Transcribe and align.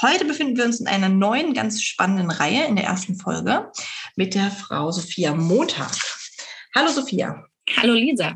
Heute 0.00 0.24
befinden 0.24 0.56
wir 0.56 0.64
uns 0.64 0.78
in 0.78 0.86
einer 0.86 1.08
neuen, 1.08 1.54
ganz 1.54 1.82
spannenden 1.82 2.30
Reihe 2.30 2.66
in 2.66 2.76
der 2.76 2.84
ersten 2.84 3.16
Folge 3.16 3.72
mit 4.14 4.36
der 4.36 4.52
Frau 4.52 4.92
Sophia 4.92 5.34
Montag. 5.34 5.90
Hallo 6.72 6.92
Sophia. 6.92 7.44
Hallo 7.76 7.94
Lisa. 7.94 8.34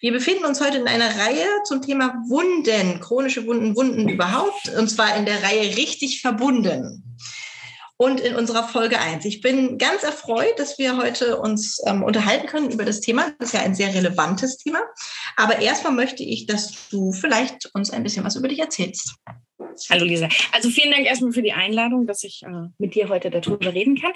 Wir 0.00 0.10
befinden 0.10 0.44
uns 0.44 0.60
heute 0.60 0.78
in 0.78 0.88
einer 0.88 1.16
Reihe 1.16 1.46
zum 1.62 1.80
Thema 1.80 2.12
Wunden, 2.28 2.98
chronische 2.98 3.46
Wunden, 3.46 3.76
Wunden 3.76 4.08
überhaupt, 4.08 4.68
und 4.76 4.88
zwar 4.88 5.16
in 5.16 5.26
der 5.26 5.44
Reihe 5.44 5.76
richtig 5.76 6.22
verbunden. 6.22 7.16
Und 7.96 8.18
in 8.18 8.34
unserer 8.34 8.66
Folge 8.66 8.98
1. 8.98 9.24
Ich 9.26 9.40
bin 9.40 9.78
ganz 9.78 10.02
erfreut, 10.02 10.58
dass 10.58 10.76
wir 10.76 10.96
heute 10.96 11.38
uns 11.38 11.80
ähm, 11.86 12.02
unterhalten 12.02 12.48
können 12.48 12.72
über 12.72 12.84
das 12.84 13.00
Thema. 13.00 13.30
Das 13.38 13.50
ist 13.50 13.54
ja 13.54 13.60
ein 13.60 13.76
sehr 13.76 13.94
relevantes 13.94 14.58
Thema. 14.58 14.80
Aber 15.36 15.60
erstmal 15.60 15.92
möchte 15.92 16.24
ich, 16.24 16.46
dass 16.46 16.88
du 16.90 17.12
vielleicht 17.12 17.70
uns 17.74 17.92
ein 17.92 18.02
bisschen 18.02 18.24
was 18.24 18.34
über 18.34 18.48
dich 18.48 18.58
erzählst. 18.58 19.14
Hallo 19.90 20.04
Lisa. 20.04 20.28
Also 20.52 20.70
vielen 20.70 20.90
Dank 20.90 21.06
erstmal 21.06 21.32
für 21.32 21.42
die 21.42 21.52
Einladung, 21.52 22.06
dass 22.06 22.24
ich 22.24 22.42
äh, 22.42 22.68
mit 22.78 22.94
dir 22.94 23.08
heute 23.08 23.30
darüber 23.30 23.72
reden 23.74 24.00
kann. 24.00 24.12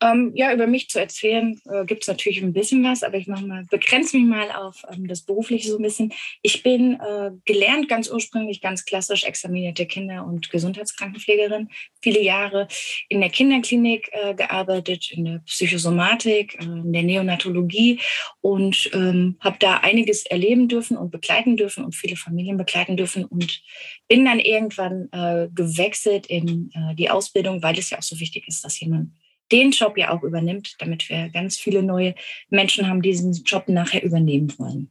Ähm, 0.00 0.32
ja, 0.34 0.52
über 0.52 0.66
mich 0.66 0.88
zu 0.88 1.00
erzählen 1.00 1.60
äh, 1.68 1.84
gibt 1.84 2.02
es 2.02 2.08
natürlich 2.08 2.42
ein 2.42 2.52
bisschen 2.52 2.84
was, 2.84 3.02
aber 3.02 3.16
ich 3.16 3.26
mache 3.26 3.46
mal, 3.46 3.64
begrenze 3.70 4.16
mich 4.16 4.26
mal 4.26 4.50
auf 4.50 4.82
ähm, 4.92 5.08
das 5.08 5.22
Berufliche 5.22 5.68
so 5.68 5.76
ein 5.76 5.82
bisschen. 5.82 6.12
Ich 6.42 6.62
bin 6.62 6.94
äh, 6.94 7.30
gelernt, 7.44 7.88
ganz 7.88 8.10
ursprünglich, 8.10 8.60
ganz 8.60 8.84
klassisch 8.84 9.24
examinierte 9.24 9.86
Kinder- 9.86 10.24
und 10.24 10.50
Gesundheitskrankenpflegerin. 10.50 11.68
Viele 12.00 12.22
Jahre 12.22 12.68
in 13.08 13.20
der 13.20 13.30
Kinderklinik 13.30 14.08
äh, 14.12 14.34
gearbeitet, 14.34 15.10
in 15.10 15.24
der 15.24 15.38
Psychosomatik, 15.46 16.56
äh, 16.60 16.64
in 16.64 16.92
der 16.92 17.02
Neonatologie 17.02 18.00
und 18.40 18.90
ähm, 18.94 19.36
habe 19.40 19.56
da 19.58 19.78
einiges 19.78 20.24
erleben 20.26 20.68
dürfen 20.68 20.96
und 20.96 21.10
begleiten 21.10 21.56
dürfen 21.56 21.84
und 21.84 21.94
viele 21.94 22.16
Familien 22.16 22.56
begleiten 22.56 22.96
dürfen 22.96 23.24
und 23.24 23.62
bin 24.10 24.24
dann 24.24 24.40
irgendwann 24.40 25.08
äh, 25.12 25.48
gewechselt 25.54 26.26
in 26.26 26.72
äh, 26.74 26.96
die 26.96 27.10
Ausbildung, 27.10 27.62
weil 27.62 27.78
es 27.78 27.90
ja 27.90 27.98
auch 27.98 28.02
so 28.02 28.18
wichtig 28.18 28.48
ist, 28.48 28.64
dass 28.64 28.80
jemand 28.80 29.12
den 29.52 29.70
Job 29.70 29.96
ja 29.96 30.10
auch 30.10 30.24
übernimmt, 30.24 30.74
damit 30.80 31.08
wir 31.08 31.28
ganz 31.28 31.56
viele 31.56 31.80
neue 31.84 32.16
Menschen 32.48 32.88
haben, 32.88 33.02
die 33.02 33.10
diesen 33.10 33.32
Job 33.44 33.68
nachher 33.68 34.02
übernehmen 34.02 34.52
wollen. 34.58 34.90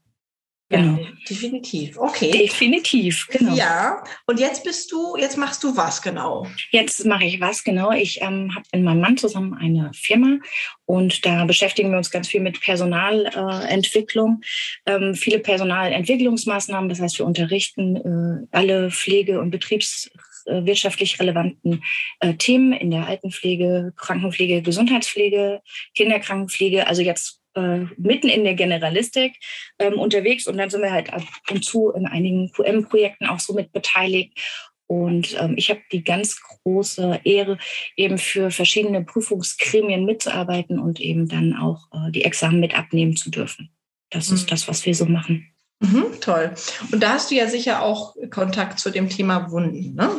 Genau. 0.69 1.01
Ja, 1.01 1.07
definitiv. 1.27 1.97
Okay. 1.97 2.29
Definitiv, 2.29 3.27
genau. 3.31 3.55
Ja, 3.55 4.03
und 4.27 4.39
jetzt 4.39 4.63
bist 4.63 4.91
du, 4.91 5.17
jetzt 5.17 5.35
machst 5.35 5.63
du 5.63 5.75
was 5.75 5.99
genau? 5.99 6.45
Jetzt 6.69 7.03
mache 7.05 7.25
ich 7.25 7.41
was 7.41 7.63
genau. 7.63 7.91
Ich 7.91 8.21
ähm, 8.21 8.53
habe 8.53 8.65
in 8.71 8.83
meinem 8.83 9.01
Mann 9.01 9.17
zusammen 9.17 9.55
eine 9.55 9.89
Firma 9.95 10.37
und 10.85 11.25
da 11.25 11.45
beschäftigen 11.45 11.89
wir 11.89 11.97
uns 11.97 12.11
ganz 12.11 12.27
viel 12.27 12.41
mit 12.41 12.61
Personalentwicklung, 12.61 14.41
äh, 14.85 14.93
ähm, 14.93 15.15
viele 15.15 15.39
Personalentwicklungsmaßnahmen. 15.39 16.87
Das 16.87 17.01
heißt, 17.01 17.17
wir 17.17 17.25
unterrichten 17.25 17.95
äh, 17.95 18.47
alle 18.55 18.91
Pflege- 18.91 19.39
und 19.39 19.49
betriebswirtschaftlich 19.49 21.19
relevanten 21.19 21.83
äh, 22.19 22.35
Themen 22.35 22.73
in 22.73 22.91
der 22.91 23.07
Altenpflege, 23.07 23.93
Krankenpflege, 23.97 24.61
Gesundheitspflege, 24.61 25.61
Kinderkrankenpflege. 25.95 26.85
Also 26.85 27.01
jetzt 27.01 27.38
äh, 27.59 27.87
mitten 27.97 28.29
in 28.29 28.43
der 28.43 28.55
Generalistik 28.55 29.35
ähm, 29.79 29.99
unterwegs 29.99 30.47
und 30.47 30.57
dann 30.57 30.69
sind 30.69 30.81
wir 30.81 30.91
halt 30.91 31.13
ab 31.13 31.23
und 31.49 31.63
zu 31.63 31.91
in 31.91 32.07
einigen 32.07 32.51
QM-Projekten 32.51 33.27
auch 33.27 33.39
so 33.39 33.53
mit 33.53 33.71
beteiligt. 33.71 34.37
Und 34.87 35.37
ähm, 35.39 35.53
ich 35.55 35.69
habe 35.69 35.81
die 35.91 36.03
ganz 36.03 36.41
große 36.41 37.21
Ehre, 37.23 37.59
eben 37.95 38.17
für 38.17 38.49
verschiedene 38.49 39.03
Prüfungsgremien 39.03 40.03
mitzuarbeiten 40.03 40.79
und 40.79 40.99
eben 40.99 41.27
dann 41.27 41.55
auch 41.55 41.87
äh, 41.93 42.11
die 42.11 42.23
Examen 42.23 42.59
mit 42.59 42.75
abnehmen 42.75 43.15
zu 43.15 43.29
dürfen. 43.29 43.69
Das 44.09 44.29
mhm. 44.29 44.35
ist 44.35 44.51
das, 44.51 44.67
was 44.67 44.85
wir 44.87 44.95
so 44.95 45.05
machen. 45.05 45.53
Mhm, 45.79 46.19
toll. 46.19 46.53
Und 46.91 47.03
da 47.03 47.11
hast 47.11 47.29
du 47.31 47.35
ja 47.35 47.47
sicher 47.47 47.83
auch 47.83 48.15
Kontakt 48.31 48.79
zu 48.79 48.89
dem 48.89 49.09
Thema 49.09 49.51
Wunden, 49.51 49.93
ne? 49.93 50.09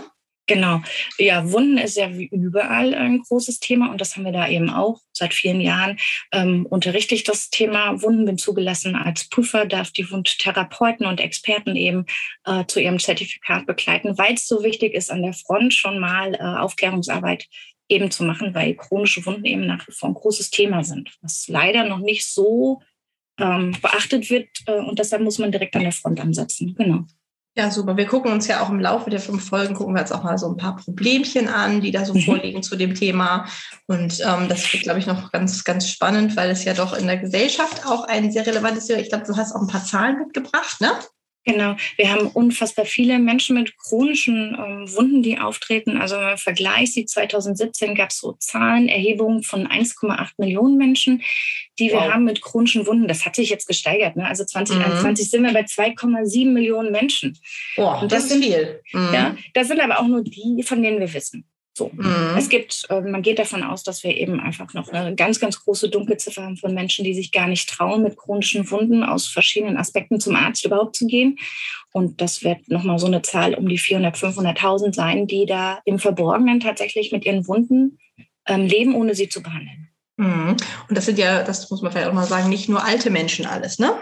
Genau. 0.51 0.83
Ja, 1.17 1.53
Wunden 1.53 1.79
ist 1.79 1.97
ja 1.97 2.13
wie 2.19 2.27
überall 2.27 2.93
ein 2.95 3.21
großes 3.21 3.61
Thema 3.61 3.93
und 3.93 4.01
das 4.01 4.17
haben 4.17 4.25
wir 4.25 4.33
da 4.33 4.49
eben 4.49 4.69
auch 4.69 5.01
seit 5.13 5.33
vielen 5.33 5.61
Jahren. 5.61 5.97
Ähm, 6.33 6.67
unterrichte 6.67 7.15
ich 7.15 7.23
das 7.23 7.51
Thema 7.51 8.03
Wunden, 8.03 8.25
bin 8.25 8.37
zugelassen 8.37 8.97
als 8.97 9.29
Prüfer, 9.29 9.65
darf 9.65 9.93
die 9.93 10.11
Wundtherapeuten 10.11 11.07
und 11.07 11.21
Experten 11.21 11.77
eben 11.77 12.05
äh, 12.45 12.65
zu 12.67 12.81
ihrem 12.81 12.99
Zertifikat 12.99 13.67
begleiten, 13.67 14.19
weil 14.19 14.35
es 14.35 14.49
so 14.49 14.65
wichtig 14.65 14.93
ist, 14.95 15.13
an 15.13 15.23
der 15.23 15.35
Front 15.35 15.73
schon 15.73 16.01
mal 16.01 16.35
äh, 16.35 16.39
Aufklärungsarbeit 16.39 17.47
eben 17.89 18.11
zu 18.11 18.25
machen, 18.25 18.53
weil 18.53 18.75
chronische 18.75 19.25
Wunden 19.27 19.45
eben 19.45 19.67
nach 19.67 19.87
wie 19.87 19.93
vor 19.93 20.09
ein 20.09 20.15
großes 20.15 20.51
Thema 20.51 20.83
sind, 20.83 21.17
was 21.23 21.47
leider 21.47 21.85
noch 21.85 22.01
nicht 22.01 22.27
so 22.27 22.83
ähm, 23.39 23.77
beachtet 23.81 24.31
wird 24.31 24.49
äh, 24.67 24.81
und 24.81 24.99
deshalb 24.99 25.23
muss 25.23 25.39
man 25.39 25.53
direkt 25.53 25.77
an 25.77 25.83
der 25.83 25.93
Front 25.93 26.19
ansetzen. 26.19 26.75
Genau. 26.77 27.05
Ja, 27.57 27.69
super. 27.71 27.97
Wir 27.97 28.07
gucken 28.07 28.31
uns 28.31 28.47
ja 28.47 28.63
auch 28.63 28.71
im 28.71 28.79
Laufe 28.79 29.11
der 29.11 29.19
fünf 29.19 29.49
Folgen, 29.49 29.75
gucken 29.75 29.95
wir 29.95 30.01
jetzt 30.01 30.13
auch 30.13 30.23
mal 30.23 30.39
so 30.39 30.49
ein 30.49 30.57
paar 30.57 30.77
Problemchen 30.77 31.49
an, 31.49 31.81
die 31.81 31.91
da 31.91 32.05
so 32.05 32.15
mhm. 32.15 32.21
vorliegen 32.21 32.63
zu 32.63 32.77
dem 32.77 32.95
Thema. 32.95 33.47
Und 33.87 34.21
ähm, 34.21 34.49
das 34.49 34.73
wird, 34.73 34.85
glaube 34.85 35.01
ich, 35.01 35.07
noch 35.07 35.33
ganz, 35.33 35.65
ganz 35.65 35.89
spannend, 35.89 36.37
weil 36.37 36.51
es 36.51 36.65
ja 36.65 36.75
doch 36.75 36.93
in 36.93 37.09
der 37.09 37.19
Gesellschaft 37.19 37.85
auch 37.87 38.05
ein 38.05 38.31
sehr 38.31 38.47
relevantes 38.47 38.87
Thema. 38.87 39.01
Ich 39.01 39.09
glaube, 39.09 39.25
du 39.27 39.37
hast 39.37 39.53
auch 39.53 39.63
ein 39.63 39.67
paar 39.67 39.85
Zahlen 39.85 40.19
mitgebracht, 40.19 40.81
ne? 40.81 40.93
Genau, 41.53 41.77
wir 41.97 42.11
haben 42.11 42.29
unfassbar 42.29 42.85
viele 42.85 43.19
Menschen 43.19 43.57
mit 43.57 43.77
chronischen 43.79 44.57
ähm, 44.59 44.95
Wunden, 44.95 45.23
die 45.23 45.39
auftreten. 45.39 45.97
Also 45.97 46.17
im 46.17 46.39
Vergleich 46.39 46.93
sieht 46.93 47.11
2017 47.11 47.95
gab 47.95 48.11
es 48.11 48.19
so 48.19 48.33
Zahlen, 48.39 48.89
Erhebungen 48.89 49.43
von 49.43 49.67
1,8 49.67 50.31
Millionen 50.39 50.77
Menschen, 50.77 51.23
die 51.79 51.89
wir 51.89 51.97
wow. 51.97 52.13
haben 52.13 52.25
mit 52.25 52.43
chronischen 52.43 52.87
Wunden. 52.87 53.09
Das 53.09 53.27
hat 53.27 53.37
sich 53.37 53.51
jetzt 53.51 53.67
gesteigert. 53.67 54.17
Ne? 54.17 54.27
Also 54.27 54.45
2021 54.45 55.27
mhm. 55.27 55.31
sind 55.31 55.43
wir 55.45 55.53
bei 55.53 55.63
2,7 55.63 56.47
Millionen 56.53 56.93
Menschen. 56.93 57.39
Boah, 57.77 58.03
Und 58.03 58.13
das, 58.13 58.23
das 58.23 58.31
sind, 58.31 58.45
viel. 58.45 58.81
Mhm. 58.93 59.11
Ja, 59.13 59.37
das 59.55 59.69
sind 59.69 59.81
aber 59.81 60.01
auch 60.01 60.07
nur 60.07 60.23
die, 60.23 60.63
von 60.63 60.83
denen 60.83 61.01
wir 61.01 61.13
wissen. 61.13 61.50
So. 61.73 61.91
Mhm. 61.93 62.35
Es 62.37 62.49
gibt, 62.49 62.87
äh, 62.91 63.01
man 63.01 63.23
geht 63.23 63.39
davon 63.39 63.63
aus, 63.63 63.83
dass 63.83 64.03
wir 64.03 64.17
eben 64.17 64.41
einfach 64.41 64.75
noch 64.75 64.89
eine 64.89 65.15
ganz, 65.15 65.41
ganz 65.41 65.61
große 65.61 65.89
Dunkelziffer 65.89 66.43
haben 66.43 66.57
von 66.57 66.75
Menschen, 66.75 67.05
die 67.05 67.15
sich 67.15 67.33
gar 67.33 67.47
nicht 67.47 67.69
trauen, 67.69 68.03
mit 68.03 68.17
chronischen 68.17 68.71
Wunden 68.71 69.05
aus 69.05 69.27
verschiedenen 69.27 69.77
Aspekten 69.77 70.21
zum 70.21 70.37
Arzt 70.37 70.65
überhaupt 70.65 70.97
zu 70.97 71.07
gehen. 71.07 71.39
Und 71.93 72.21
das 72.21 72.43
wird 72.43 72.69
nochmal 72.69 72.99
so 72.99 73.07
eine 73.07 73.23
Zahl 73.23 73.55
um 73.55 73.69
die 73.69 73.79
400, 73.79 74.17
500.000 74.17 74.95
sein, 74.95 75.27
die 75.27 75.47
da 75.47 75.81
im 75.85 75.99
Verborgenen 75.99 76.61
tatsächlich 76.61 77.13
mit 77.13 77.25
ihren 77.25 77.47
Wunden 77.47 77.99
ähm, 78.47 78.67
leben, 78.67 78.95
ohne 78.95 79.15
sie 79.15 79.29
zu 79.29 79.43
behandeln. 79.43 79.89
Mhm. 80.17 80.57
Und 80.89 80.99
das 80.99 81.07
sind 81.07 81.19
ja, 81.19 81.43
das 81.45 81.71
muss 81.71 81.83
man 81.83 81.93
vielleicht 81.93 82.09
auch 82.09 82.13
mal 82.13 82.27
sagen, 82.27 82.51
nicht 82.51 82.69
nur 82.69 82.85
alte 82.85 83.11
Menschen 83.11 83.47
alles, 83.47 83.79
ne? 83.79 83.95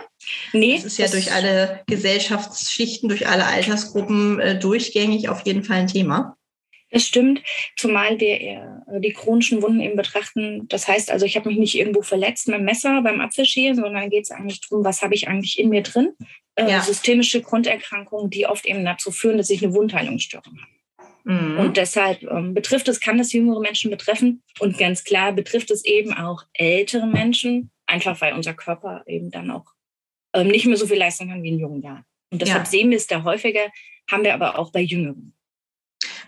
Nee. 0.53 0.75
Das 0.75 0.85
ist 0.85 0.99
ja 0.99 1.05
das 1.05 1.13
durch 1.13 1.33
alle 1.33 1.83
Gesellschaftsschichten, 1.87 3.09
durch 3.09 3.29
alle 3.29 3.47
Altersgruppen 3.47 4.41
äh, 4.41 4.59
durchgängig 4.59 5.29
auf 5.29 5.43
jeden 5.47 5.63
Fall 5.63 5.77
ein 5.77 5.87
Thema. 5.87 6.38
Das 6.91 7.05
stimmt, 7.05 7.43
zumal 7.77 8.19
wir 8.19 8.41
äh, 8.41 9.01
die 9.01 9.13
chronischen 9.13 9.61
Wunden 9.63 9.81
eben 9.81 9.97
betrachten. 9.97 10.67
Das 10.69 10.89
heißt 10.89 11.11
also, 11.11 11.27
ich 11.27 11.37
habe 11.37 11.49
mich 11.49 11.59
nicht 11.59 11.77
irgendwo 11.77 12.03
verletzt 12.03 12.49
mit 12.49 12.57
dem 12.57 12.65
Messer 12.65 13.03
beim 13.03 13.21
Apfelschälen, 13.21 13.77
sondern 13.77 14.09
geht 14.09 14.25
es 14.25 14.31
eigentlich 14.31 14.61
darum, 14.63 14.85
was 14.85 15.03
habe 15.03 15.15
ich 15.15 15.29
eigentlich 15.29 15.59
in 15.59 15.69
mir 15.69 15.83
drin? 15.83 16.15
Äh, 16.55 16.71
ja. 16.71 16.81
Systemische 16.81 17.43
Grunderkrankungen, 17.43 18.31
die 18.31 18.47
oft 18.47 18.65
eben 18.65 18.85
dazu 18.85 19.11
führen, 19.11 19.37
dass 19.37 19.51
ich 19.51 19.63
eine 19.63 19.75
Wundheilungsstörung 19.75 20.59
habe. 20.59 20.79
Mhm. 21.29 21.59
Und 21.59 21.77
deshalb 21.77 22.23
ähm, 22.23 22.55
betrifft 22.55 22.89
es, 22.89 23.01
kann 23.01 23.21
es 23.21 23.35
jüngere 23.35 23.61
Menschen 23.61 23.91
betreffen 23.91 24.43
und 24.61 24.79
ganz 24.79 25.05
klar 25.05 25.33
betrifft 25.33 25.71
es 25.71 25.85
eben 25.85 26.15
auch 26.15 26.45
ältere 26.55 27.07
Menschen, 27.07 27.71
einfach 27.87 28.19
weil 28.23 28.33
unser 28.33 28.55
Körper 28.55 29.03
eben 29.07 29.31
dann 29.31 29.51
auch 29.51 29.67
ähm, 30.33 30.49
nicht 30.49 30.65
mehr 30.65 30.79
so 30.79 30.87
viel 30.87 30.97
leisten 30.97 31.29
kann 31.29 31.43
wie 31.43 31.51
in 31.51 31.59
jungen 31.59 31.83
Jahren. 31.83 32.05
Und 32.31 32.41
deshalb 32.41 32.65
ja. 32.65 32.71
sehen 32.71 32.91
wir 32.91 32.97
es 32.97 33.07
da 33.07 33.25
häufiger, 33.25 33.71
haben 34.11 34.25
wir 34.25 34.33
aber 34.33 34.59
auch 34.59 34.73
bei 34.73 34.81
Jüngeren. 34.81 35.35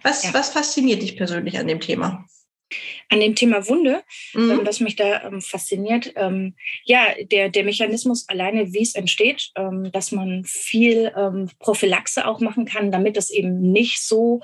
Was, 0.02 0.24
ja. 0.24 0.34
was 0.34 0.50
fasziniert 0.50 1.02
dich 1.02 1.16
persönlich 1.16 1.58
an 1.58 1.66
dem 1.66 1.80
Thema? 1.80 2.26
An 3.08 3.18
dem 3.18 3.34
Thema 3.34 3.66
Wunde, 3.68 4.04
mhm. 4.34 4.50
ähm, 4.50 4.60
was 4.62 4.78
mich 4.78 4.94
da 4.94 5.24
ähm, 5.24 5.40
fasziniert, 5.40 6.12
ähm, 6.14 6.54
ja, 6.84 7.06
der, 7.20 7.48
der 7.48 7.64
Mechanismus 7.64 8.28
alleine, 8.28 8.72
wie 8.72 8.82
es 8.82 8.94
entsteht, 8.94 9.50
ähm, 9.56 9.90
dass 9.92 10.12
man 10.12 10.44
viel 10.44 11.12
ähm, 11.16 11.50
Prophylaxe 11.58 12.26
auch 12.26 12.38
machen 12.38 12.66
kann, 12.66 12.92
damit 12.92 13.16
es 13.16 13.30
eben 13.30 13.72
nicht 13.72 14.00
so 14.00 14.40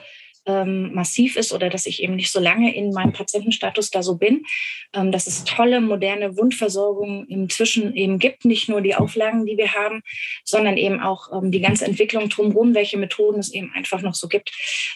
ähm, 0.46 0.94
massiv 0.94 1.37
ist 1.37 1.52
oder 1.52 1.69
dass 1.69 1.87
ich 1.87 2.02
eben 2.02 2.16
nicht 2.16 2.31
so 2.31 2.40
lange 2.40 2.75
in 2.75 2.93
meinem 2.93 3.12
Patientenstatus 3.12 3.90
da 3.90 4.02
so 4.02 4.16
bin, 4.16 4.44
ähm, 4.93 5.12
dass 5.12 5.26
es 5.26 5.44
tolle, 5.44 5.81
moderne 5.81 6.37
Wundversorgung 6.37 7.26
inzwischen 7.26 7.94
eben 7.94 8.19
gibt, 8.19 8.44
nicht 8.44 8.69
nur 8.69 8.81
die 8.81 8.94
Auflagen, 8.94 9.44
die 9.44 9.56
wir 9.56 9.75
haben, 9.75 10.02
sondern 10.44 10.76
eben 10.76 11.00
auch 11.00 11.32
ähm, 11.32 11.50
die 11.50 11.60
ganze 11.60 11.84
Entwicklung 11.84 12.28
drumherum, 12.28 12.75
welche 12.75 12.96
Methoden 12.96 13.40
es 13.40 13.52
eben 13.52 13.72
einfach 13.75 14.02
noch 14.02 14.14
so 14.14 14.28
gibt, 14.28 14.52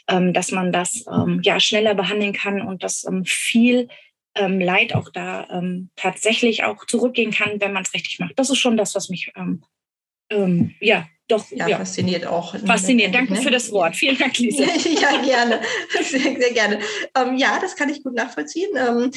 ähm, 0.09 0.33
dass 0.33 0.53
man 0.53 0.73
das 0.73 1.05
ähm, 1.13 1.41
ja 1.43 1.59
schneller 1.59 1.95
behandeln 1.95 2.33
kann 2.33 2.63
und 2.63 2.83
das 2.83 3.05
ähm, 3.05 3.25
viel 3.25 3.89
Leid 4.39 4.95
auch 4.95 5.11
da 5.11 5.61
tatsächlich 5.97 6.63
auch 6.63 6.87
zurückgehen 6.87 7.33
kann, 7.33 7.61
wenn 7.61 7.73
man 7.73 7.83
es 7.83 7.93
richtig 7.93 8.21
macht. 8.21 8.39
Das 8.39 8.49
ist 8.49 8.59
schon 8.59 8.77
das, 8.77 8.95
was 8.95 9.09
mich 9.09 9.33
ja 10.81 11.09
doch 11.31 11.51
ja, 11.51 11.69
ja, 11.69 11.79
fasziniert 11.79 12.27
auch. 12.27 12.55
Fasziniert. 12.67 13.15
Danke 13.15 13.35
ne? 13.35 13.43
für 13.43 13.51
das 13.51 13.71
Wort. 13.73 13.97
Vielen 13.97 14.19
Dank, 14.19 14.39
Lisa. 14.39 14.65
ja, 15.01 15.23
gerne. 15.23 15.61
Sehr, 16.03 16.21
sehr 16.21 16.53
gerne. 16.53 16.79
Ähm, 17.17 17.37
ja, 17.37 17.59
das 17.61 17.77
kann 17.77 17.89
ich 17.89 18.03
gut 18.03 18.15
nachvollziehen. 18.15 18.71
Ähm, 18.77 19.11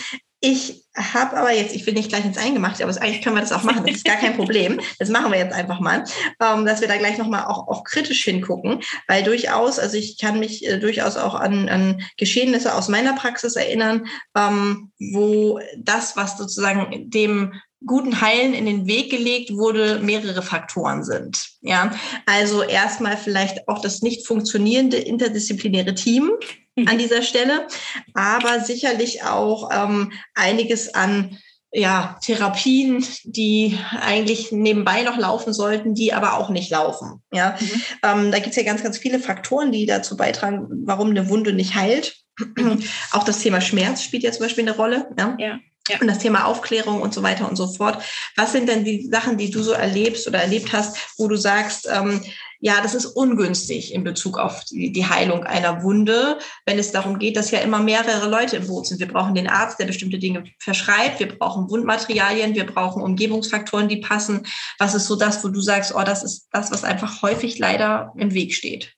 ich 0.45 0.83
habe 0.93 1.37
aber 1.37 1.53
jetzt, 1.53 1.73
ich 1.73 1.87
will 1.87 1.93
nicht 1.93 2.09
gleich 2.09 2.25
ins 2.25 2.37
Eingemachte, 2.37 2.83
aber 2.83 2.91
eigentlich 3.01 3.21
können 3.21 3.37
wir 3.37 3.41
das 3.41 3.53
auch 3.53 3.63
machen. 3.63 3.85
Das 3.85 3.95
ist 3.95 4.03
gar 4.03 4.17
kein 4.17 4.35
Problem. 4.35 4.81
Das 4.99 5.07
machen 5.07 5.31
wir 5.31 5.39
jetzt 5.39 5.53
einfach 5.53 5.79
mal, 5.79 6.03
ähm, 6.41 6.65
dass 6.65 6.81
wir 6.81 6.89
da 6.89 6.97
gleich 6.97 7.17
nochmal 7.17 7.45
auch, 7.45 7.69
auch 7.69 7.85
kritisch 7.85 8.25
hingucken, 8.25 8.81
weil 9.07 9.23
durchaus, 9.23 9.79
also 9.79 9.95
ich 9.95 10.17
kann 10.17 10.39
mich 10.39 10.67
äh, 10.67 10.79
durchaus 10.79 11.15
auch 11.15 11.35
an, 11.35 11.69
an 11.69 12.03
Geschehnisse 12.17 12.75
aus 12.75 12.89
meiner 12.89 13.13
Praxis 13.13 13.55
erinnern, 13.55 14.05
ähm, 14.35 14.91
wo 14.99 15.61
das, 15.77 16.17
was 16.17 16.37
sozusagen 16.37 17.09
dem 17.09 17.53
guten 17.85 18.21
Heilen 18.21 18.53
in 18.53 18.65
den 18.65 18.87
Weg 18.87 19.11
gelegt 19.11 19.53
wurde, 19.53 19.99
mehrere 19.99 20.41
Faktoren 20.41 21.03
sind. 21.03 21.45
Ja, 21.61 21.91
also 22.25 22.61
erstmal 22.61 23.17
vielleicht 23.17 23.67
auch 23.67 23.81
das 23.81 24.01
nicht 24.01 24.27
funktionierende 24.27 24.97
interdisziplinäre 24.97 25.93
Team 25.93 26.31
mhm. 26.75 26.87
an 26.87 26.97
dieser 26.97 27.21
Stelle, 27.21 27.67
aber 28.13 28.59
sicherlich 28.61 29.23
auch 29.23 29.69
ähm, 29.73 30.11
einiges 30.35 30.93
an 30.93 31.37
ja, 31.75 32.19
Therapien, 32.21 33.03
die 33.23 33.79
eigentlich 33.99 34.51
nebenbei 34.51 35.01
noch 35.01 35.17
laufen 35.17 35.53
sollten, 35.53 35.95
die 35.95 36.13
aber 36.13 36.37
auch 36.37 36.49
nicht 36.49 36.69
laufen. 36.69 37.23
Ja, 37.31 37.57
mhm. 37.59 37.81
ähm, 38.03 38.31
da 38.31 38.37
gibt 38.37 38.51
es 38.51 38.55
ja 38.55 38.63
ganz, 38.63 38.83
ganz 38.83 38.99
viele 38.99 39.19
Faktoren, 39.19 39.71
die 39.71 39.87
dazu 39.87 40.15
beitragen, 40.15 40.67
warum 40.85 41.09
eine 41.09 41.29
Wunde 41.29 41.51
nicht 41.51 41.73
heilt. 41.73 42.15
Mhm. 42.57 42.83
Auch 43.11 43.23
das 43.23 43.39
Thema 43.39 43.59
Schmerz 43.59 44.03
spielt 44.03 44.23
ja 44.23 44.31
zum 44.31 44.43
Beispiel 44.43 44.67
eine 44.67 44.75
Rolle. 44.75 45.09
Ja. 45.17 45.35
ja. 45.39 45.59
Ja. 45.89 45.99
Und 45.99 46.07
das 46.07 46.19
Thema 46.19 46.45
Aufklärung 46.45 47.01
und 47.01 47.13
so 47.13 47.23
weiter 47.23 47.49
und 47.49 47.57
so 47.57 47.67
fort. 47.67 48.01
Was 48.37 48.53
sind 48.53 48.69
denn 48.69 48.85
die 48.85 49.05
Sachen, 49.07 49.37
die 49.37 49.51
du 49.51 49.61
so 49.61 49.73
erlebst 49.73 50.27
oder 50.27 50.39
erlebt 50.39 50.71
hast, 50.71 50.97
wo 51.17 51.27
du 51.27 51.35
sagst, 51.35 51.89
ähm, 51.91 52.21
ja, 52.61 52.79
das 52.81 52.95
ist 52.95 53.07
ungünstig 53.07 53.93
in 53.93 54.05
Bezug 54.05 54.37
auf 54.37 54.63
die, 54.63 54.93
die, 54.93 55.05
Heilung 55.05 55.43
einer 55.43 55.83
Wunde, 55.83 56.39
wenn 56.65 56.79
es 56.79 56.93
darum 56.93 57.19
geht, 57.19 57.35
dass 57.35 57.51
ja 57.51 57.59
immer 57.59 57.79
mehrere 57.79 58.29
Leute 58.29 58.55
im 58.55 58.67
Boot 58.67 58.87
sind. 58.87 59.01
Wir 59.01 59.09
brauchen 59.09 59.35
den 59.35 59.49
Arzt, 59.49 59.79
der 59.79 59.85
bestimmte 59.85 60.17
Dinge 60.17 60.45
verschreibt. 60.59 61.19
Wir 61.19 61.37
brauchen 61.37 61.69
Wundmaterialien. 61.69 62.55
Wir 62.55 62.65
brauchen 62.65 63.03
Umgebungsfaktoren, 63.03 63.89
die 63.89 63.97
passen. 63.97 64.47
Was 64.79 64.95
ist 64.95 65.07
so 65.07 65.17
das, 65.17 65.43
wo 65.43 65.49
du 65.49 65.59
sagst, 65.59 65.93
oh, 65.93 66.03
das 66.03 66.23
ist 66.23 66.47
das, 66.51 66.71
was 66.71 66.85
einfach 66.85 67.21
häufig 67.21 67.59
leider 67.59 68.13
im 68.15 68.33
Weg 68.33 68.55
steht? 68.55 68.95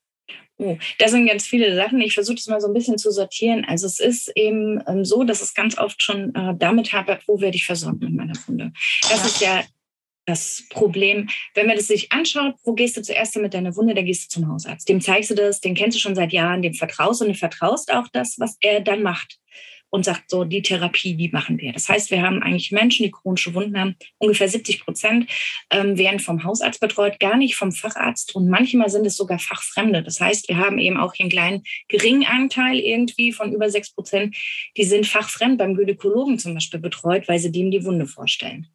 Oh, 0.58 0.78
das 1.00 1.12
sind 1.12 1.28
ganz 1.28 1.46
viele 1.46 1.76
Sachen. 1.76 2.00
Ich 2.00 2.14
versuche 2.14 2.36
das 2.36 2.48
mal 2.48 2.62
so 2.62 2.68
ein 2.68 2.74
bisschen 2.74 2.98
zu 2.98 3.12
sortieren. 3.12 3.66
Also 3.66 3.88
es 3.88 4.00
ist 4.00 4.32
eben 4.36 4.82
ähm, 4.88 5.04
so, 5.04 5.24
dass 5.24 5.42
es 5.42 5.54
ganz 5.54 5.78
oft 5.78 6.02
schon 6.02 6.34
äh, 6.34 6.54
damit 6.58 6.94
hapert, 6.94 7.24
wo 7.28 7.42
werde 7.42 7.58
ich 7.58 7.66
versorgt 7.66 8.00
mit 8.00 8.14
meiner 8.14 8.36
Wunde. 8.48 8.72
Das 9.02 9.20
ja. 9.20 9.26
ist 9.26 9.42
ja 9.42 9.64
das 10.26 10.64
Problem. 10.70 11.30
Wenn 11.54 11.68
man 11.68 11.76
das 11.76 11.88
sich 11.88 12.12
anschaut, 12.12 12.56
wo 12.64 12.74
gehst 12.74 12.98
du 12.98 13.02
zuerst 13.02 13.36
mit 13.36 13.54
deiner 13.54 13.76
Wunde, 13.76 13.94
da 13.94 14.02
gehst 14.02 14.26
du 14.26 14.40
zum 14.40 14.52
Hausarzt. 14.52 14.88
Dem 14.88 15.02
zeigst 15.02 15.30
du 15.30 15.36
das, 15.36 15.60
den 15.60 15.76
kennst 15.76 15.98
du 15.98 16.02
schon 16.02 16.16
seit 16.16 16.32
Jahren, 16.32 16.62
dem 16.62 16.74
vertraust 16.74 17.22
und 17.22 17.28
du 17.28 17.36
vertraust 17.36 17.92
auch 17.92 18.08
das, 18.12 18.40
was 18.40 18.58
er 18.62 18.82
dann 18.82 19.04
macht 19.04 19.38
und 19.96 20.04
sagt 20.04 20.30
so, 20.30 20.44
die 20.44 20.62
Therapie, 20.62 21.16
die 21.16 21.30
machen 21.30 21.58
wir. 21.58 21.72
Das 21.72 21.88
heißt, 21.88 22.12
wir 22.12 22.22
haben 22.22 22.44
eigentlich 22.44 22.72
Menschen, 22.72 23.04
die 23.04 23.12
chronische 23.12 23.54
Wunden 23.54 23.80
haben, 23.80 23.96
ungefähr 24.18 24.50
70 24.50 24.84
Prozent 24.84 25.30
ähm, 25.72 25.98
werden 25.98 26.20
vom 26.20 26.44
Hausarzt 26.44 26.82
betreut, 26.82 27.20
gar 27.20 27.38
nicht 27.38 27.56
vom 27.56 27.72
Facharzt 27.72 28.36
und 28.36 28.50
manchmal 28.50 28.90
sind 28.90 29.06
es 29.06 29.16
sogar 29.16 29.40
Fachfremde. 29.40 30.04
Das 30.04 30.20
heißt, 30.20 30.50
wir 30.50 30.58
haben 30.58 30.80
eben 30.80 30.98
auch 30.98 31.14
hier 31.14 31.24
einen 31.24 31.32
kleinen 31.32 31.64
geringen 31.88 32.26
Anteil 32.26 32.78
irgendwie 32.78 33.32
von 33.32 33.54
über 33.54 33.70
sechs 33.70 33.92
Prozent, 33.92 34.36
die 34.76 34.84
sind 34.84 35.08
fachfremd 35.08 35.58
beim 35.58 35.76
Gynäkologen 35.76 36.40
zum 36.40 36.54
Beispiel 36.54 36.82
betreut, 36.82 37.28
weil 37.28 37.40
sie 37.40 37.52
dem 37.52 37.72
die 37.72 37.86
Wunde 37.86 38.06
vorstellen. 38.06 38.68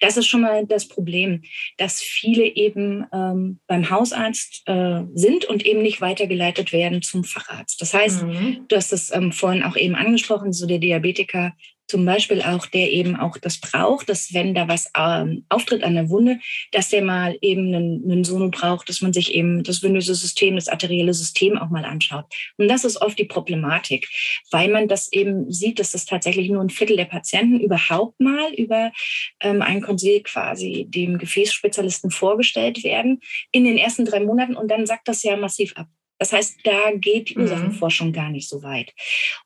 Das 0.00 0.16
ist 0.16 0.28
schon 0.28 0.42
mal 0.42 0.64
das 0.64 0.86
Problem, 0.86 1.42
dass 1.76 2.00
viele 2.00 2.44
eben 2.44 3.04
ähm, 3.12 3.58
beim 3.66 3.90
Hausarzt 3.90 4.62
äh, 4.66 5.02
sind 5.14 5.44
und 5.46 5.66
eben 5.66 5.82
nicht 5.82 6.00
weitergeleitet 6.00 6.72
werden 6.72 7.02
zum 7.02 7.24
Facharzt. 7.24 7.82
Das 7.82 7.94
heißt, 7.94 8.22
mhm. 8.22 8.64
du 8.68 8.76
hast 8.76 8.92
es 8.92 9.12
ähm, 9.12 9.32
vorhin 9.32 9.64
auch 9.64 9.76
eben 9.76 9.96
angesprochen, 9.96 10.52
so 10.52 10.67
der 10.68 10.78
Diabetiker 10.78 11.54
zum 11.88 12.04
Beispiel 12.04 12.42
auch, 12.42 12.66
der 12.66 12.92
eben 12.92 13.16
auch 13.16 13.38
das 13.38 13.58
braucht, 13.58 14.10
dass 14.10 14.34
wenn 14.34 14.54
da 14.54 14.68
was 14.68 14.90
ähm, 14.96 15.46
auftritt 15.48 15.82
an 15.82 15.94
der 15.94 16.10
Wunde, 16.10 16.38
dass 16.70 16.90
der 16.90 17.02
mal 17.02 17.36
eben 17.40 17.74
einen, 17.74 18.04
einen 18.04 18.24
Sono 18.24 18.50
braucht, 18.50 18.88
dass 18.90 19.00
man 19.00 19.14
sich 19.14 19.34
eben 19.34 19.64
das 19.64 19.82
venöse 19.82 20.14
System, 20.14 20.56
das 20.56 20.68
arterielle 20.68 21.14
System 21.14 21.56
auch 21.56 21.70
mal 21.70 21.86
anschaut. 21.86 22.26
Und 22.58 22.68
das 22.68 22.84
ist 22.84 23.00
oft 23.00 23.18
die 23.18 23.24
Problematik, 23.24 24.06
weil 24.50 24.70
man 24.70 24.86
das 24.86 25.10
eben 25.12 25.50
sieht, 25.50 25.78
dass 25.78 25.92
das 25.92 26.04
tatsächlich 26.04 26.50
nur 26.50 26.60
ein 26.60 26.70
Viertel 26.70 26.96
der 26.96 27.06
Patienten 27.06 27.58
überhaupt 27.58 28.20
mal 28.20 28.52
über 28.52 28.92
ähm, 29.40 29.62
ein 29.62 29.80
Konsil 29.80 30.22
quasi 30.22 30.86
dem 30.88 31.16
Gefäßspezialisten 31.16 32.10
vorgestellt 32.10 32.84
werden 32.84 33.20
in 33.50 33.64
den 33.64 33.78
ersten 33.78 34.04
drei 34.04 34.20
Monaten 34.20 34.56
und 34.56 34.70
dann 34.70 34.86
sagt 34.86 35.08
das 35.08 35.22
ja 35.22 35.36
massiv 35.38 35.74
ab. 35.76 35.88
Das 36.18 36.32
heißt, 36.32 36.58
da 36.64 36.90
geht 36.94 37.30
die 37.30 37.36
mhm. 37.36 37.42
Ursachenforschung 37.44 38.12
gar 38.12 38.28
nicht 38.28 38.48
so 38.48 38.62
weit. 38.62 38.92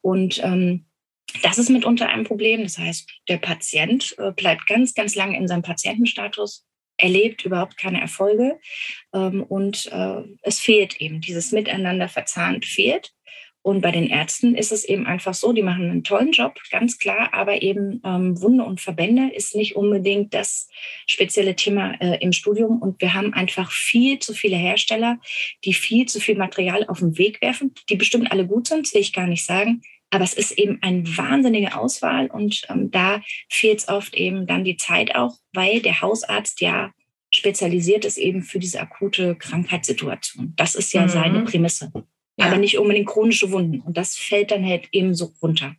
Und 0.01 0.43
ähm, 0.43 0.87
das 1.43 1.59
ist 1.59 1.71
mitunter 1.71 2.09
ein 2.09 2.25
Problem. 2.25 2.63
Das 2.63 2.79
heißt, 2.79 3.11
der 3.29 3.39
Patient 3.39 4.15
äh, 4.19 4.33
bleibt 4.33 4.67
ganz, 4.67 4.95
ganz 4.95 5.15
lange 5.15 5.37
in 5.37 5.49
seinem 5.49 5.63
Patientenstatus, 5.63 6.67
erlebt 6.99 7.45
überhaupt 7.45 7.79
keine 7.79 8.01
Erfolge 8.01 8.61
ähm, 9.15 9.43
und 9.43 9.91
äh, 9.93 10.23
es 10.43 10.61
fehlt 10.61 11.01
eben, 11.01 11.21
dieses 11.21 11.53
Miteinander 11.53 12.09
verzahnt 12.09 12.67
fehlt. 12.67 13.13
Und 13.65 13.81
bei 13.81 13.93
den 13.93 14.09
Ärzten 14.09 14.57
ist 14.57 14.73
es 14.73 14.85
eben 14.85 15.07
einfach 15.07 15.35
so, 15.35 15.53
die 15.53 15.63
machen 15.63 15.89
einen 15.89 16.03
tollen 16.03 16.33
Job, 16.33 16.59
ganz 16.73 16.99
klar, 16.99 17.33
aber 17.33 17.63
eben 17.63 18.03
ähm, 18.05 18.41
Wunde 18.43 18.65
und 18.65 18.81
Verbände 18.81 19.33
ist 19.33 19.55
nicht 19.55 19.77
unbedingt 19.77 20.35
das 20.35 20.69
spezielle 21.07 21.55
Thema 21.55 21.93
äh, 22.01 22.19
im 22.21 22.33
Studium. 22.33 22.83
Und 22.83 23.01
wir 23.01 23.15
haben 23.15 23.33
einfach 23.33 23.71
viel 23.71 24.19
zu 24.19 24.35
viele 24.35 24.57
Hersteller, 24.57 25.21
die 25.65 25.75
viel 25.75 26.07
zu 26.07 26.19
viel 26.19 26.37
Material 26.37 26.87
auf 26.89 26.99
den 26.99 27.17
Weg 27.19 27.41
werfen, 27.41 27.73
die 27.89 27.95
bestimmt 27.95 28.33
alle 28.33 28.49
gut 28.49 28.67
sind, 28.67 28.93
will 28.93 29.01
ich 29.01 29.13
gar 29.13 29.29
nicht 29.29 29.45
sagen, 29.45 29.83
aber 30.13 30.25
es 30.25 30.35
ist 30.35 30.53
eben 30.53 30.79
eine 30.83 31.05
wahnsinnige 31.17 31.75
Auswahl 31.75 32.27
und 32.27 32.63
ähm, 32.69 32.91
da 32.91 33.23
fehlt 33.49 33.79
es 33.79 33.89
oft 33.89 34.15
eben 34.15 34.47
dann 34.47 34.63
die 34.63 34.77
Zeit 34.77 35.15
auch, 35.15 35.39
weil 35.55 35.81
der 35.81 36.03
Hausarzt 36.03 36.61
ja 36.61 36.93
spezialisiert 37.31 38.05
ist 38.05 38.19
eben 38.19 38.43
für 38.43 38.59
diese 38.59 38.81
akute 38.81 39.35
Krankheitssituation. 39.37 40.53
Das 40.55 40.75
ist 40.75 40.93
ja 40.93 41.03
mhm. 41.03 41.09
seine 41.09 41.41
Prämisse. 41.45 41.91
Ja. 42.37 42.47
Aber 42.47 42.59
nicht 42.59 42.79
unbedingt 42.79 43.09
chronische 43.09 43.51
Wunden. 43.53 43.81
Und 43.81 43.97
das 43.97 44.17
fällt 44.17 44.51
dann 44.51 44.67
halt 44.67 44.89
eben 44.93 45.15
so 45.15 45.33
runter. 45.41 45.75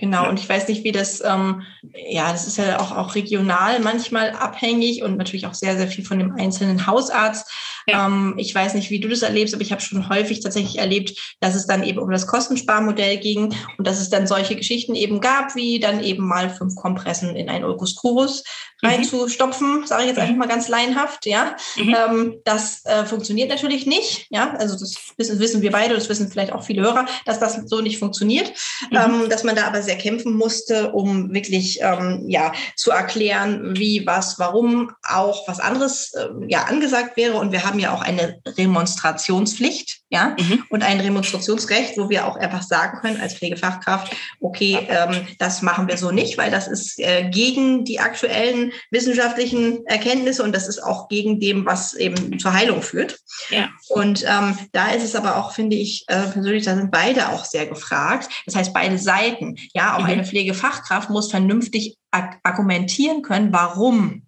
Genau, 0.00 0.28
und 0.28 0.38
ich 0.38 0.48
weiß 0.48 0.68
nicht, 0.68 0.84
wie 0.84 0.92
das, 0.92 1.20
ähm, 1.24 1.62
ja, 2.08 2.30
das 2.30 2.46
ist 2.46 2.56
ja 2.56 2.78
auch, 2.78 2.96
auch 2.96 3.16
regional 3.16 3.80
manchmal 3.80 4.30
abhängig 4.30 5.02
und 5.02 5.16
natürlich 5.16 5.46
auch 5.46 5.54
sehr, 5.54 5.76
sehr 5.76 5.88
viel 5.88 6.04
von 6.04 6.20
dem 6.20 6.36
einzelnen 6.36 6.86
Hausarzt. 6.86 7.50
Ja. 7.88 8.06
Ähm, 8.06 8.34
ich 8.36 8.54
weiß 8.54 8.74
nicht, 8.74 8.90
wie 8.90 9.00
du 9.00 9.08
das 9.08 9.22
erlebst, 9.22 9.54
aber 9.54 9.62
ich 9.62 9.72
habe 9.72 9.80
schon 9.80 10.08
häufig 10.08 10.38
tatsächlich 10.38 10.78
erlebt, 10.78 11.36
dass 11.40 11.56
es 11.56 11.66
dann 11.66 11.82
eben 11.82 11.98
um 11.98 12.12
das 12.12 12.28
Kostensparmodell 12.28 13.16
ging 13.16 13.52
und 13.76 13.86
dass 13.88 13.98
es 13.98 14.08
dann 14.08 14.28
solche 14.28 14.54
Geschichten 14.54 14.94
eben 14.94 15.20
gab, 15.20 15.56
wie 15.56 15.80
dann 15.80 16.00
eben 16.04 16.24
mal 16.24 16.48
fünf 16.48 16.76
Kompressen 16.76 17.34
in 17.34 17.48
ein 17.48 17.64
Ulcus 17.64 17.96
crurus 17.96 18.44
mhm. 18.82 18.88
reinzustopfen, 18.88 19.84
sage 19.84 20.02
ich 20.02 20.08
jetzt 20.10 20.18
einfach 20.18 20.36
mal 20.36 20.46
ganz 20.46 20.68
laienhaft, 20.68 21.26
ja. 21.26 21.56
Mhm. 21.76 21.96
Ähm, 21.98 22.34
das 22.44 22.84
äh, 22.84 23.04
funktioniert 23.04 23.48
natürlich 23.48 23.86
nicht, 23.86 24.26
ja. 24.30 24.54
Also 24.58 24.78
das 24.78 24.94
wissen, 25.16 25.40
wissen 25.40 25.62
wir 25.62 25.72
beide, 25.72 25.94
das 25.94 26.08
wissen 26.08 26.30
vielleicht 26.30 26.52
auch 26.52 26.62
viele 26.62 26.82
Hörer, 26.82 27.06
dass 27.24 27.40
das 27.40 27.62
so 27.66 27.80
nicht 27.80 27.98
funktioniert, 27.98 28.52
mhm. 28.90 28.96
ähm, 28.96 29.28
dass 29.28 29.42
man 29.42 29.56
da 29.56 29.66
aber 29.66 29.82
sehr 29.88 29.96
kämpfen 29.96 30.34
musste, 30.34 30.92
um 30.92 31.32
wirklich 31.32 31.80
ähm, 31.80 32.24
ja 32.28 32.52
zu 32.76 32.90
erklären, 32.90 33.76
wie, 33.76 34.06
was, 34.06 34.38
warum 34.38 34.92
auch 35.02 35.48
was 35.48 35.60
anderes 35.60 36.12
äh, 36.12 36.28
ja 36.46 36.64
angesagt 36.64 37.16
wäre. 37.16 37.38
Und 37.38 37.52
wir 37.52 37.64
haben 37.64 37.78
ja 37.78 37.94
auch 37.94 38.02
eine 38.02 38.40
Remonstrationspflicht, 38.46 40.02
ja, 40.10 40.36
mhm. 40.38 40.64
und 40.70 40.82
ein 40.82 41.00
Remonstrationsrecht, 41.00 41.98
wo 41.98 42.08
wir 42.08 42.26
auch 42.26 42.36
einfach 42.36 42.62
sagen 42.62 42.98
können 43.00 43.20
als 43.20 43.34
Pflegefachkraft, 43.34 44.14
okay, 44.40 44.78
ähm, 44.88 45.26
das 45.38 45.60
machen 45.62 45.86
wir 45.88 45.98
so 45.98 46.10
nicht, 46.10 46.38
weil 46.38 46.50
das 46.50 46.66
ist 46.66 46.98
äh, 46.98 47.28
gegen 47.30 47.84
die 47.84 48.00
aktuellen 48.00 48.72
wissenschaftlichen 48.90 49.86
Erkenntnisse 49.86 50.42
und 50.42 50.54
das 50.54 50.68
ist 50.68 50.82
auch 50.82 51.08
gegen 51.08 51.40
dem, 51.40 51.66
was 51.66 51.94
eben 51.94 52.38
zur 52.38 52.52
Heilung 52.52 52.82
führt. 52.82 53.18
Ja. 53.50 53.68
Und 53.88 54.24
ähm, 54.24 54.56
da 54.72 54.90
ist 54.90 55.04
es 55.04 55.14
aber 55.14 55.36
auch, 55.36 55.52
finde 55.52 55.76
ich 55.76 56.04
äh, 56.08 56.22
persönlich, 56.28 56.64
da 56.64 56.74
sind 56.74 56.90
beide 56.90 57.28
auch 57.28 57.44
sehr 57.44 57.66
gefragt. 57.66 58.28
Das 58.46 58.54
heißt, 58.54 58.72
beide 58.72 58.98
Seiten. 58.98 59.56
Ja, 59.78 59.94
auch 59.94 60.00
mhm. 60.00 60.06
eine 60.06 60.24
Pflegefachkraft 60.24 61.08
muss 61.08 61.30
vernünftig 61.30 61.96
argumentieren 62.10 63.22
können, 63.22 63.52
warum. 63.52 64.26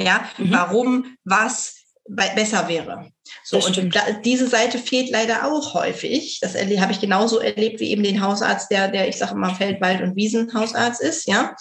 Ja, 0.00 0.24
mhm. 0.38 0.52
warum 0.52 1.16
was 1.24 1.82
besser 2.06 2.68
wäre. 2.68 3.10
So, 3.42 3.58
und 3.58 3.94
da, 3.94 4.00
diese 4.24 4.46
Seite 4.48 4.78
fehlt 4.78 5.10
leider 5.10 5.50
auch 5.50 5.74
häufig. 5.74 6.38
Das 6.40 6.54
habe 6.54 6.92
ich 6.92 7.00
genauso 7.00 7.40
erlebt 7.40 7.80
wie 7.80 7.90
eben 7.90 8.04
den 8.04 8.20
Hausarzt, 8.20 8.70
der, 8.70 8.88
der 8.88 9.08
ich 9.08 9.16
sage 9.16 9.32
immer 9.32 9.54
Feld-, 9.54 9.80
Wald- 9.80 10.02
und 10.02 10.14
Wiesenhausarzt 10.14 11.00
ist, 11.00 11.26
ja. 11.26 11.56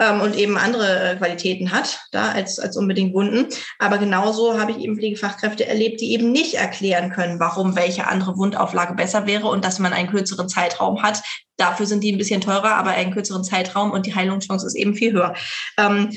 Ähm, 0.00 0.20
und 0.20 0.36
eben 0.36 0.56
andere 0.56 1.16
Qualitäten 1.18 1.70
hat, 1.70 2.00
da 2.10 2.32
als, 2.32 2.58
als 2.58 2.76
unbedingt 2.76 3.14
Wunden. 3.14 3.46
Aber 3.78 3.98
genauso 3.98 4.58
habe 4.58 4.72
ich 4.72 4.78
eben 4.78 4.96
Pflegefachkräfte 4.96 5.66
erlebt, 5.66 6.00
die 6.00 6.12
eben 6.12 6.32
nicht 6.32 6.54
erklären 6.54 7.10
können, 7.10 7.38
warum 7.38 7.76
welche 7.76 8.06
andere 8.06 8.36
Wundauflage 8.36 8.94
besser 8.94 9.26
wäre 9.26 9.48
und 9.48 9.64
dass 9.64 9.78
man 9.78 9.92
einen 9.92 10.10
kürzeren 10.10 10.48
Zeitraum 10.48 11.02
hat. 11.02 11.22
Dafür 11.58 11.84
sind 11.84 12.02
die 12.02 12.10
ein 12.10 12.18
bisschen 12.18 12.40
teurer, 12.40 12.76
aber 12.76 12.90
einen 12.90 13.12
kürzeren 13.12 13.44
Zeitraum 13.44 13.90
und 13.90 14.06
die 14.06 14.14
Heilungschance 14.14 14.66
ist 14.66 14.74
eben 14.74 14.94
viel 14.94 15.12
höher. 15.12 15.34
Ähm, 15.76 16.10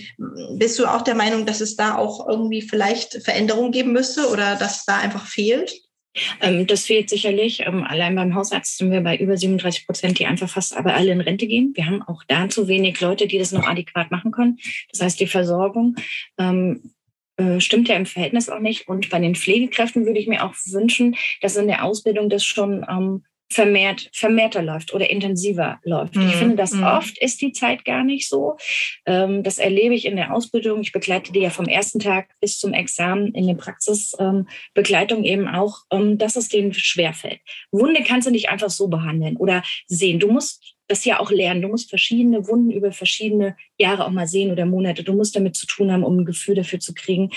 bist 0.57 0.79
du 0.79 0.85
auch 0.85 1.01
der 1.01 1.15
Meinung, 1.15 1.45
dass 1.45 1.59
es 1.59 1.75
da 1.75 1.97
auch 1.97 2.27
irgendwie 2.29 2.61
vielleicht 2.61 3.21
Veränderungen 3.23 3.73
geben 3.73 3.91
müsste 3.91 4.29
oder 4.29 4.55
dass 4.55 4.85
da 4.85 4.97
einfach 4.97 5.25
fehlt? 5.27 5.73
Ähm, 6.41 6.67
das 6.67 6.85
fehlt 6.85 7.09
sicherlich. 7.09 7.61
Ähm, 7.61 7.83
allein 7.83 8.15
beim 8.15 8.35
Hausarzt 8.35 8.77
sind 8.77 8.91
wir 8.91 9.01
bei 9.01 9.17
über 9.17 9.37
37 9.37 9.85
Prozent, 9.85 10.19
die 10.19 10.25
einfach 10.25 10.49
fast 10.49 10.75
aber 10.75 10.93
alle 10.93 11.11
in 11.11 11.21
Rente 11.21 11.47
gehen. 11.47 11.73
Wir 11.75 11.85
haben 11.85 12.01
auch 12.01 12.23
da 12.27 12.49
zu 12.49 12.67
wenig 12.67 12.99
Leute, 13.01 13.27
die 13.27 13.39
das 13.39 13.51
noch 13.51 13.67
adäquat 13.67 14.11
machen 14.11 14.31
können. 14.31 14.59
Das 14.91 15.01
heißt, 15.01 15.19
die 15.19 15.27
Versorgung 15.27 15.95
ähm, 16.37 16.93
äh, 17.37 17.59
stimmt 17.59 17.87
ja 17.87 17.95
im 17.95 18.05
Verhältnis 18.05 18.49
auch 18.49 18.59
nicht. 18.59 18.87
Und 18.87 19.09
bei 19.09 19.19
den 19.19 19.35
Pflegekräften 19.35 20.05
würde 20.05 20.19
ich 20.19 20.27
mir 20.27 20.43
auch 20.43 20.53
wünschen, 20.67 21.15
dass 21.41 21.55
in 21.55 21.67
der 21.67 21.83
Ausbildung 21.83 22.29
das 22.29 22.43
schon 22.43 22.85
vermehrt, 23.53 24.09
vermehrter 24.13 24.61
läuft 24.61 24.93
oder 24.93 25.09
intensiver 25.09 25.79
läuft. 25.83 26.15
Mhm. 26.15 26.27
Ich 26.27 26.35
finde, 26.35 26.55
dass 26.55 26.73
mhm. 26.73 26.83
oft 26.83 27.17
ist 27.17 27.41
die 27.41 27.51
Zeit 27.51 27.85
gar 27.85 28.03
nicht 28.03 28.27
so. 28.27 28.57
Ähm, 29.05 29.43
das 29.43 29.57
erlebe 29.57 29.95
ich 29.95 30.05
in 30.05 30.15
der 30.15 30.33
Ausbildung. 30.33 30.81
Ich 30.81 30.91
begleite 30.91 31.31
die 31.31 31.39
ja 31.39 31.49
vom 31.49 31.65
ersten 31.65 31.99
Tag 31.99 32.29
bis 32.39 32.59
zum 32.59 32.73
Examen 32.73 33.33
in 33.33 33.47
der 33.47 33.55
Praxisbegleitung 33.55 35.19
ähm, 35.19 35.23
eben 35.23 35.47
auch, 35.47 35.79
ähm, 35.91 36.17
dass 36.17 36.35
es 36.35 36.49
denen 36.49 36.73
schwerfällt. 36.73 37.39
Wunde 37.71 38.03
kannst 38.03 38.27
du 38.27 38.31
nicht 38.31 38.49
einfach 38.49 38.69
so 38.69 38.87
behandeln 38.87 39.37
oder 39.37 39.63
sehen. 39.87 40.19
Du 40.19 40.31
musst 40.31 40.75
das 40.87 41.05
ja 41.05 41.19
auch 41.19 41.31
lernen. 41.31 41.61
Du 41.61 41.69
musst 41.69 41.89
verschiedene 41.89 42.47
Wunden 42.47 42.71
über 42.71 42.91
verschiedene 42.91 43.55
Jahre 43.77 44.05
auch 44.05 44.11
mal 44.11 44.27
sehen 44.27 44.51
oder 44.51 44.65
Monate. 44.65 45.03
Du 45.03 45.13
musst 45.13 45.35
damit 45.35 45.55
zu 45.55 45.65
tun 45.65 45.91
haben, 45.91 46.03
um 46.03 46.19
ein 46.19 46.25
Gefühl 46.25 46.55
dafür 46.55 46.79
zu 46.79 46.93
kriegen. 46.93 47.31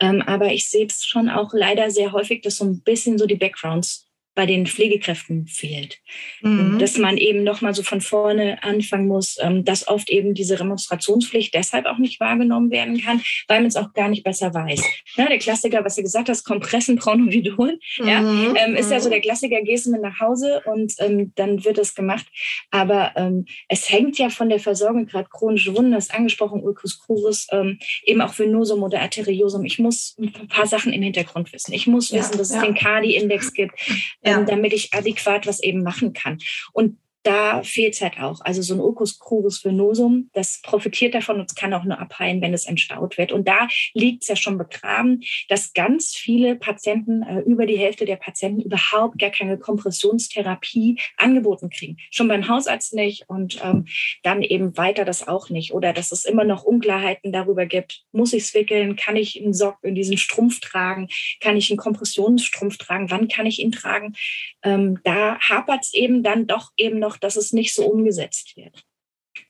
Ähm, 0.00 0.22
aber 0.22 0.52
ich 0.52 0.68
sehe 0.68 0.86
es 0.86 1.04
schon 1.04 1.28
auch 1.28 1.50
leider 1.52 1.90
sehr 1.90 2.12
häufig, 2.12 2.42
dass 2.42 2.56
so 2.56 2.64
ein 2.64 2.82
bisschen 2.82 3.18
so 3.18 3.26
die 3.26 3.36
Backgrounds 3.36 4.08
bei 4.34 4.46
den 4.46 4.66
Pflegekräften 4.66 5.46
fehlt. 5.46 5.98
Mhm. 6.40 6.78
Dass 6.78 6.96
man 6.96 7.18
eben 7.18 7.44
nochmal 7.44 7.74
so 7.74 7.82
von 7.82 8.00
vorne 8.00 8.62
anfangen 8.62 9.06
muss, 9.06 9.36
ähm, 9.40 9.64
dass 9.64 9.86
oft 9.88 10.08
eben 10.08 10.32
diese 10.32 10.58
Remonstrationspflicht 10.58 11.54
deshalb 11.54 11.86
auch 11.86 11.98
nicht 11.98 12.18
wahrgenommen 12.18 12.70
werden 12.70 13.00
kann, 13.00 13.20
weil 13.48 13.60
man 13.60 13.66
es 13.66 13.76
auch 13.76 13.92
gar 13.92 14.08
nicht 14.08 14.24
besser 14.24 14.54
weiß. 14.54 14.82
Ja, 15.16 15.26
der 15.26 15.38
Klassiker, 15.38 15.84
was 15.84 15.96
du 15.96 16.02
gesagt 16.02 16.30
hast, 16.30 16.44
Kompressen, 16.44 16.96
Pronovidol, 16.96 17.78
mhm. 17.98 18.08
ja, 18.08 18.20
ähm, 18.20 18.74
ist 18.74 18.90
ja 18.90 19.00
so 19.00 19.08
mhm. 19.08 19.12
der 19.12 19.20
Klassiker, 19.20 19.60
gehst 19.62 19.86
du 19.86 19.90
mit 19.90 20.00
nach 20.00 20.18
Hause 20.18 20.62
und 20.64 20.94
ähm, 20.98 21.32
dann 21.34 21.64
wird 21.64 21.78
es 21.78 21.94
gemacht. 21.94 22.26
Aber 22.70 23.12
ähm, 23.16 23.44
es 23.68 23.90
hängt 23.90 24.18
ja 24.18 24.30
von 24.30 24.48
der 24.48 24.60
Versorgung, 24.60 25.06
gerade 25.06 25.28
chronische 25.28 25.76
Wunden, 25.76 25.92
das 25.92 26.10
angesprochen, 26.10 26.62
Ulcus 26.62 27.00
crurus, 27.00 27.48
ähm, 27.50 27.78
eben 28.04 28.22
auch 28.22 28.38
Venosum 28.38 28.82
oder 28.82 29.00
Arteriosum. 29.00 29.64
Ich 29.66 29.78
muss 29.78 30.16
ein 30.18 30.48
paar 30.48 30.66
Sachen 30.66 30.92
im 30.92 31.02
Hintergrund 31.02 31.52
wissen. 31.52 31.74
Ich 31.74 31.86
muss 31.86 32.12
wissen, 32.12 32.32
ja, 32.32 32.38
dass 32.38 32.50
ja. 32.50 32.56
es 32.56 32.62
den 32.62 32.74
Cardi-Index 32.74 33.52
gibt 33.52 33.74
ja. 34.22 34.38
ähm, 34.38 34.46
damit 34.46 34.72
ich 34.72 34.92
adäquat 34.94 35.46
was 35.46 35.62
eben 35.62 35.82
machen 35.82 36.12
kann. 36.12 36.38
Und 36.72 36.98
da 37.22 37.62
fehlt 37.62 37.94
es 37.94 38.00
halt 38.00 38.18
auch. 38.18 38.40
Also 38.40 38.62
so 38.62 38.74
ein 38.74 38.80
Ulcus 38.80 39.18
crurus 39.18 39.64
venosum, 39.64 40.30
das 40.32 40.60
profitiert 40.62 41.14
davon 41.14 41.40
und 41.40 41.50
es 41.50 41.54
kann 41.54 41.72
auch 41.74 41.84
nur 41.84 41.98
abheilen, 41.98 42.40
wenn 42.40 42.54
es 42.54 42.66
entstaut 42.66 43.18
wird. 43.18 43.32
Und 43.32 43.46
da 43.46 43.68
liegt 43.94 44.22
es 44.22 44.28
ja 44.28 44.36
schon 44.36 44.58
begraben, 44.58 45.22
dass 45.48 45.72
ganz 45.72 46.14
viele 46.14 46.56
Patienten, 46.56 47.22
äh, 47.22 47.40
über 47.40 47.66
die 47.66 47.78
Hälfte 47.78 48.04
der 48.04 48.16
Patienten 48.16 48.62
überhaupt 48.62 49.18
gar 49.18 49.30
keine 49.30 49.58
Kompressionstherapie 49.58 50.98
angeboten 51.16 51.70
kriegen. 51.70 51.96
Schon 52.10 52.28
beim 52.28 52.48
Hausarzt 52.48 52.94
nicht 52.94 53.28
und 53.28 53.60
ähm, 53.62 53.86
dann 54.22 54.42
eben 54.42 54.76
weiter 54.76 55.04
das 55.04 55.26
auch 55.26 55.50
nicht. 55.50 55.72
Oder 55.72 55.92
dass 55.92 56.12
es 56.12 56.24
immer 56.24 56.44
noch 56.44 56.64
Unklarheiten 56.64 57.32
darüber 57.32 57.66
gibt, 57.66 58.04
muss 58.12 58.32
ich 58.32 58.44
es 58.44 58.54
wickeln, 58.54 58.96
kann 58.96 59.16
ich 59.16 59.40
einen 59.40 59.54
Sock 59.54 59.78
in 59.82 59.94
diesen 59.94 60.18
Strumpf 60.18 60.60
tragen, 60.60 61.08
kann 61.40 61.56
ich 61.56 61.70
einen 61.70 61.78
Kompressionsstrumpf 61.78 62.78
tragen, 62.78 63.10
wann 63.10 63.28
kann 63.28 63.46
ich 63.46 63.60
ihn 63.60 63.72
tragen. 63.72 64.14
Ähm, 64.62 64.98
da 65.04 65.38
hapert 65.40 65.82
es 65.82 65.94
eben 65.94 66.22
dann 66.22 66.46
doch 66.46 66.72
eben 66.76 66.98
noch 66.98 67.11
noch, 67.12 67.18
dass 67.18 67.36
es 67.36 67.52
nicht 67.52 67.74
so 67.74 67.84
umgesetzt 67.84 68.56
wird. 68.56 68.84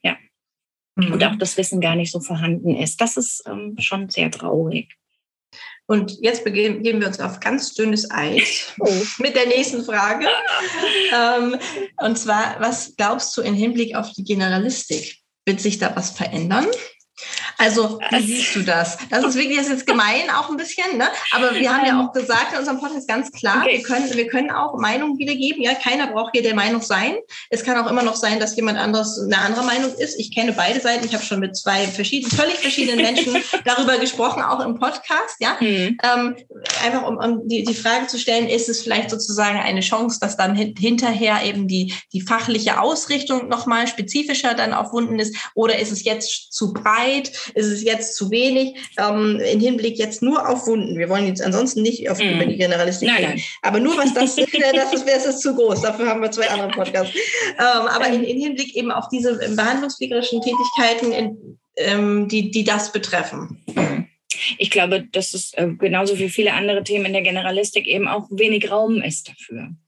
Ja. 0.03 0.17
Mhm. 0.97 1.13
Und 1.13 1.25
auch 1.25 1.37
das 1.37 1.57
Wissen 1.57 1.81
gar 1.81 1.97
nicht 1.97 2.13
so 2.13 2.21
vorhanden 2.21 2.77
ist. 2.77 3.01
Das 3.01 3.17
ist 3.17 3.43
ähm, 3.47 3.77
schon 3.79 4.09
sehr 4.09 4.31
traurig. 4.31 4.95
Und 5.87 6.19
jetzt 6.21 6.45
begeben 6.45 6.83
wir 6.83 7.07
uns 7.07 7.21
auf 7.21 7.41
ganz 7.41 7.75
dünnes 7.75 8.11
Eis 8.11 8.73
oh. 8.81 8.89
mit 9.19 9.37
der 9.37 9.47
nächsten 9.47 9.85
Frage. 9.85 10.27
ähm, 11.15 11.57
und 11.99 12.19
zwar, 12.19 12.61
was 12.61 12.97
glaubst 12.97 13.37
du 13.37 13.43
im 13.43 13.55
Hinblick 13.55 13.95
auf 13.95 14.13
die 14.13 14.25
Generalistik? 14.25 15.19
Wird 15.45 15.61
sich 15.61 15.79
da 15.79 15.95
was 15.97 16.11
verändern? 16.11 16.67
Also, 17.59 18.01
wie 18.11 18.23
siehst 18.23 18.57
du 18.57 18.63
das? 18.63 18.99
Das 19.11 19.25
ist 19.25 19.35
wirklich 19.37 19.57
das 19.57 19.67
ist 19.67 19.73
jetzt 19.73 19.87
gemein 19.87 20.31
auch 20.35 20.51
ein 20.51 20.57
bisschen, 20.57 20.97
ne? 20.97 21.07
Aber 21.33 21.55
wir 21.55 21.73
haben 21.73 21.87
ja 21.87 21.93
ähm. 21.93 22.01
auch 22.01 22.13
gesagt 22.13 22.53
in 22.53 22.59
unserem 22.59 22.81
Podcast 22.81 23.07
ganz 23.07 23.31
klar, 23.31 23.63
okay. 23.63 23.77
wir, 23.77 23.83
können, 23.83 24.13
wir 24.13 24.27
können 24.27 24.51
auch 24.51 24.79
Meinungen 24.79 25.19
wiedergeben. 25.19 25.63
Ja, 25.63 25.75
keiner 25.75 26.09
braucht 26.09 26.33
hier 26.33 26.43
der 26.43 26.55
Meinung 26.55 26.81
sein. 26.81 27.17
Es 27.51 27.63
kann 27.63 27.79
auch 27.79 27.91
immer 27.91 28.03
noch 28.03 28.17
sein, 28.17 28.41
dass 28.41 28.57
jemand 28.57 28.79
anderes 28.79 29.21
eine 29.21 29.39
andere 29.39 29.65
Meinung 29.65 29.95
ist. 29.95 30.19
Ich 30.19 30.35
kenne 30.35 30.53
beide 30.53 30.81
Seiten. 30.81 31.05
Ich 31.05 31.15
habe 31.15 31.25
schon 31.25 31.41
mit 31.41 31.57
zwei 31.57 31.87
verschiedenen, 31.87 32.33
völlig 32.33 32.57
verschiedenen 32.57 33.03
Menschen 33.03 33.37
darüber 33.65 33.99
gesprochen, 33.99 34.43
auch 34.43 34.61
im 34.61 34.79
Podcast. 34.79 35.37
Ja, 35.39 35.57
mhm. 35.61 35.99
ähm, 36.03 36.37
einfach 36.83 37.07
um, 37.07 37.19
um 37.19 37.49
die, 37.49 37.63
die 37.63 37.75
Frage 37.75 38.07
zu 38.09 38.19
stellen, 38.19 38.49
ist 38.49 38.69
es 38.69 38.83
vielleicht 38.83 39.11
sozusagen 39.11 39.59
eine 39.59 39.81
Chance, 39.81 40.19
dass 40.21 40.37
dann 40.37 40.57
hinterher 40.57 41.45
eben 41.45 41.69
die, 41.69 41.95
die 42.13 42.23
fachliche 42.23 42.81
Ausrichtung 42.81 43.49
nochmal 43.49 43.87
spezifischer 43.87 44.55
dann 44.55 44.73
auf 44.73 44.93
Wunden 44.93 45.19
ist? 45.19 45.37
Oder 45.55 45.79
ist 45.79 45.93
es 45.93 46.05
jetzt 46.05 46.53
zu 46.53 46.73
breit? 46.73 47.02
Ist 47.09 47.67
es 47.67 47.83
jetzt 47.83 48.17
zu 48.17 48.31
wenig 48.31 48.75
ähm, 48.99 49.41
im 49.41 49.61
Hinblick 49.61 49.99
jetzt 49.99 50.23
nur 50.23 50.49
auf 50.49 50.67
Wunden. 50.67 50.99
Wir 50.99 51.09
wollen 51.09 51.27
jetzt 51.27 51.43
ansonsten 51.43 51.83
nicht 51.83 52.09
auf 52.11 52.19
mm. 52.19 52.23
über 52.23 52.47
die 52.47 52.57
Generalistik 52.57 53.09
nein, 53.09 53.23
nein. 53.23 53.43
Aber 53.63 53.81
nur 53.81 53.97
was 53.97 54.15
das 54.15 54.39
ist, 54.39 54.53
das 54.55 54.93
ist, 54.93 55.07
das 55.07 55.27
ist 55.27 55.41
zu 55.41 55.55
groß. 55.55 55.83
Dafür 55.83 56.09
haben 56.09 56.23
wir 56.23 56.31
zwei 56.31 56.49
andere 56.49 56.69
Podcasts. 56.69 57.15
Ähm, 57.15 57.87
aber 57.89 58.09
in, 58.09 58.25
in, 58.25 58.41
Hinblick 58.41 58.75
eben 58.75 58.91
auf 58.91 59.09
diese 59.09 59.37
behandlungspflegerischen 59.55 60.41
Tätigkeiten, 60.41 61.13
in, 61.13 61.59
ähm, 61.77 62.29
die, 62.29 62.51
die 62.51 62.65
das 62.65 62.93
betreffen. 62.93 63.65
Ich 64.59 64.71
glaube, 64.71 65.05
dass 65.13 65.35
es 65.35 65.53
äh, 65.55 65.69
genauso 65.79 66.19
wie 66.19 66.29
viele 66.29 66.55
andere 66.55 66.83
Themen 66.83 67.07
in 67.07 67.13
der 67.13 67.23
Generalistik 67.23 67.87
eben 67.87 68.09
auch 68.09 68.29
wenig 68.31 68.71
Raum 68.71 69.01
ist 69.03 69.29
dafür 69.29 69.59
ähm, 69.59 69.82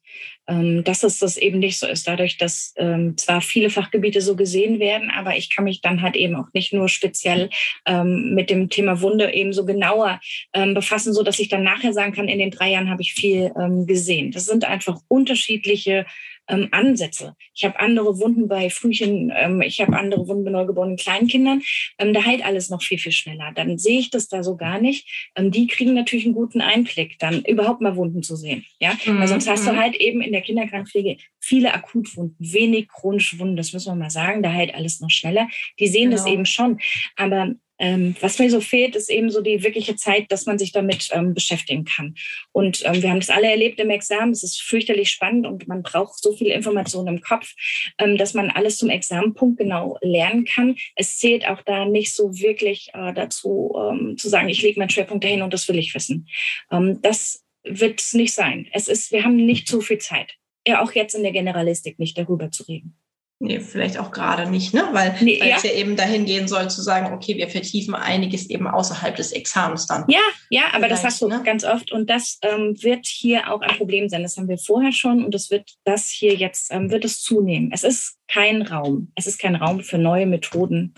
dass 0.46 1.02
es 1.02 1.18
das 1.18 1.38
eben 1.38 1.58
nicht 1.58 1.78
so 1.78 1.86
ist, 1.86 2.06
dadurch, 2.06 2.36
dass 2.36 2.74
ähm, 2.76 3.16
zwar 3.16 3.40
viele 3.40 3.70
Fachgebiete 3.70 4.20
so 4.20 4.36
gesehen 4.36 4.78
werden, 4.78 5.10
aber 5.10 5.36
ich 5.36 5.48
kann 5.48 5.64
mich 5.64 5.80
dann 5.80 6.02
halt 6.02 6.16
eben 6.16 6.36
auch 6.36 6.48
nicht 6.52 6.72
nur 6.72 6.88
speziell 6.88 7.48
ähm, 7.86 8.34
mit 8.34 8.50
dem 8.50 8.68
Thema 8.68 9.00
Wunde 9.00 9.32
eben 9.32 9.54
so 9.54 9.64
genauer 9.64 10.20
ähm, 10.52 10.74
befassen, 10.74 11.14
so 11.14 11.22
dass 11.22 11.38
ich 11.38 11.48
dann 11.48 11.62
nachher 11.62 11.94
sagen 11.94 12.12
kann, 12.12 12.28
in 12.28 12.38
den 12.38 12.50
drei 12.50 12.72
Jahren 12.72 12.90
habe 12.90 13.00
ich 13.00 13.14
viel 13.14 13.52
ähm, 13.58 13.86
gesehen. 13.86 14.32
Das 14.32 14.44
sind 14.44 14.64
einfach 14.64 15.00
unterschiedliche 15.08 16.04
ähm, 16.48 16.68
Ansätze. 16.70 17.36
Ich 17.54 17.64
habe 17.64 17.78
andere 17.80 18.18
Wunden 18.18 18.48
bei 18.48 18.70
Frühchen, 18.70 19.32
ähm, 19.34 19.60
ich 19.62 19.80
habe 19.80 19.96
andere 19.96 20.26
Wunden 20.28 20.44
bei 20.44 20.50
neugeborenen 20.50 20.96
Kleinkindern. 20.96 21.62
Ähm, 21.98 22.12
da 22.12 22.24
heilt 22.24 22.44
alles 22.44 22.70
noch 22.70 22.82
viel, 22.82 22.98
viel 22.98 23.12
schneller. 23.12 23.52
Dann 23.54 23.78
sehe 23.78 23.98
ich 23.98 24.10
das 24.10 24.28
da 24.28 24.42
so 24.42 24.56
gar 24.56 24.80
nicht. 24.80 25.30
Ähm, 25.36 25.50
die 25.50 25.66
kriegen 25.66 25.94
natürlich 25.94 26.24
einen 26.24 26.34
guten 26.34 26.60
Einblick, 26.60 27.18
dann 27.18 27.42
überhaupt 27.42 27.80
mal 27.80 27.96
Wunden 27.96 28.22
zu 28.22 28.36
sehen. 28.36 28.64
Ja, 28.78 28.96
mhm. 29.04 29.20
weil 29.20 29.28
sonst 29.28 29.48
hast 29.48 29.66
du 29.66 29.72
mhm. 29.72 29.78
halt 29.78 29.96
eben 29.96 30.20
in 30.20 30.32
der 30.32 30.42
Kinderkrankpflege 30.42 31.16
viele 31.40 31.74
Akutwunden, 31.74 32.36
wenig 32.38 32.88
chronische 32.88 33.38
Wunden, 33.38 33.56
das 33.56 33.72
müssen 33.72 33.92
wir 33.92 33.96
mal 33.96 34.10
sagen. 34.10 34.42
Da 34.42 34.52
heilt 34.52 34.74
alles 34.74 35.00
noch 35.00 35.10
schneller. 35.10 35.48
Die 35.78 35.88
sehen 35.88 36.10
genau. 36.10 36.16
das 36.16 36.26
eben 36.26 36.46
schon. 36.46 36.78
Aber 37.16 37.54
ähm, 37.78 38.14
was 38.20 38.38
mir 38.38 38.50
so 38.50 38.60
fehlt, 38.60 38.94
ist 38.96 39.10
eben 39.10 39.30
so 39.30 39.40
die 39.40 39.62
wirkliche 39.62 39.96
Zeit, 39.96 40.30
dass 40.30 40.46
man 40.46 40.58
sich 40.58 40.72
damit 40.72 41.08
ähm, 41.12 41.34
beschäftigen 41.34 41.84
kann. 41.84 42.14
Und 42.52 42.82
ähm, 42.84 43.02
wir 43.02 43.10
haben 43.10 43.20
das 43.20 43.30
alle 43.30 43.50
erlebt 43.50 43.80
im 43.80 43.90
Examen. 43.90 44.32
Es 44.32 44.42
ist 44.42 44.62
fürchterlich 44.62 45.10
spannend 45.10 45.46
und 45.46 45.66
man 45.66 45.82
braucht 45.82 46.22
so 46.22 46.32
viel 46.36 46.48
Information 46.48 47.08
im 47.08 47.20
Kopf, 47.20 47.52
ähm, 47.98 48.16
dass 48.16 48.34
man 48.34 48.50
alles 48.50 48.78
zum 48.78 48.90
Examenpunkt 48.90 49.58
genau 49.58 49.98
lernen 50.02 50.44
kann. 50.44 50.76
Es 50.94 51.18
zählt 51.18 51.46
auch 51.48 51.62
da 51.62 51.84
nicht 51.84 52.14
so 52.14 52.32
wirklich 52.34 52.90
äh, 52.94 53.12
dazu, 53.12 53.74
ähm, 53.76 54.16
zu 54.16 54.28
sagen, 54.28 54.48
ich 54.48 54.62
lege 54.62 54.78
meinen 54.78 54.90
Schwerpunkt 54.90 55.24
dahin 55.24 55.42
und 55.42 55.52
das 55.52 55.68
will 55.68 55.78
ich 55.78 55.94
wissen. 55.94 56.28
Ähm, 56.70 57.00
das 57.02 57.44
wird 57.64 58.00
es 58.00 58.14
nicht 58.14 58.34
sein. 58.34 58.68
Es 58.72 58.88
ist, 58.88 59.10
wir 59.10 59.24
haben 59.24 59.36
nicht 59.36 59.68
so 59.68 59.80
viel 59.80 59.98
Zeit. 59.98 60.34
Ja, 60.66 60.82
auch 60.82 60.92
jetzt 60.92 61.14
in 61.14 61.22
der 61.22 61.32
Generalistik 61.32 61.98
nicht 61.98 62.16
darüber 62.16 62.50
zu 62.50 62.62
reden. 62.64 62.96
Nee, 63.44 63.60
vielleicht 63.60 63.98
auch 63.98 64.10
gerade 64.10 64.50
nicht, 64.50 64.72
ne? 64.72 64.88
Weil, 64.92 65.14
nee, 65.20 65.36
ja. 65.36 65.56
es 65.56 65.64
ja 65.64 65.72
eben 65.72 65.96
dahin 65.96 66.24
gehen 66.24 66.48
soll, 66.48 66.70
zu 66.70 66.80
sagen, 66.80 67.12
okay, 67.12 67.36
wir 67.36 67.50
vertiefen 67.50 67.94
einiges 67.94 68.48
eben 68.48 68.66
außerhalb 68.66 69.14
des 69.14 69.32
Examens 69.32 69.86
dann. 69.86 70.06
Ja, 70.08 70.22
ja, 70.48 70.62
aber 70.72 70.88
das 70.88 71.04
hast 71.04 71.20
du 71.20 71.28
ne? 71.28 71.42
ganz 71.44 71.62
oft 71.62 71.92
und 71.92 72.08
das 72.08 72.38
ähm, 72.40 72.74
wird 72.82 73.04
hier 73.04 73.52
auch 73.52 73.60
ein 73.60 73.76
Problem 73.76 74.08
sein. 74.08 74.22
Das 74.22 74.38
haben 74.38 74.48
wir 74.48 74.56
vorher 74.56 74.92
schon 74.92 75.22
und 75.22 75.34
das 75.34 75.50
wird 75.50 75.74
das 75.84 76.08
hier 76.08 76.34
jetzt, 76.34 76.72
ähm, 76.72 76.90
wird 76.90 77.04
es 77.04 77.20
zunehmen. 77.20 77.68
Es 77.70 77.84
ist 77.84 78.16
kein 78.28 78.62
Raum. 78.62 79.12
Es 79.14 79.26
ist 79.26 79.38
kein 79.38 79.56
Raum 79.56 79.82
für 79.82 79.98
neue 79.98 80.24
Methoden, 80.24 80.94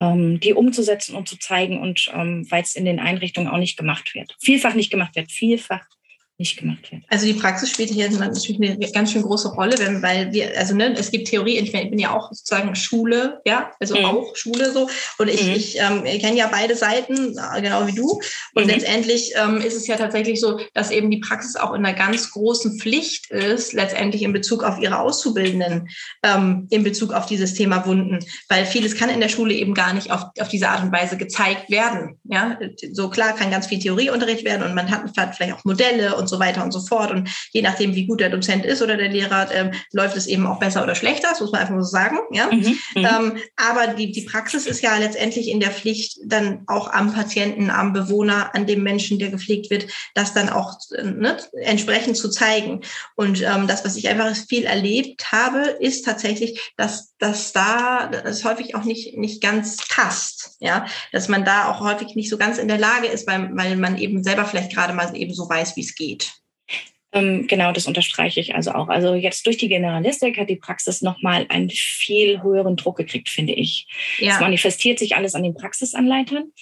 ähm, 0.00 0.38
die 0.38 0.54
umzusetzen 0.54 1.16
und 1.16 1.26
zu 1.26 1.36
zeigen 1.36 1.80
und 1.80 2.12
ähm, 2.14 2.46
weil 2.48 2.62
es 2.62 2.76
in 2.76 2.84
den 2.84 3.00
Einrichtungen 3.00 3.48
auch 3.48 3.58
nicht 3.58 3.76
gemacht 3.76 4.14
wird. 4.14 4.36
Vielfach 4.40 4.74
nicht 4.74 4.92
gemacht 4.92 5.16
wird, 5.16 5.32
vielfach 5.32 5.84
nicht 6.42 6.58
gemacht 6.58 6.90
wird. 6.90 7.02
Also 7.08 7.24
die 7.24 7.34
Praxis 7.34 7.70
spielt 7.70 7.90
hier 7.90 8.10
natürlich 8.10 8.56
eine 8.60 8.90
ganz 8.90 9.12
schön 9.12 9.22
große 9.22 9.48
Rolle, 9.48 9.78
wenn, 9.78 10.02
weil 10.02 10.32
wir, 10.32 10.58
also 10.58 10.74
ne, 10.74 10.92
es 10.98 11.10
gibt 11.10 11.28
Theorie, 11.28 11.58
ich 11.58 11.72
bin 11.72 11.98
ja 11.98 12.14
auch 12.14 12.30
sozusagen 12.32 12.74
Schule, 12.74 13.40
ja, 13.46 13.70
also 13.80 13.96
mhm. 13.96 14.04
auch 14.04 14.36
Schule 14.36 14.72
so. 14.72 14.88
Und 15.18 15.28
ich, 15.28 15.44
mhm. 15.44 15.52
ich 15.52 15.78
ähm, 15.78 16.04
kenne 16.20 16.36
ja 16.36 16.48
beide 16.50 16.74
Seiten, 16.74 17.38
genau 17.60 17.86
wie 17.86 17.94
du. 17.94 18.20
Und 18.54 18.64
mhm. 18.64 18.70
letztendlich 18.70 19.32
ähm, 19.36 19.58
ist 19.58 19.76
es 19.76 19.86
ja 19.86 19.96
tatsächlich 19.96 20.40
so, 20.40 20.60
dass 20.74 20.90
eben 20.90 21.10
die 21.10 21.20
Praxis 21.20 21.56
auch 21.56 21.72
in 21.74 21.86
einer 21.86 21.96
ganz 21.96 22.30
großen 22.32 22.78
Pflicht 22.78 23.30
ist, 23.30 23.72
letztendlich 23.72 24.22
in 24.22 24.32
Bezug 24.32 24.64
auf 24.64 24.80
ihre 24.80 24.98
Auszubildenden, 24.98 25.88
ähm, 26.24 26.66
in 26.70 26.82
Bezug 26.82 27.12
auf 27.12 27.26
dieses 27.26 27.54
Thema 27.54 27.86
Wunden. 27.86 28.18
Weil 28.48 28.66
vieles 28.66 28.96
kann 28.96 29.10
in 29.10 29.20
der 29.20 29.28
Schule 29.28 29.54
eben 29.54 29.74
gar 29.74 29.92
nicht 29.92 30.10
auf, 30.10 30.24
auf 30.40 30.48
diese 30.48 30.68
Art 30.68 30.82
und 30.82 30.92
Weise 30.92 31.16
gezeigt 31.16 31.70
werden. 31.70 32.18
Ja, 32.24 32.58
so 32.92 33.08
klar 33.10 33.34
kann 33.34 33.50
ganz 33.50 33.68
viel 33.68 33.78
Theorieunterricht 33.78 34.44
werden 34.44 34.64
und 34.64 34.74
man 34.74 34.90
hat, 34.90 35.04
hat 35.16 35.36
vielleicht 35.36 35.54
auch 35.54 35.64
Modelle 35.64 36.16
und 36.16 36.28
so 36.28 36.31
weiter 36.38 36.64
und 36.64 36.72
so 36.72 36.80
fort. 36.80 37.10
Und 37.10 37.28
je 37.52 37.62
nachdem, 37.62 37.94
wie 37.94 38.06
gut 38.06 38.20
der 38.20 38.30
Dozent 38.30 38.64
ist 38.64 38.82
oder 38.82 38.96
der 38.96 39.08
Lehrer, 39.08 39.50
ähm, 39.52 39.72
läuft 39.92 40.16
es 40.16 40.26
eben 40.26 40.46
auch 40.46 40.58
besser 40.58 40.82
oder 40.82 40.94
schlechter. 40.94 41.28
Das 41.30 41.40
muss 41.40 41.52
man 41.52 41.62
einfach 41.62 41.74
so 41.78 41.82
sagen. 41.82 42.18
Ja? 42.30 42.46
Mhm, 42.46 42.60
mhm, 42.60 42.76
ähm, 42.96 43.38
aber 43.56 43.94
die, 43.94 44.12
die 44.12 44.22
Praxis 44.22 44.66
ist 44.66 44.82
ja 44.82 44.96
letztendlich 44.96 45.48
in 45.48 45.60
der 45.60 45.70
Pflicht, 45.70 46.18
dann 46.24 46.62
auch 46.66 46.90
am 46.92 47.12
Patienten, 47.12 47.70
am 47.70 47.92
Bewohner, 47.92 48.54
an 48.54 48.66
dem 48.66 48.82
Menschen, 48.82 49.18
der 49.18 49.30
gepflegt 49.30 49.70
wird, 49.70 49.86
das 50.14 50.34
dann 50.34 50.48
auch 50.48 50.74
ne, 51.02 51.36
entsprechend 51.62 52.16
zu 52.16 52.30
zeigen. 52.30 52.80
Und 53.16 53.42
ähm, 53.42 53.66
das, 53.66 53.84
was 53.84 53.96
ich 53.96 54.08
einfach 54.08 54.34
viel 54.48 54.64
erlebt 54.64 55.32
habe, 55.32 55.60
ist 55.80 56.04
tatsächlich, 56.04 56.72
dass, 56.76 57.14
dass 57.18 57.52
da 57.52 58.08
das 58.08 58.44
häufig 58.44 58.74
auch 58.74 58.84
nicht, 58.84 59.16
nicht 59.16 59.42
ganz 59.42 59.76
passt. 59.88 60.56
Ja, 60.60 60.86
dass 61.12 61.28
man 61.28 61.44
da 61.44 61.70
auch 61.70 61.80
häufig 61.80 62.14
nicht 62.14 62.30
so 62.30 62.38
ganz 62.38 62.58
in 62.58 62.68
der 62.68 62.78
Lage 62.78 63.06
ist, 63.06 63.26
weil, 63.26 63.50
weil 63.54 63.76
man 63.76 63.98
eben 63.98 64.22
selber 64.22 64.44
vielleicht 64.44 64.72
gerade 64.72 64.92
mal 64.92 65.14
eben 65.16 65.34
so 65.34 65.48
weiß, 65.48 65.76
wie 65.76 65.82
es 65.82 65.94
geht. 65.94 66.21
Ähm, 67.12 67.46
genau, 67.46 67.72
das 67.72 67.86
unterstreiche 67.86 68.40
ich 68.40 68.54
also 68.54 68.72
auch. 68.72 68.88
Also 68.88 69.14
jetzt 69.14 69.46
durch 69.46 69.58
die 69.58 69.68
Generalistik 69.68 70.38
hat 70.38 70.48
die 70.48 70.56
Praxis 70.56 71.02
nochmal 71.02 71.46
einen 71.48 71.70
viel 71.70 72.42
höheren 72.42 72.76
Druck 72.76 72.96
gekriegt, 72.96 73.28
finde 73.28 73.52
ich. 73.52 73.86
Ja. 74.18 74.34
Es 74.34 74.40
manifestiert 74.40 74.98
sich 74.98 75.16
alles 75.16 75.34
an 75.34 75.42
den 75.42 75.54
Praxisanleitern, 75.54 76.52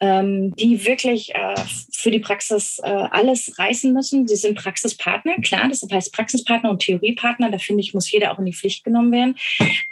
ähm, 0.00 0.54
die 0.56 0.84
wirklich 0.86 1.34
äh, 1.34 1.54
für 1.92 2.10
die 2.10 2.20
Praxis 2.20 2.78
äh, 2.82 2.88
alles 2.88 3.58
reißen 3.58 3.92
müssen. 3.92 4.26
Sie 4.26 4.36
sind 4.36 4.56
Praxispartner, 4.56 5.36
klar, 5.42 5.68
das 5.68 5.86
heißt 5.90 6.12
Praxispartner 6.12 6.70
und 6.70 6.80
Theoriepartner. 6.80 7.50
Da 7.50 7.58
finde 7.58 7.82
ich, 7.82 7.92
muss 7.94 8.10
jeder 8.10 8.32
auch 8.32 8.38
in 8.38 8.46
die 8.46 8.54
Pflicht 8.54 8.84
genommen 8.84 9.12
werden. 9.12 9.36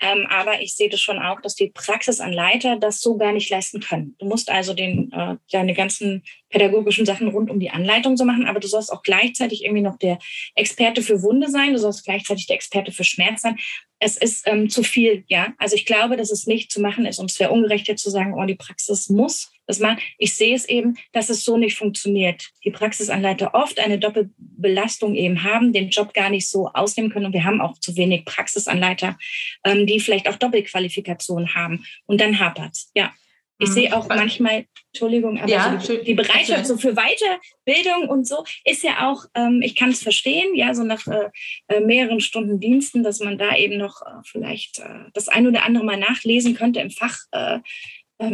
Ähm, 0.01 0.27
aber 0.31 0.63
ich 0.63 0.75
sehe 0.75 0.89
das 0.89 1.01
schon 1.01 1.19
auch, 1.19 1.41
dass 1.41 1.55
die 1.55 1.69
Praxisanleiter 1.69 2.77
das 2.77 3.01
so 3.01 3.17
gar 3.17 3.33
nicht 3.33 3.51
leisten 3.51 3.81
können. 3.81 4.15
Du 4.19 4.27
musst 4.27 4.51
also 4.51 4.73
den, 4.73 5.13
äh, 5.13 5.37
deine 5.51 5.75
ganzen 5.75 6.23
pädagogischen 6.49 7.07
Sachen 7.07 7.29
rund 7.29 7.51
um 7.51 7.61
die 7.61 7.71
Anleitung 7.71 8.17
so 8.17 8.25
machen, 8.25 8.47
aber 8.47 8.61
du 8.61 8.69
sollst 8.69 8.93
auch 8.93 9.03
gleichzeitig 9.03 9.65
irgendwie 9.65 9.83
noch 9.83 9.99
der 9.99 10.19
Experte 10.55 11.03
für 11.03 11.23
Wunde 11.23 11.49
sein, 11.49 11.73
du 11.73 11.79
sollst 11.79 12.05
gleichzeitig 12.05 12.47
der 12.47 12.57
Experte 12.57 12.93
für 12.93 13.05
Schmerz 13.05 13.43
sein. 13.43 13.59
Es 13.99 14.17
ist 14.17 14.47
ähm, 14.47 14.69
zu 14.69 14.83
viel, 14.83 15.25
ja. 15.29 15.55
Also 15.59 15.75
ich 15.75 15.87
glaube, 15.87 16.17
dass 16.17 16.31
es 16.31 16.47
nicht 16.47 16.71
zu 16.71 16.81
machen 16.81 17.07
ist 17.07 17.19
und 17.19 17.31
es 17.31 17.41
wäre 17.41 17.51
ungerecht 17.51 17.99
zu 17.99 18.11
sagen, 18.11 18.35
oh, 18.35 18.45
die 18.45 18.55
Praxis 18.55 19.09
muss 19.09 19.51
das 19.67 19.81
machen. 19.81 19.99
Ich 20.19 20.35
sehe 20.35 20.55
es 20.55 20.69
eben, 20.69 20.97
dass 21.13 21.29
es 21.29 21.45
so 21.45 21.57
nicht 21.57 21.77
funktioniert. 21.77 22.51
Die 22.65 22.71
Praxisanleiter 22.71 23.55
oft 23.55 23.81
eine 23.81 23.99
Doppelbelastung 23.99 25.15
eben 25.15 25.43
haben, 25.43 25.73
den 25.73 25.89
Job 25.89 26.15
gar 26.15 26.31
nicht 26.31 26.49
so 26.49 26.69
ausnehmen 26.69 27.11
können 27.11 27.27
und 27.27 27.33
wir 27.33 27.45
haben 27.45 27.61
auch 27.61 27.79
zu 27.79 27.97
wenig 27.97 28.25
Praxisanleiter, 28.25 29.19
ähm, 29.65 29.87
die 29.87 30.01
vielleicht 30.01 30.29
auch 30.29 30.37
Doppelqualifikation 30.37 31.55
haben 31.55 31.85
und 32.07 32.21
dann 32.21 32.39
hapert 32.39 32.77
Ja. 32.95 33.13
Ich 33.59 33.71
sehe 33.71 33.89
mhm. 33.89 33.95
auch 33.95 34.09
manchmal, 34.09 34.67
Entschuldigung, 34.93 35.39
aber 35.39 35.49
ja, 35.49 35.77
die, 35.77 36.05
die, 36.05 36.15
Bereitschaft 36.15 36.67
so 36.67 36.77
für 36.77 36.95
Weiterbildung 36.95 38.09
und 38.09 38.27
so 38.27 38.45
ist 38.65 38.83
ja 38.83 39.11
auch, 39.11 39.25
ähm, 39.35 39.63
ich 39.63 39.75
kann 39.75 39.91
es 39.91 40.03
verstehen, 40.03 40.55
ja, 40.55 40.75
so 40.75 40.85
nach 40.85 41.07
äh, 41.07 41.31
äh, 41.69 41.81
mehreren 41.81 42.21
Stunden 42.21 42.61
Diensten, 42.61 43.03
dass 43.03 43.21
man 43.21 43.39
da 43.39 43.57
eben 43.57 43.79
noch 43.79 44.03
äh, 44.03 44.21
vielleicht 44.25 44.81
äh, 44.81 45.11
das 45.15 45.29
ein 45.29 45.47
oder 45.47 45.65
andere 45.65 45.85
mal 45.85 45.99
nachlesen 45.99 46.55
könnte 46.55 46.81
im 46.81 46.91
Fach, 46.91 47.19
äh, 47.33 47.61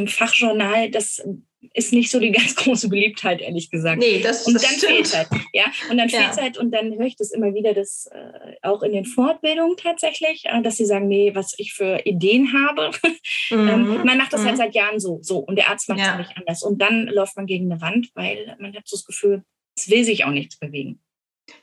Fachjournal. 0.07 0.91
Das 0.91 1.23
ist 1.75 1.93
nicht 1.93 2.11
so 2.11 2.21
die 2.21 2.31
ganz 2.33 2.55
große 2.55 2.89
Beliebtheit, 2.89 3.41
ehrlich 3.41 3.71
gesagt. 3.71 3.99
Nee, 3.99 4.21
das, 4.21 4.47
und 4.47 4.55
das 4.55 4.63
dann 4.63 4.73
stimmt. 4.73 5.09
fehlt 5.09 5.17
halt, 5.17 5.29
ja. 5.53 5.65
Und 5.91 5.99
dann 5.99 6.09
ja. 6.09 6.21
fehlt 6.21 6.41
halt, 6.41 6.59
und 6.59 6.71
dann 6.71 6.93
höre 6.93 7.07
ich 7.07 7.17
das 7.17 7.31
immer 7.31 7.55
wieder, 7.55 7.75
dass 7.75 8.09
äh, 8.13 8.55
auch 8.63 8.83
in 8.83 8.93
den 8.93 9.05
Fortbildungen 9.05 9.77
tatsächlich, 9.77 10.45
äh, 10.47 10.63
dass 10.63 10.77
sie 10.77 10.87
sagen, 10.87 11.09
nee, 11.09 11.35
was 11.35 11.55
ich 11.59 11.73
für 11.73 12.01
Ideen 12.05 12.53
habe. 12.53 12.91
Ähm, 13.51 13.65
mhm. 13.65 13.69
ähm, 13.69 14.05
man 14.05 14.19
macht 14.19 14.33
das 14.33 14.45
halt 14.45 14.57
mhm. 14.57 14.61
halt 14.61 14.73
seit 14.73 14.75
Jahren 14.75 14.99
so, 14.99 15.19
so. 15.21 15.39
Und 15.39 15.57
der 15.57 15.69
Arzt 15.69 15.89
macht 15.89 16.01
es 16.01 16.07
ja. 16.07 16.17
nicht 16.17 16.37
anders. 16.37 16.63
Und 16.63 16.81
dann 16.81 17.07
läuft 17.07 17.37
man 17.37 17.47
gegen 17.47 17.71
eine 17.71 17.81
Wand, 17.81 18.11
weil 18.15 18.57
man 18.59 18.75
hat 18.75 18.87
so 18.87 18.97
das 18.97 19.05
Gefühl, 19.05 19.45
es 19.77 19.91
will 19.91 20.05
sich 20.05 20.25
auch 20.25 20.31
nichts 20.31 20.59
bewegen. 20.59 21.01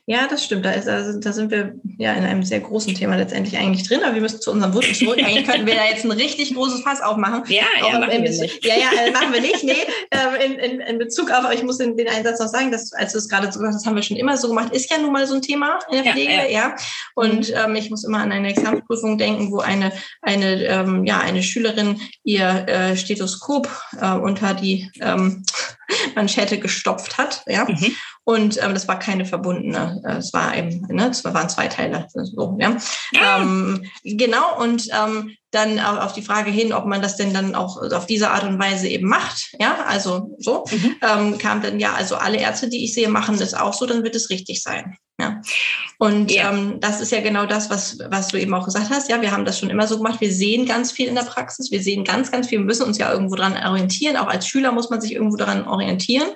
Ja, 0.06 0.28
das 0.28 0.44
stimmt. 0.44 0.66
Da, 0.66 0.72
ist, 0.72 0.88
also, 0.88 1.20
da 1.20 1.32
sind 1.32 1.52
wir 1.52 1.76
ja 2.00 2.14
in 2.14 2.24
einem 2.24 2.44
sehr 2.44 2.60
großen 2.60 2.96
Thema 2.96 3.16
letztendlich 3.16 3.58
eigentlich 3.58 3.88
drin. 3.88 4.02
Aber 4.04 4.16
wir 4.16 4.22
müssen 4.22 4.42
zu 4.42 4.52
unserem 4.52 4.74
Wunden 4.74 4.94
zurück. 4.96 5.20
Eigentlich 5.24 5.46
könnten 5.46 5.68
wir 5.68 5.76
da 5.76 5.86
jetzt 5.86 6.04
ein 6.04 6.12
richtig 6.12 6.56
großes 6.56 6.82
Fass 6.82 7.00
aufmachen. 7.00 7.44
Ja, 7.48 7.64
ja, 7.80 8.00
machen 8.00 8.24
wir 8.24 8.30
nicht. 8.30 8.66
Ja, 8.66 8.74
ja, 8.76 9.04
äh, 9.04 9.12
machen 9.12 9.32
wir 9.32 9.42
nicht. 9.42 9.64
Nee, 9.64 9.76
äh, 10.10 10.46
in, 10.46 10.54
in, 10.54 10.80
in 10.80 10.98
Bezug 10.98 11.30
auf, 11.30 11.46
aber 11.46 11.54
ich 11.54 11.62
muss 11.62 11.78
den, 11.78 11.96
den 11.96 12.08
Einsatz 12.08 12.40
noch 12.40 12.48
sagen, 12.48 12.72
dass, 12.72 12.92
als 12.94 13.12
du 13.12 13.20
es 13.20 13.30
gerade 13.30 13.52
so 13.52 13.60
gesagt 13.60 13.76
hast, 13.76 13.86
haben 13.86 13.96
wir 13.96 14.02
schon 14.02 14.18
immer 14.18 14.36
so 14.36 14.48
gemacht, 14.48 14.74
ist 14.74 14.90
ja 14.90 14.98
nun 14.98 15.14
mal 15.14 15.28
so 15.28 15.36
ein 15.36 15.44
Thema 15.44 15.78
in 15.92 16.04
der 16.04 16.14
Pflege, 16.14 16.34
ja. 16.34 16.44
ja. 16.44 16.50
ja. 16.50 16.76
Und 17.14 17.50
mhm. 17.50 17.56
ähm, 17.56 17.76
ich 17.76 17.92
muss 17.92 18.04
immer 18.04 18.18
an 18.18 18.32
eine 18.32 18.50
Examensprüfung 18.50 19.20
denken, 19.20 19.52
wo 19.52 19.60
eine, 19.60 19.92
eine, 20.24 20.64
ähm, 20.64 21.06
ja, 21.06 21.20
eine 21.20 21.44
Schülerin 21.44 22.02
ihr 22.24 22.66
äh, 22.68 22.98
Stethoskop 22.98 23.70
äh, 24.02 24.14
unter 24.14 24.56
die 24.56 24.90
ähm, 25.02 25.46
Manschette 26.16 26.60
gestopft 26.60 27.18
hat. 27.18 27.44
Ja. 27.48 27.66
Mhm. 27.66 27.96
Und 28.24 28.64
ähm, 28.64 28.74
das 28.74 28.88
war 28.88 29.00
keine 29.00 29.26
verbundene, 29.26 30.02
äh, 30.06 30.18
es 30.18 30.34
war 30.34 30.56
eben, 30.56 30.82
ne, 30.88 31.10
es 31.10 31.24
waren 31.26 31.50
zwei 31.50 31.68
Teile. 31.68 32.06
So, 32.14 32.58
ja. 32.60 32.78
Ah. 33.20 33.42
Ähm, 33.42 33.86
genau, 34.04 34.62
und 34.62 34.88
ähm, 34.94 35.36
dann 35.52 35.80
auf 35.80 36.14
die 36.14 36.22
Frage 36.22 36.52
hin, 36.52 36.74
ob 36.74 36.86
man 36.86 37.02
das 37.02 37.18
denn 37.18 37.34
dann 37.34 37.56
auch 37.56 37.82
auf 37.92 38.06
diese 38.06 38.30
Art 38.30 38.44
und 38.44 38.60
Weise 38.60 38.88
eben 38.88 39.08
macht. 39.08 39.52
Ja, 39.60 39.84
also 39.88 40.36
so 40.38 40.66
mhm. 40.70 40.96
ähm, 41.02 41.38
kam 41.40 41.64
dann 41.64 41.80
ja, 41.80 41.94
also 41.94 42.18
alle 42.18 42.38
Ärzte, 42.38 42.70
die 42.70 42.84
ich 42.84 42.94
sehe, 42.94 43.10
machen 43.10 43.40
das 43.40 43.56
auch 43.56 43.74
so, 43.74 43.88
dann 43.88 44.04
wird 44.04 44.16
es 44.16 44.30
richtig 44.30 44.62
sein. 44.62 44.96
Ja. 45.20 45.42
Und 45.98 46.32
ja. 46.32 46.52
Ähm, 46.52 46.80
das 46.80 47.02
ist 47.02 47.12
ja 47.12 47.22
genau 47.22 47.46
das, 47.46 47.70
was, 47.70 48.00
was 48.10 48.30
du 48.30 48.38
eben 48.38 48.54
auch 48.54 48.66
gesagt 48.66 48.90
hast. 48.90 49.10
Ja, 49.10 49.22
wir 49.22 49.32
haben 49.32 49.46
das 49.46 49.60
schon 49.60 49.70
immer 49.70 49.86
so 49.86 49.98
gemacht. 49.98 50.22
Wir 50.22 50.32
sehen 50.32 50.66
ganz 50.66 50.92
viel 50.92 51.08
in 51.08 51.16
der 51.16 51.24
Praxis. 51.24 51.72
Wir 51.72 51.82
sehen 51.82 52.04
ganz, 52.04 52.32
ganz 52.32 52.48
viel. 52.48 52.60
Wir 52.60 52.66
müssen 52.66 52.84
uns 52.84 52.98
ja 52.98 53.12
irgendwo 53.12 53.36
dran 53.36 53.58
orientieren. 53.58 54.16
Auch 54.18 54.28
als 54.28 54.48
Schüler 54.48 54.72
muss 54.72 54.90
man 54.90 55.02
sich 55.02 55.14
irgendwo 55.14 55.36
daran 55.36 55.68
orientieren. 55.68 56.30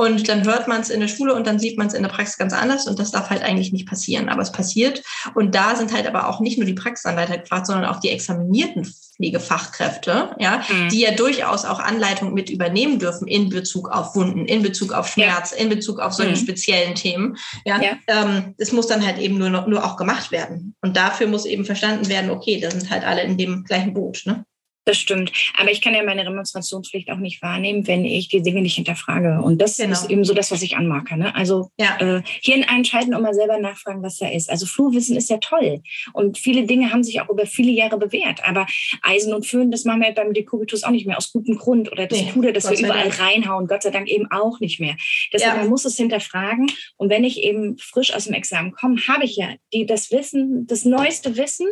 Und 0.00 0.30
dann 0.30 0.46
hört 0.46 0.66
man 0.66 0.80
es 0.80 0.88
in 0.88 1.00
der 1.00 1.08
Schule 1.08 1.34
und 1.34 1.46
dann 1.46 1.58
sieht 1.58 1.76
man 1.76 1.88
es 1.88 1.92
in 1.92 2.02
der 2.02 2.08
Praxis 2.08 2.38
ganz 2.38 2.54
anders 2.54 2.86
und 2.86 2.98
das 2.98 3.10
darf 3.10 3.28
halt 3.28 3.42
eigentlich 3.42 3.70
nicht 3.70 3.86
passieren. 3.86 4.30
Aber 4.30 4.40
es 4.40 4.50
passiert. 4.50 5.02
Und 5.34 5.54
da 5.54 5.76
sind 5.76 5.92
halt 5.92 6.06
aber 6.06 6.26
auch 6.26 6.40
nicht 6.40 6.56
nur 6.56 6.64
die 6.64 6.72
Praxisanleiter 6.72 7.36
gefragt, 7.36 7.66
sondern 7.66 7.84
auch 7.84 8.00
die 8.00 8.08
examinierten 8.08 8.86
Pflegefachkräfte, 8.86 10.34
ja, 10.38 10.62
mhm. 10.70 10.88
die 10.88 11.00
ja 11.00 11.10
durchaus 11.10 11.66
auch 11.66 11.80
Anleitung 11.80 12.32
mit 12.32 12.48
übernehmen 12.48 12.98
dürfen 12.98 13.28
in 13.28 13.50
Bezug 13.50 13.90
auf 13.90 14.16
Wunden, 14.16 14.46
in 14.46 14.62
Bezug 14.62 14.94
auf 14.94 15.06
Schmerz, 15.06 15.50
ja. 15.50 15.58
in 15.58 15.68
Bezug 15.68 16.00
auf 16.00 16.14
solche 16.14 16.32
mhm. 16.32 16.36
speziellen 16.36 16.94
Themen. 16.94 17.36
Ja, 17.66 17.82
ja. 17.82 17.98
Ähm, 18.06 18.54
das 18.56 18.72
muss 18.72 18.86
dann 18.86 19.04
halt 19.04 19.18
eben 19.18 19.36
nur, 19.36 19.50
noch, 19.50 19.66
nur 19.66 19.84
auch 19.84 19.98
gemacht 19.98 20.32
werden. 20.32 20.74
Und 20.80 20.96
dafür 20.96 21.26
muss 21.26 21.44
eben 21.44 21.66
verstanden 21.66 22.08
werden, 22.08 22.30
okay, 22.30 22.58
da 22.58 22.70
sind 22.70 22.88
halt 22.88 23.04
alle 23.04 23.20
in 23.20 23.36
dem 23.36 23.64
gleichen 23.64 23.92
Boot. 23.92 24.22
Ne? 24.24 24.46
Das 24.90 24.98
stimmt. 24.98 25.30
Aber 25.56 25.70
ich 25.70 25.80
kann 25.82 25.94
ja 25.94 26.02
meine 26.02 26.24
Demonstrationspflicht 26.24 27.12
auch 27.12 27.18
nicht 27.18 27.40
wahrnehmen, 27.42 27.86
wenn 27.86 28.04
ich 28.04 28.26
die 28.26 28.42
Dinge 28.42 28.60
nicht 28.60 28.74
hinterfrage. 28.74 29.40
Und 29.40 29.62
das 29.62 29.76
genau. 29.76 29.92
ist 29.92 30.10
eben 30.10 30.24
so 30.24 30.34
das, 30.34 30.50
was 30.50 30.62
ich 30.62 30.76
anmarke. 30.76 31.16
Ne? 31.16 31.32
Also 31.32 31.70
ja. 31.78 31.96
äh, 32.00 32.22
Hirn 32.42 32.64
einschalten 32.64 33.14
und 33.14 33.22
mal 33.22 33.32
selber 33.32 33.58
nachfragen, 33.58 34.02
was 34.02 34.18
da 34.18 34.28
ist. 34.28 34.50
Also 34.50 34.66
Flurwissen 34.66 35.16
ist 35.16 35.30
ja 35.30 35.36
toll. 35.36 35.80
Und 36.12 36.38
viele 36.38 36.64
Dinge 36.64 36.90
haben 36.90 37.04
sich 37.04 37.20
auch 37.20 37.28
über 37.28 37.46
viele 37.46 37.70
Jahre 37.70 37.98
bewährt. 37.98 38.42
Aber 38.42 38.66
Eisen 39.02 39.32
und 39.32 39.46
Föhn, 39.46 39.70
das 39.70 39.84
machen 39.84 40.00
wir 40.00 40.10
beim 40.10 40.34
Dekubitus 40.34 40.82
auch 40.82 40.90
nicht 40.90 41.06
mehr 41.06 41.18
aus 41.18 41.30
gutem 41.30 41.56
Grund. 41.56 41.92
Oder 41.92 42.08
das 42.08 42.20
nee, 42.20 42.32
Puder, 42.32 42.52
das 42.52 42.68
wir 42.68 42.76
überall 42.76 43.10
Dank. 43.10 43.20
reinhauen, 43.20 43.68
Gott 43.68 43.84
sei 43.84 43.90
Dank 43.90 44.08
eben 44.08 44.28
auch 44.32 44.58
nicht 44.58 44.80
mehr. 44.80 44.96
Deshalb, 45.32 45.54
ja. 45.54 45.60
man 45.60 45.70
muss 45.70 45.84
es 45.84 45.96
hinterfragen. 45.96 46.68
Und 46.96 47.10
wenn 47.10 47.22
ich 47.22 47.44
eben 47.44 47.78
frisch 47.78 48.12
aus 48.12 48.24
dem 48.24 48.34
Examen 48.34 48.72
komme, 48.72 48.96
habe 49.06 49.24
ich 49.24 49.36
ja 49.36 49.50
die, 49.72 49.86
das 49.86 50.10
Wissen, 50.10 50.66
das 50.66 50.84
neueste 50.84 51.36
Wissen. 51.36 51.68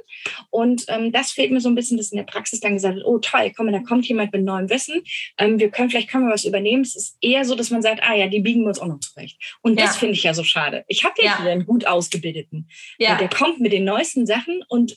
Und 0.50 0.85
ähm, 0.87 1.11
das 1.11 1.33
fehlt 1.33 1.50
mir 1.50 1.61
so 1.61 1.68
ein 1.68 1.74
bisschen, 1.74 1.96
das 1.96 2.12
in 2.12 2.18
der 2.18 2.22
Praxis 2.22 2.61
dann 2.61 2.74
gesagt 2.74 2.96
oh 3.09 3.18
toll, 3.18 3.53
komm, 3.57 3.73
da 3.73 3.81
kommt 3.81 4.07
jemand 4.07 4.33
mit 4.33 4.44
neuem 4.44 4.68
Wissen, 4.71 5.03
ähm, 5.38 5.59
wir 5.59 5.71
können, 5.71 5.90
vielleicht 5.90 6.11
können 6.11 6.27
wir 6.27 6.35
was 6.35 6.44
übernehmen. 6.44 6.83
Es 6.83 6.94
ist 6.94 7.16
eher 7.21 7.44
so, 7.44 7.55
dass 7.55 7.71
man 7.71 7.83
sagt, 7.83 8.03
ah 8.03 8.14
ja, 8.14 8.29
die 8.29 8.40
biegen 8.40 8.62
wir 8.62 8.68
uns 8.68 8.79
auch 8.79 8.87
noch 8.87 9.01
zurecht. 9.01 9.38
Und 9.62 9.81
das 9.81 9.94
ja. 9.94 10.01
finde 10.01 10.14
ich 10.14 10.23
ja 10.23 10.35
so 10.35 10.44
schade. 10.44 10.85
Ich 10.88 11.05
habe 11.05 11.14
ja, 11.23 11.38
einen 11.38 11.66
gut 11.66 11.87
ausgebildeten. 11.87 12.68
Ja. 12.99 13.16
Der 13.16 13.29
kommt 13.29 13.61
mit 13.61 13.73
den 13.73 13.85
neuesten 13.85 14.27
Sachen 14.27 14.62
und 14.68 14.97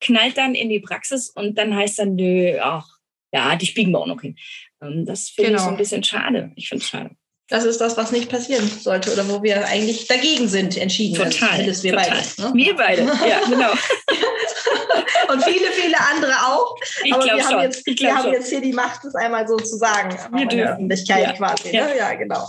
knallt 0.00 0.36
dann 0.36 0.54
in 0.54 0.68
die 0.68 0.80
Praxis 0.80 1.30
und 1.30 1.58
dann 1.58 1.74
heißt 1.74 1.98
dann, 1.98 2.16
nö, 2.16 2.58
ach, 2.60 2.88
ja, 3.32 3.56
die 3.56 3.70
biegen 3.70 3.92
wir 3.92 4.00
auch 4.00 4.06
noch 4.06 4.20
hin. 4.20 4.36
Ähm, 4.82 5.06
das 5.06 5.28
finde 5.28 5.52
genau. 5.52 5.62
ich 5.62 5.64
so 5.64 5.70
ein 5.70 5.76
bisschen 5.76 6.04
schade. 6.04 6.52
Ich 6.56 6.68
finde 6.68 6.82
es 6.82 6.90
schade. 6.90 7.10
Das 7.48 7.64
ist 7.64 7.80
das, 7.80 7.96
was 7.96 8.12
nicht 8.12 8.30
passieren 8.30 8.66
sollte 8.66 9.12
oder 9.12 9.28
wo 9.28 9.42
wir 9.42 9.66
eigentlich 9.66 10.06
dagegen 10.06 10.48
sind, 10.48 10.76
entschieden. 10.76 11.16
Total. 11.16 11.60
Also, 11.60 11.82
wir 11.82 11.92
total. 11.92 12.08
beide. 12.08 12.42
Ne? 12.42 12.54
Wir 12.54 12.76
beide, 12.76 13.02
ja, 13.28 13.40
genau. 13.46 13.72
Und 15.32 15.44
viele 15.44 15.66
andere 16.14 16.32
auch. 16.46 16.76
Ich 17.04 17.12
aber 17.12 17.24
wir, 17.24 17.42
schon. 17.42 17.52
haben 17.52 17.62
jetzt, 17.62 17.86
wir 17.86 18.16
haben 18.16 18.32
jetzt 18.32 18.48
hier 18.48 18.60
die 18.60 18.72
Macht, 18.72 19.04
das 19.04 19.14
einmal 19.14 19.46
so 19.46 19.56
zu 19.56 19.76
sagen. 19.76 20.16
Wir 20.32 20.42
in 20.42 20.48
der 20.48 20.72
Öffentlichkeit 20.72 21.22
ja. 21.22 21.32
quasi. 21.32 21.74
Ja. 21.74 21.86
Ne? 21.86 21.96
ja, 21.96 22.14
genau. 22.14 22.46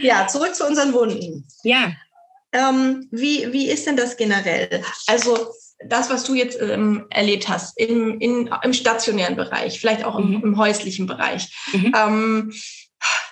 Ja, 0.00 0.26
zurück 0.26 0.54
zu 0.54 0.66
unseren 0.66 0.92
Wunden. 0.92 1.46
Ja. 1.62 1.92
Ähm, 2.52 3.08
wie, 3.10 3.52
wie 3.52 3.70
ist 3.70 3.86
denn 3.86 3.96
das 3.96 4.16
generell? 4.16 4.82
Also 5.06 5.52
das, 5.84 6.10
was 6.10 6.24
du 6.24 6.34
jetzt 6.34 6.60
ähm, 6.60 7.06
erlebt 7.10 7.48
hast 7.48 7.78
im, 7.78 8.20
in, 8.20 8.50
im 8.62 8.72
stationären 8.72 9.36
Bereich, 9.36 9.80
vielleicht 9.80 10.04
auch 10.04 10.18
im, 10.18 10.36
mhm. 10.36 10.42
im 10.42 10.56
häuslichen 10.58 11.06
Bereich. 11.06 11.48
Mhm. 11.72 11.94
Ähm, 11.96 12.52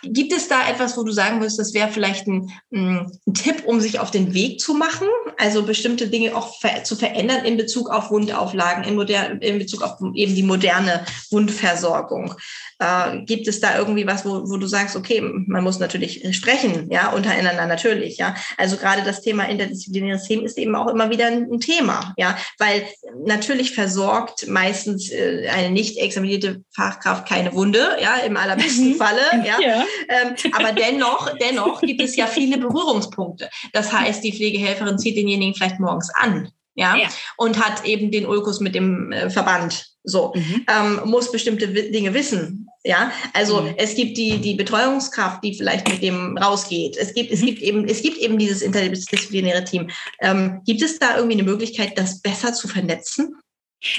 Gibt 0.02 0.32
es 0.32 0.48
da 0.48 0.68
etwas, 0.68 0.96
wo 0.96 1.02
du 1.02 1.12
sagen 1.12 1.40
würdest, 1.40 1.58
das 1.58 1.74
wäre 1.74 1.88
vielleicht 1.88 2.26
ein, 2.26 2.50
ein, 2.72 3.10
Tipp, 3.34 3.64
um 3.66 3.80
sich 3.80 3.98
auf 4.00 4.10
den 4.10 4.34
Weg 4.34 4.60
zu 4.60 4.74
machen? 4.74 5.06
Also 5.38 5.62
bestimmte 5.62 6.08
Dinge 6.08 6.34
auch 6.34 6.58
ver 6.60 6.84
zu 6.84 6.96
verändern 6.96 7.44
in 7.44 7.56
Bezug 7.56 7.90
auf 7.90 8.10
Wundauflagen, 8.10 8.84
in, 8.84 8.94
modern, 8.94 9.38
in 9.40 9.58
Bezug 9.58 9.82
auf 9.82 9.98
eben 10.14 10.34
die 10.34 10.42
moderne 10.42 11.04
Wundversorgung. 11.30 12.34
Äh, 12.78 13.24
gibt 13.24 13.46
es 13.46 13.60
da 13.60 13.76
irgendwie 13.76 14.06
was, 14.06 14.24
wo, 14.24 14.48
wo 14.48 14.56
du 14.56 14.66
sagst, 14.66 14.96
okay, 14.96 15.20
man 15.20 15.62
muss 15.62 15.78
natürlich 15.78 16.24
sprechen, 16.34 16.90
ja, 16.90 17.10
untereinander 17.10 17.66
natürlich, 17.66 18.16
ja. 18.16 18.34
Also 18.56 18.76
gerade 18.76 19.02
das 19.02 19.20
Thema 19.20 19.44
interdisziplinäres 19.44 20.24
Team 20.24 20.44
ist 20.44 20.56
eben 20.56 20.74
auch 20.74 20.88
immer 20.88 21.10
wieder 21.10 21.26
ein, 21.26 21.50
ein 21.52 21.60
Thema, 21.60 22.14
ja, 22.16 22.38
weil 22.58 22.86
natürlich 23.26 23.74
versorgt 23.74 24.48
meistens 24.48 25.10
äh, 25.10 25.48
eine 25.48 25.70
nicht 25.70 25.98
examinierte 25.98 26.62
Fachkraft 26.74 27.28
keine 27.28 27.52
Wunde, 27.52 27.98
ja, 28.00 28.16
im 28.16 28.36
allerbesten 28.36 28.90
mhm. 28.90 28.96
Falle, 28.96 29.20
ja. 29.44 29.60
ja. 29.60 29.84
Ähm, 30.09 30.35
aber 30.53 30.72
dennoch, 30.72 31.31
dennoch 31.40 31.81
gibt 31.81 32.03
es 32.03 32.16
ja 32.16 32.26
viele 32.26 32.59
Berührungspunkte. 32.59 33.48
Das 33.72 33.92
heißt, 33.92 34.22
die 34.24 34.33
Pflegehelferin 34.33 34.98
zieht 34.98 35.16
denjenigen 35.16 35.55
vielleicht 35.55 35.81
morgens 35.81 36.11
an, 36.14 36.50
ja, 36.74 36.96
ja. 36.96 37.09
und 37.37 37.59
hat 37.59 37.85
eben 37.85 38.11
den 38.11 38.26
Ulkus 38.26 38.61
mit 38.61 38.74
dem 38.74 39.12
äh, 39.12 39.31
Verband. 39.31 39.87
So, 40.03 40.33
mhm. 40.35 40.66
ähm, 40.66 41.00
muss 41.05 41.31
bestimmte 41.31 41.68
Dinge 41.68 42.14
wissen. 42.14 42.66
Ja, 42.83 43.12
also 43.35 43.61
mhm. 43.61 43.74
es 43.76 43.94
gibt 43.94 44.16
die, 44.16 44.38
die 44.38 44.55
Betreuungskraft, 44.55 45.44
die 45.44 45.55
vielleicht 45.55 45.87
mit 45.88 46.03
dem 46.03 46.38
rausgeht. 46.38 46.96
Es 46.96 47.12
gibt, 47.12 47.31
mhm. 47.31 47.35
es 47.35 47.42
gibt 47.42 47.61
eben, 47.61 47.85
es 47.87 48.03
gibt 48.03 48.16
eben 48.16 48.38
dieses 48.38 48.62
interdisziplinäre 48.62 49.64
Team. 49.64 49.90
Ähm, 50.20 50.62
gibt 50.64 50.81
es 50.81 50.98
da 50.98 51.16
irgendwie 51.16 51.38
eine 51.38 51.42
Möglichkeit, 51.42 51.98
das 51.98 52.22
besser 52.22 52.55
zu 52.55 52.68
vernetzen? 52.68 53.35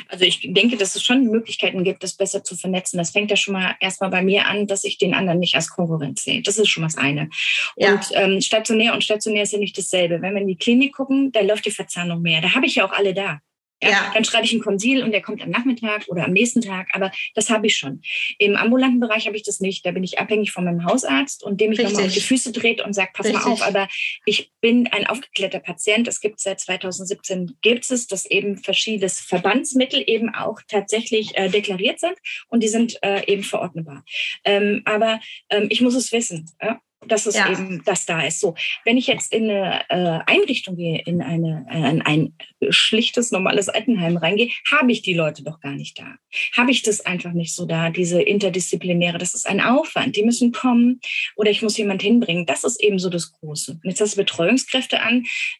Also 0.08 0.26
ich 0.26 0.40
denke, 0.54 0.78
dass 0.78 0.96
es 0.96 1.04
schon 1.04 1.26
Möglichkeiten 1.26 1.84
gibt, 1.84 2.04
das 2.04 2.14
besser 2.14 2.44
zu 2.44 2.56
vernetzen. 2.56 2.98
Das 2.98 3.12
fängt 3.12 3.32
ja 3.32 3.38
schon 3.38 3.54
mal 3.54 3.76
erstmal 3.80 4.10
bei 4.10 4.22
mir 4.22 4.48
an, 4.48 4.68
dass 4.68 4.84
ich 4.84 4.98
den 4.98 5.14
anderen 5.14 5.40
nicht 5.40 5.56
als 5.56 5.70
Konkurrenz 5.70 6.24
sehe. 6.24 6.42
Das 6.42 6.58
ist 6.58 6.70
schon 6.70 6.82
mal 6.82 6.88
das 6.88 6.98
eine. 6.98 7.30
Ja. 7.76 7.94
Und 7.94 8.10
ähm, 8.14 8.42
stationär 8.42 8.94
und 8.94 9.04
stationär 9.04 9.44
ist 9.44 9.54
ja 9.54 9.60
nicht 9.60 9.78
dasselbe. 9.78 10.22
Wenn 10.22 10.34
wir 10.34 10.42
in 10.42 10.48
die 10.48 10.58
Klinik 10.58 10.94
gucken, 10.94 11.32
da 11.32 11.42
läuft 11.42 11.66
die 11.66 11.72
Verzahnung 11.72 12.22
mehr. 12.22 12.42
Da 12.42 12.54
habe 12.54 12.66
ich 12.66 12.76
ja 12.76 12.86
auch 12.86 12.94
alle 12.94 13.14
da. 13.14 13.42
Ja. 13.84 14.12
Dann 14.14 14.24
schreibe 14.24 14.46
ich 14.46 14.54
ein 14.54 14.62
Konsil 14.62 15.04
und 15.04 15.12
der 15.12 15.22
kommt 15.22 15.42
am 15.42 15.50
Nachmittag 15.50 16.08
oder 16.08 16.26
am 16.26 16.34
nächsten 16.34 16.62
Tag, 16.62 16.90
aber 16.94 17.12
das 17.36 17.50
habe 17.50 17.68
ich 17.68 17.78
schon. 17.78 18.02
Im 18.38 18.56
ambulanten 18.56 19.00
Bereich 19.00 19.26
habe 19.26 19.36
ich 19.36 19.44
das 19.44 19.60
nicht. 19.60 19.86
Da 19.86 19.92
bin 19.92 20.04
ich 20.04 20.20
abhängig 20.20 20.52
von 20.52 20.66
meinem 20.66 20.86
Hausarzt 20.86 21.44
und 21.44 21.60
dem 21.60 21.72
ich 21.72 21.82
nochmal 21.82 22.06
auf 22.06 22.14
die 22.14 22.22
Füße 22.22 22.52
dreht 22.52 22.82
und 22.82 22.94
sagt, 22.94 23.14
pass 23.14 23.26
Richtig. 23.26 23.44
mal 23.44 23.52
auf, 23.52 23.62
aber 23.62 23.88
ich 24.26 24.52
bin 24.62 24.88
ein 24.88 25.08
aufgeklärter 25.08 25.60
Patient. 25.60 26.08
Es 26.08 26.22
gibt 26.22 26.40
seit 26.40 26.60
2017 26.60 27.58
gibt 27.62 27.90
es, 27.90 28.08
dass 28.08 28.26
eben 28.26 28.58
verschiedene 28.58 29.10
Verbandsmittel 29.10 30.04
eben 30.06 30.34
auch 30.34 30.60
tatsächlich 30.68 31.36
äh, 31.38 31.50
deklariert 31.50 32.00
sind 32.00 32.16
und 32.50 32.62
die 32.62 32.68
sind 32.68 33.02
äh, 33.04 33.26
eben 33.26 33.44
verordnbar. 33.44 34.04
Ähm, 34.44 34.82
aber 34.86 35.20
ähm, 35.50 35.68
ich 35.70 35.82
muss 35.82 35.96
es 35.96 36.12
wissen. 36.12 36.50
Ja? 36.62 36.80
Dass 37.08 37.26
es 37.26 37.36
ja. 37.36 37.52
eben 37.52 37.84
das 37.86 38.06
da 38.06 38.22
ist. 38.22 38.40
So, 38.40 38.56
wenn 38.86 38.98
ich 38.98 39.08
jetzt 39.08 39.34
in 39.34 39.50
eine 39.50 39.82
äh, 39.90 40.20
Einrichtung 40.26 40.76
gehe, 40.76 41.02
in 41.02 41.22
eine 41.22 41.66
äh, 41.70 41.90
in 41.90 42.02
ein 42.02 42.34
schlichtes 42.70 43.32
normales 43.32 43.70
Altenheim 43.70 44.18
reingehe, 44.18 44.50
habe 44.70 44.92
ich 44.92 45.02
die 45.02 45.14
Leute 45.14 45.44
doch 45.44 45.60
gar 45.60 45.74
nicht 45.74 46.00
da. 46.00 46.16
Habe 46.56 46.72
ich 46.72 46.84
das 46.84 47.06
einfach 47.06 47.34
nicht 47.34 47.56
so 47.56 47.66
da, 47.66 47.90
diese 47.90 48.22
interdisziplinäre, 48.22 49.18
das 49.18 49.34
ist 49.34 49.48
ein 49.48 49.62
Aufwand. 49.62 50.16
Die 50.16 50.24
müssen 50.24 50.52
kommen 50.52 51.00
oder 51.36 51.50
ich 51.50 51.62
muss 51.62 51.78
jemand 51.78 52.02
hinbringen. 52.02 52.46
Das 52.46 52.64
ist 52.64 52.82
eben 52.82 53.00
so 53.00 53.10
das 53.10 53.32
Große. 53.32 53.74
Und 53.84 53.90
jetzt 53.90 54.02
hast 54.02 54.14
du 54.14 54.18
Betreuungskräfte 54.18 55.00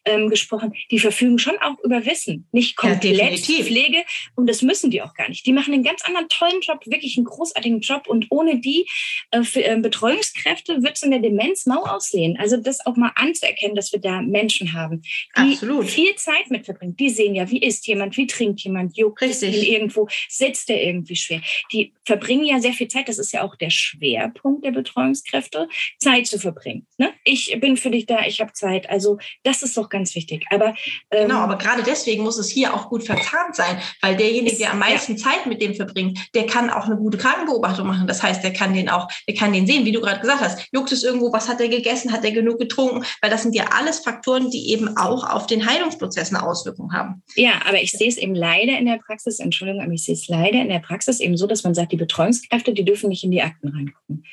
angesprochen, 0.04 0.72
ähm, 0.72 0.80
die 0.90 0.98
verfügen 0.98 1.38
schon 1.38 1.56
auch 1.58 1.78
über 1.82 2.06
Wissen, 2.06 2.46
nicht 2.52 2.76
komplett 2.76 3.46
ja, 3.48 3.64
Pflege 3.64 4.04
und 4.36 4.48
das 4.48 4.62
müssen 4.62 4.90
die 4.90 5.02
auch 5.02 5.14
gar 5.14 5.28
nicht. 5.28 5.46
Die 5.46 5.52
machen 5.52 5.74
einen 5.74 5.84
ganz 5.84 6.02
anderen 6.04 6.28
tollen 6.28 6.60
Job, 6.60 6.80
wirklich 6.86 7.16
einen 7.16 7.26
großartigen 7.26 7.80
Job 7.80 8.06
und 8.06 8.26
ohne 8.30 8.60
die 8.60 8.86
äh, 9.30 9.42
für, 9.42 9.64
äh, 9.64 9.78
Betreuungskräfte 9.78 10.82
wird 10.82 10.96
es 10.96 11.02
in 11.02 11.10
der 11.10 11.20
Demenz 11.32 11.66
mau 11.66 11.82
aussehen. 11.82 12.36
Also 12.38 12.56
das 12.56 12.84
auch 12.86 12.96
mal 12.96 13.12
anzuerkennen, 13.14 13.74
dass 13.74 13.92
wir 13.92 14.00
da 14.00 14.20
Menschen 14.20 14.72
haben, 14.72 15.02
die 15.36 15.52
Absolut. 15.54 15.88
viel 15.88 16.14
Zeit 16.16 16.50
mit 16.50 16.64
verbringen. 16.64 16.96
Die 16.96 17.10
sehen 17.10 17.34
ja, 17.34 17.50
wie 17.50 17.62
isst 17.62 17.86
jemand, 17.86 18.16
wie 18.16 18.26
trinkt 18.26 18.60
jemand, 18.60 18.96
juckt 18.96 19.22
irgendwo, 19.22 20.08
sitzt 20.28 20.68
der 20.68 20.82
irgendwie 20.82 21.16
schwer. 21.16 21.40
Die 21.72 21.92
verbringen 22.04 22.44
ja 22.44 22.60
sehr 22.60 22.72
viel 22.72 22.88
Zeit. 22.88 23.08
Das 23.08 23.18
ist 23.18 23.32
ja 23.32 23.42
auch 23.42 23.56
der 23.56 23.70
Schwerpunkt 23.70 24.64
der 24.64 24.72
Betreuungskräfte, 24.72 25.68
Zeit 25.98 26.26
zu 26.26 26.38
verbringen. 26.38 26.86
Ne? 26.98 27.12
Ich 27.24 27.56
bin 27.60 27.76
für 27.76 27.90
dich 27.90 28.06
da, 28.06 28.24
ich 28.26 28.40
habe 28.40 28.52
Zeit. 28.52 28.88
Also 28.90 29.18
das 29.42 29.62
ist 29.62 29.76
doch 29.76 29.88
ganz 29.88 30.14
wichtig. 30.14 30.44
Aber 30.50 30.74
ähm, 31.10 31.28
genau, 31.28 31.40
aber 31.40 31.56
gerade 31.56 31.82
deswegen 31.82 32.22
muss 32.22 32.38
es 32.38 32.50
hier 32.50 32.74
auch 32.74 32.88
gut 32.88 33.04
verzahnt 33.04 33.56
sein, 33.56 33.80
weil 34.00 34.16
derjenige, 34.16 34.56
der 34.56 34.72
am 34.72 34.78
meisten 34.78 35.16
ja. 35.16 35.18
Zeit 35.18 35.46
mit 35.46 35.62
dem 35.62 35.74
verbringt, 35.74 36.18
der 36.34 36.46
kann 36.46 36.70
auch 36.70 36.86
eine 36.86 36.96
gute 36.96 37.18
Krankenbeobachtung 37.18 37.86
machen. 37.86 38.06
Das 38.06 38.22
heißt, 38.22 38.42
der 38.42 38.52
kann 38.52 38.74
den 38.74 38.88
auch, 38.88 39.08
der 39.26 39.34
kann 39.34 39.52
den 39.52 39.66
sehen, 39.66 39.84
wie 39.84 39.92
du 39.92 40.00
gerade 40.00 40.20
gesagt 40.20 40.40
hast. 40.40 40.68
Juckt 40.72 40.92
es 40.92 41.02
irgendwo 41.02 41.21
irgendwo, 41.22 41.32
was 41.32 41.48
hat 41.48 41.60
er 41.60 41.68
gegessen, 41.68 42.12
hat 42.12 42.24
er 42.24 42.32
genug 42.32 42.58
getrunken, 42.58 43.04
weil 43.20 43.30
das 43.30 43.42
sind 43.42 43.54
ja 43.54 43.66
alles 43.72 44.00
Faktoren, 44.00 44.50
die 44.50 44.70
eben 44.70 44.96
auch 44.96 45.28
auf 45.28 45.46
den 45.46 45.66
Heilungsprozess 45.66 46.34
eine 46.34 46.44
Auswirkung 46.46 46.92
haben. 46.92 47.22
Ja, 47.36 47.60
aber 47.66 47.80
ich 47.80 47.92
sehe 47.92 48.08
es 48.08 48.16
eben 48.16 48.34
leider 48.34 48.78
in 48.78 48.86
der 48.86 48.98
Praxis, 48.98 49.38
Entschuldigung, 49.38 49.82
aber 49.82 49.92
ich 49.92 50.04
sehe 50.04 50.14
es 50.14 50.28
leider 50.28 50.60
in 50.60 50.68
der 50.68 50.80
Praxis 50.80 51.20
eben 51.20 51.36
so, 51.36 51.46
dass 51.46 51.64
man 51.64 51.74
sagt, 51.74 51.92
die 51.92 51.96
Betreuungskräfte, 51.96 52.72
die 52.72 52.84
dürfen 52.84 53.08
nicht 53.08 53.24
in 53.24 53.30
die 53.30 53.42
Akten 53.42 53.68
reingucken. 53.68 54.24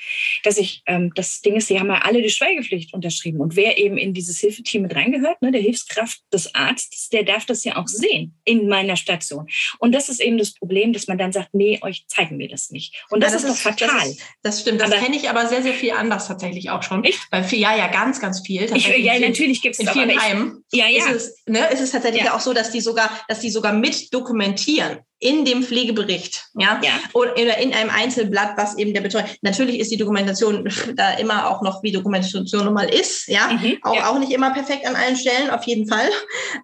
Dass 0.44 0.58
ich, 0.58 0.84
ähm, 0.86 1.12
das 1.16 1.42
Ding 1.42 1.56
ist, 1.56 1.68
sie 1.68 1.80
haben 1.80 1.88
ja 1.88 2.00
alle 2.04 2.22
die 2.22 2.30
Schweigepflicht 2.30 2.94
unterschrieben 2.94 3.40
und 3.40 3.56
wer 3.56 3.78
eben 3.78 3.98
in 3.98 4.14
dieses 4.14 4.40
Hilfeteam 4.40 4.84
mit 4.84 4.96
reingehört, 4.96 5.42
ne, 5.42 5.52
der 5.52 5.62
Hilfskraft 5.62 6.22
des 6.34 6.54
Arztes, 6.56 7.10
der 7.10 7.24
darf 7.24 7.46
das 7.46 7.64
ja 7.64 7.78
auch 7.78 7.88
sehen 7.88 8.36
in 8.46 8.68
meiner 8.68 8.96
Station. 8.96 9.48
Und 9.80 9.94
das 9.94 10.10
ist 10.10 10.20
eben 10.20 10.38
das 10.38 10.54
Problem, 10.54 10.94
dass 10.94 11.08
man 11.08 11.18
dann 11.18 11.32
sagt, 11.32 11.54
nee, 11.54 11.80
euch 11.82 12.06
zeigen 12.08 12.40
wir 12.40 12.48
das 12.48 12.72
nicht. 12.72 12.96
Und 13.10 13.22
das, 13.22 13.34
ja, 13.34 13.40
das 13.40 13.44
ist, 13.44 13.50
ist 13.50 13.66
doch 13.66 13.72
fatal. 13.72 14.00
Das, 14.00 14.10
ist, 14.10 14.22
das 14.42 14.62
stimmt, 14.62 14.82
das 14.82 14.92
kenne 14.92 15.16
ich 15.16 15.30
aber 15.30 15.48
sehr, 15.48 15.62
sehr 15.62 15.74
viel 15.74 15.92
anders 15.92 16.28
tatsächlich 16.28 16.70
auch 16.70 16.79
schon. 16.84 17.04
Echt? 17.04 17.30
Bei 17.30 17.42
ja, 17.42 17.76
ja, 17.76 17.88
ganz, 17.88 18.20
ganz 18.20 18.42
viel. 18.46 18.64
Ich, 18.64 18.88
ja, 18.88 19.14
viel, 19.14 19.28
natürlich 19.28 19.62
gibt 19.62 19.76
es 19.76 19.80
in 19.80 19.88
vielen 19.88 20.22
Heimen. 20.22 20.64
Ja, 20.72 20.88
ja. 20.88 21.10
Ist 21.10 21.16
es, 21.16 21.44
ne, 21.48 21.68
ist 21.72 21.82
es 21.82 21.92
tatsächlich 21.92 22.24
ja. 22.24 22.36
auch 22.36 22.40
so, 22.40 22.54
dass 22.54 22.72
die 22.72 22.82
sogar, 22.82 23.10
dass 23.28 23.40
die 23.40 23.50
sogar 23.50 23.74
mit 23.74 24.14
dokumentieren 24.14 25.00
in 25.22 25.44
dem 25.44 25.64
Pflegebericht, 25.64 26.46
ja, 26.58 26.80
ja. 26.82 26.92
oder 27.12 27.58
in 27.58 27.74
einem 27.74 27.90
Einzelblatt, 27.90 28.54
was 28.56 28.78
eben 28.78 28.94
der 28.94 29.02
Betreuer. 29.02 29.26
Natürlich 29.42 29.78
ist 29.80 29.92
die 29.92 29.98
Dokumentation 29.98 30.70
da 30.96 31.12
immer 31.16 31.50
auch 31.50 31.62
noch, 31.62 31.84
wie 31.84 31.92
Dokumentation 31.92 32.46
nun 32.64 32.74
mal 32.74 32.88
ist, 32.88 33.28
ja, 33.28 33.48
mhm, 33.52 33.78
auch, 33.82 33.96
ja. 33.96 34.10
auch 34.10 34.18
nicht 34.18 34.32
immer 34.32 34.52
perfekt 34.52 34.88
an 34.88 34.96
allen 34.96 35.18
Stellen, 35.18 35.50
auf 35.50 35.66
jeden 35.66 35.88
Fall. 35.88 36.08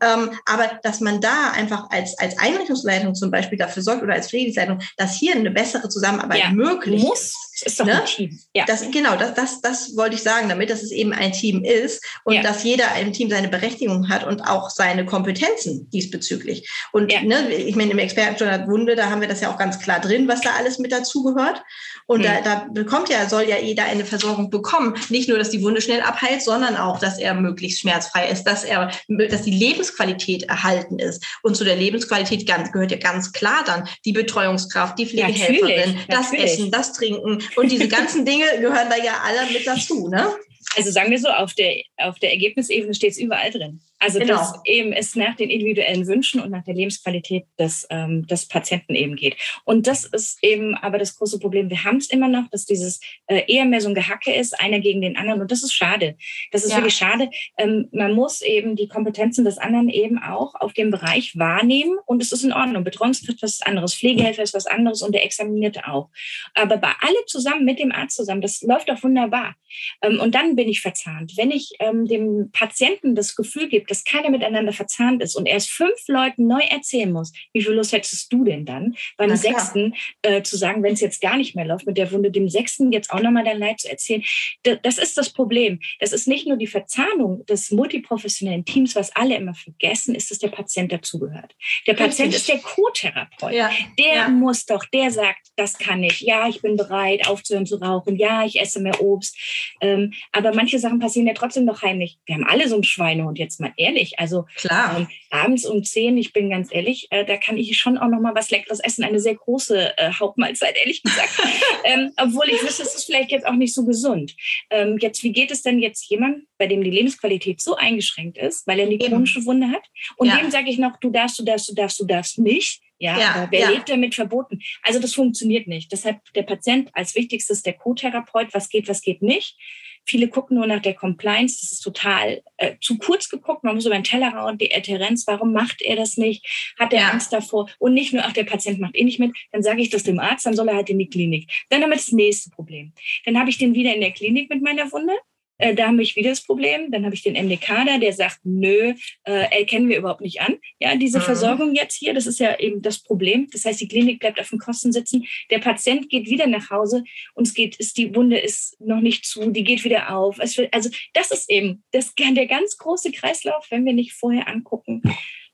Ähm, 0.01 0.31
aber 0.45 0.79
dass 0.83 1.01
man 1.01 1.19
da 1.19 1.51
einfach 1.53 1.89
als, 1.89 2.17
als 2.17 2.37
Einrichtungsleitung 2.37 3.13
zum 3.13 3.29
Beispiel 3.29 3.57
dafür 3.57 3.83
sorgt 3.83 4.03
oder 4.03 4.13
als 4.13 4.29
Pflegedienstleitung, 4.29 4.79
dass 4.95 5.15
hier 5.15 5.35
eine 5.35 5.51
bessere 5.51 5.89
Zusammenarbeit 5.89 6.39
ja. 6.39 6.51
möglich 6.51 7.01
muss. 7.01 7.33
Ist. 7.61 7.79
Doch 7.79 7.85
ne? 7.85 8.01
ein 8.01 8.05
Team. 8.05 8.39
Ja. 8.53 8.65
Das, 8.65 8.89
genau, 8.91 9.15
das, 9.15 9.33
das, 9.33 9.61
das 9.61 9.95
wollte 9.95 10.15
ich 10.15 10.23
sagen 10.23 10.49
damit, 10.49 10.69
dass 10.69 10.83
es 10.83 10.91
eben 10.91 11.13
ein 11.13 11.31
Team 11.31 11.63
ist 11.63 12.03
und 12.23 12.43
dass 12.43 12.63
jeder 12.63 12.85
im 12.99 13.13
Team 13.13 13.29
seine 13.29 13.47
Berechtigung 13.47 14.09
hat 14.09 14.25
und 14.25 14.41
auch 14.41 14.69
seine 14.69 15.05
Kompetenzen 15.05 15.89
diesbezüglich. 15.89 16.69
Und 16.91 17.07
ne, 17.07 17.53
ich 17.53 17.75
meine, 17.75 17.91
im 17.91 17.99
Experten 17.99 18.35
Standard 18.35 18.67
Wunde, 18.67 18.95
da 18.95 19.09
haben 19.09 19.21
wir 19.21 19.27
das 19.27 19.41
ja 19.41 19.51
auch 19.51 19.57
ganz 19.57 19.79
klar 19.79 19.99
drin, 19.99 20.27
was 20.27 20.41
da 20.41 20.51
alles 20.57 20.79
mit 20.79 20.91
dazugehört. 20.91 21.63
Und 22.07 22.19
mhm. 22.19 22.23
da, 22.23 22.41
da 22.41 22.67
bekommt 22.71 23.09
ja, 23.09 23.27
soll 23.27 23.43
ja 23.43 23.57
jeder 23.57 23.85
eine 23.85 24.05
Versorgung 24.05 24.49
bekommen. 24.49 24.95
Nicht 25.09 25.29
nur, 25.29 25.37
dass 25.37 25.49
die 25.49 25.61
Wunde 25.63 25.81
schnell 25.81 26.01
abheilt, 26.01 26.41
sondern 26.41 26.75
auch, 26.75 26.99
dass 26.99 27.17
er 27.17 27.33
möglichst 27.33 27.81
schmerzfrei 27.81 28.29
ist, 28.29 28.43
dass 28.43 28.63
er, 28.63 28.91
dass 29.07 29.43
die 29.43 29.51
Lebensqualität 29.51 30.43
erhalten 30.43 30.99
ist. 30.99 31.25
Und 31.41 31.55
zu 31.55 31.63
der 31.63 31.75
Lebensqualität 31.75 32.47
ganz, 32.47 32.71
gehört 32.71 32.91
ja 32.91 32.97
ganz 32.97 33.31
klar 33.31 33.63
dann 33.65 33.87
die 34.05 34.13
Betreuungskraft, 34.13 34.99
die 34.99 35.05
Pflegehelferin, 35.05 35.95
natürlich, 35.95 36.07
das 36.07 36.31
natürlich. 36.31 36.53
Essen, 36.53 36.71
das 36.71 36.93
Trinken 36.93 37.39
und 37.55 37.71
diese 37.71 37.87
ganzen 37.87 38.25
Dinge 38.25 38.45
gehören 38.59 38.89
da 38.89 38.97
ja 38.97 39.21
alle 39.23 39.51
mit 39.51 39.65
dazu, 39.65 40.07
ne? 40.07 40.35
Also 40.75 40.91
sagen 40.91 41.11
wir 41.11 41.19
so, 41.19 41.29
auf 41.29 41.53
der, 41.53 41.81
auf 41.97 42.19
der 42.19 42.31
Ergebnisebene 42.31 42.93
steht 42.93 43.11
es 43.11 43.17
überall 43.17 43.51
drin. 43.51 43.79
Also 43.99 44.19
genau. 44.19 44.35
dass 44.35 44.53
eben 44.65 44.91
es 44.91 45.15
nach 45.15 45.35
den 45.35 45.49
individuellen 45.49 46.05
Wünschen 46.05 46.41
und 46.41 46.51
nach 46.51 46.63
der 46.63 46.75
Lebensqualität 46.75 47.45
des, 47.57 47.87
ähm, 47.89 48.27
des 48.27 48.47
Patienten 48.47 48.93
eben 48.93 49.15
geht. 49.15 49.35
Und 49.63 49.87
das 49.87 50.03
ist 50.03 50.37
eben 50.43 50.75
aber 50.75 50.97
das 50.97 51.15
große 51.15 51.39
Problem. 51.39 51.69
Wir 51.69 51.83
haben 51.83 51.97
es 51.97 52.09
immer 52.09 52.27
noch, 52.27 52.49
dass 52.49 52.65
dieses 52.65 52.99
äh, 53.27 53.43
eher 53.47 53.65
mehr 53.65 53.81
so 53.81 53.87
ein 53.87 53.95
Gehacke 53.95 54.33
ist, 54.33 54.59
einer 54.59 54.79
gegen 54.79 55.01
den 55.01 55.17
anderen. 55.17 55.41
Und 55.41 55.51
das 55.51 55.63
ist 55.63 55.73
schade. 55.73 56.17
Das 56.51 56.63
ist 56.63 56.71
ja. 56.71 56.77
wirklich 56.77 56.95
schade. 56.95 57.29
Ähm, 57.57 57.87
man 57.91 58.13
muss 58.13 58.41
eben 58.41 58.75
die 58.75 58.87
Kompetenzen 58.87 59.45
des 59.45 59.57
anderen 59.57 59.89
eben 59.89 60.19
auch 60.19 60.55
auf 60.55 60.73
dem 60.73 60.91
Bereich 60.91 61.37
wahrnehmen. 61.37 61.97
Und 62.05 62.21
es 62.21 62.31
ist 62.31 62.43
in 62.43 62.53
Ordnung. 62.53 62.83
Betreuungskraft 62.83 63.41
ist 63.43 63.61
was 63.61 63.61
anderes, 63.61 63.95
Pflegehelfer 63.95 64.43
ist 64.43 64.53
was 64.53 64.67
anderes 64.67 65.01
und 65.01 65.13
der 65.13 65.23
Examinierte 65.23 65.87
auch. 65.87 66.09
Aber 66.53 66.77
bei 66.77 66.91
alle 66.99 67.25
zusammen 67.27 67.63
mit 67.63 67.79
dem 67.79 67.91
Arzt 67.91 68.17
zusammen, 68.17 68.41
das 68.41 68.61
läuft 68.61 68.89
doch 68.89 69.01
wunderbar. 69.03 69.55
Ähm, 70.01 70.19
und 70.19 70.35
dann 70.35 70.55
bin 70.55 70.67
ich 70.67 70.81
verzahnt. 70.81 71.33
Wenn 71.37 71.51
ich 71.51 71.71
ähm, 71.79 72.05
dem 72.05 72.51
Patienten 72.51 73.15
das 73.15 73.35
Gefühl 73.35 73.69
gebe, 73.69 73.84
gibt, 73.85 73.91
dass 73.91 74.03
keiner 74.03 74.29
miteinander 74.29 74.73
verzahnt 74.73 75.21
ist 75.21 75.35
und 75.35 75.45
erst 75.45 75.69
fünf 75.69 76.07
Leuten 76.07 76.47
neu 76.47 76.61
erzählen 76.61 77.11
muss, 77.11 77.31
wie 77.53 77.61
viel 77.61 77.73
Lust 77.73 77.91
hättest 77.91 78.31
du 78.31 78.43
denn 78.43 78.65
dann, 78.65 78.95
beim 79.17 79.35
sechsten 79.35 79.93
äh, 80.21 80.41
zu 80.41 80.57
sagen, 80.57 80.83
wenn 80.83 80.93
es 80.93 81.01
jetzt 81.01 81.21
gar 81.21 81.37
nicht 81.37 81.55
mehr 81.55 81.65
läuft 81.65 81.85
mit 81.85 81.97
der 81.97 82.11
Wunde, 82.11 82.31
dem 82.31 82.49
sechsten 82.49 82.91
jetzt 82.91 83.11
auch 83.11 83.19
nochmal 83.19 83.43
dein 83.43 83.59
Leid 83.59 83.79
zu 83.79 83.89
erzählen. 83.89 84.23
das 84.63 84.97
ist 84.97 85.17
das 85.17 85.31
Problem. 85.31 85.79
Das 85.99 86.11
ist 86.11 86.27
nicht 86.27 86.47
nur 86.47 86.57
die 86.57 86.67
Verzahnung 86.67 87.45
des 87.45 87.71
multiprofessionellen 87.71 88.65
Teams, 88.65 88.95
was 88.95 89.15
alle 89.15 89.35
immer 89.35 89.53
vergessen, 89.53 90.15
ist, 90.15 90.31
dass 90.31 90.39
der 90.39 90.49
Patient 90.49 90.91
dazugehört. 90.91 91.55
Der 91.87 91.93
Patient 91.93 92.33
ist 92.33 92.47
der 92.47 92.59
Co-Therapeut. 92.59 93.53
Ja. 93.53 93.69
Der 93.99 94.15
ja. 94.15 94.29
muss 94.29 94.65
doch, 94.65 94.85
der 94.85 95.11
sagt, 95.11 95.47
das 95.55 95.77
kann 95.77 96.03
ich. 96.03 96.21
Ja, 96.21 96.47
ich 96.47 96.61
bin 96.61 96.77
bereit, 96.77 97.27
aufzuhören 97.27 97.65
zu 97.65 97.77
rauchen. 97.77 98.15
Ja, 98.15 98.45
ich 98.45 98.59
esse 98.59 98.79
mehr 98.79 99.01
Obst. 99.01 99.37
Ähm, 99.81 100.13
aber 100.31 100.53
manche 100.53 100.79
Sachen 100.79 100.99
passieren 100.99 101.27
ja 101.27 101.33
trotzdem 101.33 101.65
noch 101.65 101.81
heimlich. 101.81 102.17
Wir 102.25 102.35
haben 102.35 102.45
alle 102.45 102.67
so 102.67 102.75
ein 102.75 102.83
Schweinehund, 102.83 103.37
jetzt 103.37 103.59
mal 103.59 103.73
ehrlich. 103.77 104.19
Also 104.19 104.45
Klar. 104.55 104.97
Ähm, 104.97 105.07
abends 105.29 105.65
um 105.65 105.83
zehn, 105.83 106.17
ich 106.17 106.33
bin 106.33 106.49
ganz 106.49 106.73
ehrlich, 106.73 107.07
äh, 107.11 107.25
da 107.25 107.37
kann 107.37 107.57
ich 107.57 107.77
schon 107.77 107.97
auch 107.97 108.07
noch 108.07 108.19
mal 108.19 108.35
was 108.35 108.51
Leckeres 108.51 108.79
essen. 108.79 109.03
Eine 109.03 109.19
sehr 109.19 109.35
große 109.35 109.97
äh, 109.97 110.11
Hauptmahlzeit, 110.11 110.75
ehrlich 110.77 111.03
gesagt. 111.03 111.29
ähm, 111.83 112.11
obwohl 112.17 112.49
ich 112.49 112.61
wüsste, 112.63 112.83
es 112.83 112.95
ist 112.95 113.05
vielleicht 113.05 113.31
jetzt 113.31 113.45
auch 113.45 113.53
nicht 113.53 113.73
so 113.73 113.85
gesund. 113.85 114.35
Ähm, 114.69 114.97
jetzt, 114.99 115.23
wie 115.23 115.31
geht 115.31 115.51
es 115.51 115.61
denn 115.61 115.79
jetzt 115.79 116.09
jemand, 116.09 116.45
bei 116.57 116.67
dem 116.67 116.83
die 116.83 116.91
Lebensqualität 116.91 117.61
so 117.61 117.75
eingeschränkt 117.75 118.37
ist, 118.37 118.65
weil 118.67 118.79
er 118.79 118.85
eine 118.85 118.97
chronische 118.97 119.45
Wunde 119.45 119.69
hat? 119.69 119.83
Und 120.17 120.27
ja. 120.27 120.37
dem 120.37 120.51
sage 120.51 120.69
ich 120.69 120.77
noch, 120.77 120.97
du 120.99 121.09
darfst, 121.09 121.39
du 121.39 121.43
darfst, 121.43 121.69
du 121.69 121.75
darfst, 121.75 121.99
du 121.99 122.05
darfst 122.05 122.39
nicht. 122.39 122.81
Ja, 122.97 123.19
ja 123.19 123.47
wer 123.51 123.59
ja. 123.59 123.69
lebt 123.69 123.89
damit 123.89 124.15
verboten? 124.15 124.61
Also 124.81 124.99
das 124.99 125.13
funktioniert 125.13 125.67
nicht. 125.67 125.91
Deshalb 125.91 126.17
der 126.33 126.43
Patient 126.43 126.89
als 126.93 127.15
wichtigstes 127.15 127.61
der 127.61 127.73
Co-Therapeut, 127.73 128.53
was 128.53 128.69
geht, 128.69 128.87
was 128.87 129.01
geht 129.01 129.21
nicht. 129.21 129.57
Viele 130.05 130.27
gucken 130.27 130.57
nur 130.57 130.67
nach 130.67 130.81
der 130.81 130.93
Compliance. 130.93 131.59
Das 131.61 131.71
ist 131.71 131.81
total 131.81 132.43
äh, 132.57 132.75
zu 132.79 132.97
kurz 132.97 133.29
geguckt. 133.29 133.63
Man 133.63 133.75
muss 133.75 133.85
über 133.85 133.95
den 133.95 134.03
Tellerrand, 134.03 134.61
die 134.61 134.73
Adherenz, 134.73 135.25
warum 135.27 135.53
macht 135.53 135.81
er 135.81 135.95
das 135.95 136.17
nicht? 136.17 136.73
Hat 136.77 136.93
er 136.93 137.01
ja. 137.01 137.09
Angst 137.09 137.33
davor? 137.33 137.69
Und 137.79 137.93
nicht 137.93 138.13
nur, 138.13 138.23
ach, 138.23 138.33
der 138.33 138.43
Patient 138.43 138.79
macht 138.79 138.95
eh 138.95 139.03
nicht 139.03 139.19
mit. 139.19 139.35
Dann 139.51 139.63
sage 139.63 139.81
ich 139.81 139.89
das 139.89 140.03
dem 140.03 140.19
Arzt, 140.19 140.45
dann 140.45 140.55
soll 140.55 140.69
er 140.69 140.75
halt 140.75 140.89
in 140.89 140.99
die 140.99 141.09
Klinik. 141.09 141.51
Dann 141.69 141.81
haben 141.81 141.89
wir 141.89 141.97
das 141.97 142.11
nächste 142.11 142.49
Problem. 142.51 142.93
Dann 143.25 143.39
habe 143.39 143.49
ich 143.49 143.57
den 143.57 143.73
wieder 143.73 143.93
in 143.93 144.01
der 144.01 144.11
Klinik 144.11 144.49
mit 144.49 144.61
meiner 144.61 144.91
Wunde. 144.91 145.13
Äh, 145.57 145.75
da 145.75 145.87
habe 145.87 146.01
ich 146.01 146.15
wieder 146.15 146.29
das 146.29 146.43
Problem. 146.43 146.91
Dann 146.91 147.05
habe 147.05 147.15
ich 147.15 147.23
den 147.23 147.33
MDK 147.33 147.85
da, 147.85 147.97
der 147.97 148.13
sagt, 148.13 148.39
nö, 148.43 148.93
äh, 149.23 149.59
erkennen 149.59 149.89
wir 149.89 149.97
überhaupt 149.97 150.21
nicht 150.21 150.41
an. 150.41 150.57
Ja, 150.79 150.95
diese 150.95 151.19
mhm. 151.19 151.23
Versorgung 151.23 151.75
jetzt 151.75 151.95
hier, 151.95 152.13
das 152.13 152.27
ist 152.27 152.39
ja 152.39 152.59
eben 152.59 152.81
das 152.81 152.99
Problem. 152.99 153.47
Das 153.51 153.65
heißt, 153.65 153.79
die 153.79 153.87
Klinik 153.87 154.19
bleibt 154.19 154.39
auf 154.39 154.49
den 154.49 154.59
Kosten 154.59 154.91
sitzen. 154.91 155.25
Der 155.49 155.59
Patient 155.59 156.09
geht 156.09 156.29
wieder 156.29 156.47
nach 156.47 156.69
Hause 156.69 157.03
und 157.33 157.47
es 157.47 157.53
geht, 157.53 157.77
ist, 157.77 157.97
die 157.97 158.15
Wunde 158.15 158.37
ist 158.37 158.79
noch 158.79 159.01
nicht 159.01 159.25
zu, 159.25 159.49
die 159.51 159.63
geht 159.63 159.83
wieder 159.83 160.15
auf. 160.15 160.37
Wird, 160.37 160.73
also 160.73 160.89
das 161.13 161.31
ist 161.31 161.49
eben 161.49 161.83
das, 161.91 162.13
der 162.19 162.47
ganz 162.47 162.77
große 162.77 163.11
Kreislauf, 163.11 163.67
wenn 163.69 163.85
wir 163.85 163.93
nicht 163.93 164.13
vorher 164.13 164.47
angucken. 164.47 165.01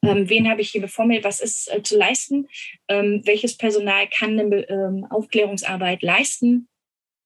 Ähm, 0.03 0.29
wen 0.29 0.49
habe 0.49 0.61
ich 0.61 0.71
hier 0.71 0.81
bevor 0.81 1.05
mir, 1.05 1.23
was 1.23 1.39
ist 1.39 1.71
äh, 1.71 1.83
zu 1.83 1.95
leisten, 1.95 2.47
ähm, 2.87 3.21
welches 3.25 3.55
Personal 3.55 4.07
kann 4.07 4.39
eine 4.39 4.67
ähm, 4.67 5.05
Aufklärungsarbeit 5.09 6.01
leisten. 6.01 6.67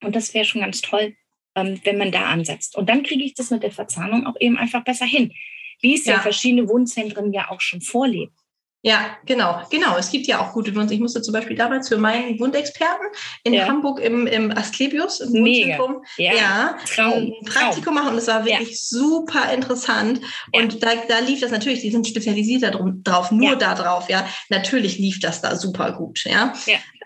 Und 0.03 0.15
das 0.15 0.33
wäre 0.33 0.43
schon 0.43 0.59
ganz 0.61 0.81
toll, 0.81 1.15
ähm, 1.55 1.79
wenn 1.83 1.97
man 1.97 2.11
da 2.11 2.25
ansetzt. 2.25 2.75
Und 2.75 2.89
dann 2.89 3.03
kriege 3.03 3.23
ich 3.23 3.33
das 3.33 3.49
mit 3.49 3.63
der 3.63 3.71
Verzahnung 3.71 4.27
auch 4.27 4.35
eben 4.39 4.57
einfach 4.57 4.83
besser 4.83 5.05
hin, 5.05 5.33
wie 5.81 5.95
es 5.95 6.05
ja, 6.05 6.13
ja 6.13 6.19
verschiedene 6.19 6.67
Wundzentren 6.69 7.33
ja 7.33 7.49
auch 7.49 7.61
schon 7.61 7.81
vorleben. 7.81 8.33
Ja, 8.85 9.17
genau, 9.25 9.63
genau. 9.71 9.97
Es 9.97 10.11
gibt 10.11 10.27
ja 10.27 10.39
auch 10.39 10.53
gute 10.53 10.75
Wunden. 10.75 10.93
Ich 10.93 10.99
musste 10.99 11.19
zum 11.19 11.33
Beispiel 11.33 11.57
damals 11.57 11.87
für 11.89 11.97
meinen 11.97 12.39
Wundexperten 12.39 13.07
in 13.43 13.53
ja. 13.53 13.67
Hamburg 13.67 13.99
im, 13.99 14.27
im 14.27 14.55
Asklepios, 14.55 15.21
im 15.21 15.33
Wundzentrum, 15.33 16.03
ja. 16.17 16.33
ja, 16.35 16.77
Traum, 16.85 17.33
ein 17.41 17.45
Praktikum 17.45 17.95
machen 17.95 18.09
und 18.09 18.19
es 18.19 18.27
war 18.27 18.45
wirklich 18.45 18.69
ja. 18.69 18.75
super 18.77 19.51
interessant. 19.51 20.21
Und 20.51 20.83
da, 20.83 20.89
da 21.07 21.17
lief 21.17 21.41
das 21.41 21.49
natürlich, 21.49 21.81
die 21.81 21.89
sind 21.89 22.05
spezialisiert 22.05 22.61
darauf, 22.61 23.31
nur 23.31 23.55
da 23.55 23.73
drauf, 23.73 24.07
ja. 24.07 24.27
Natürlich 24.49 24.99
lief 24.99 25.19
das 25.19 25.41
da 25.41 25.55
super 25.55 25.93
gut, 25.93 26.23
ja. 26.25 26.53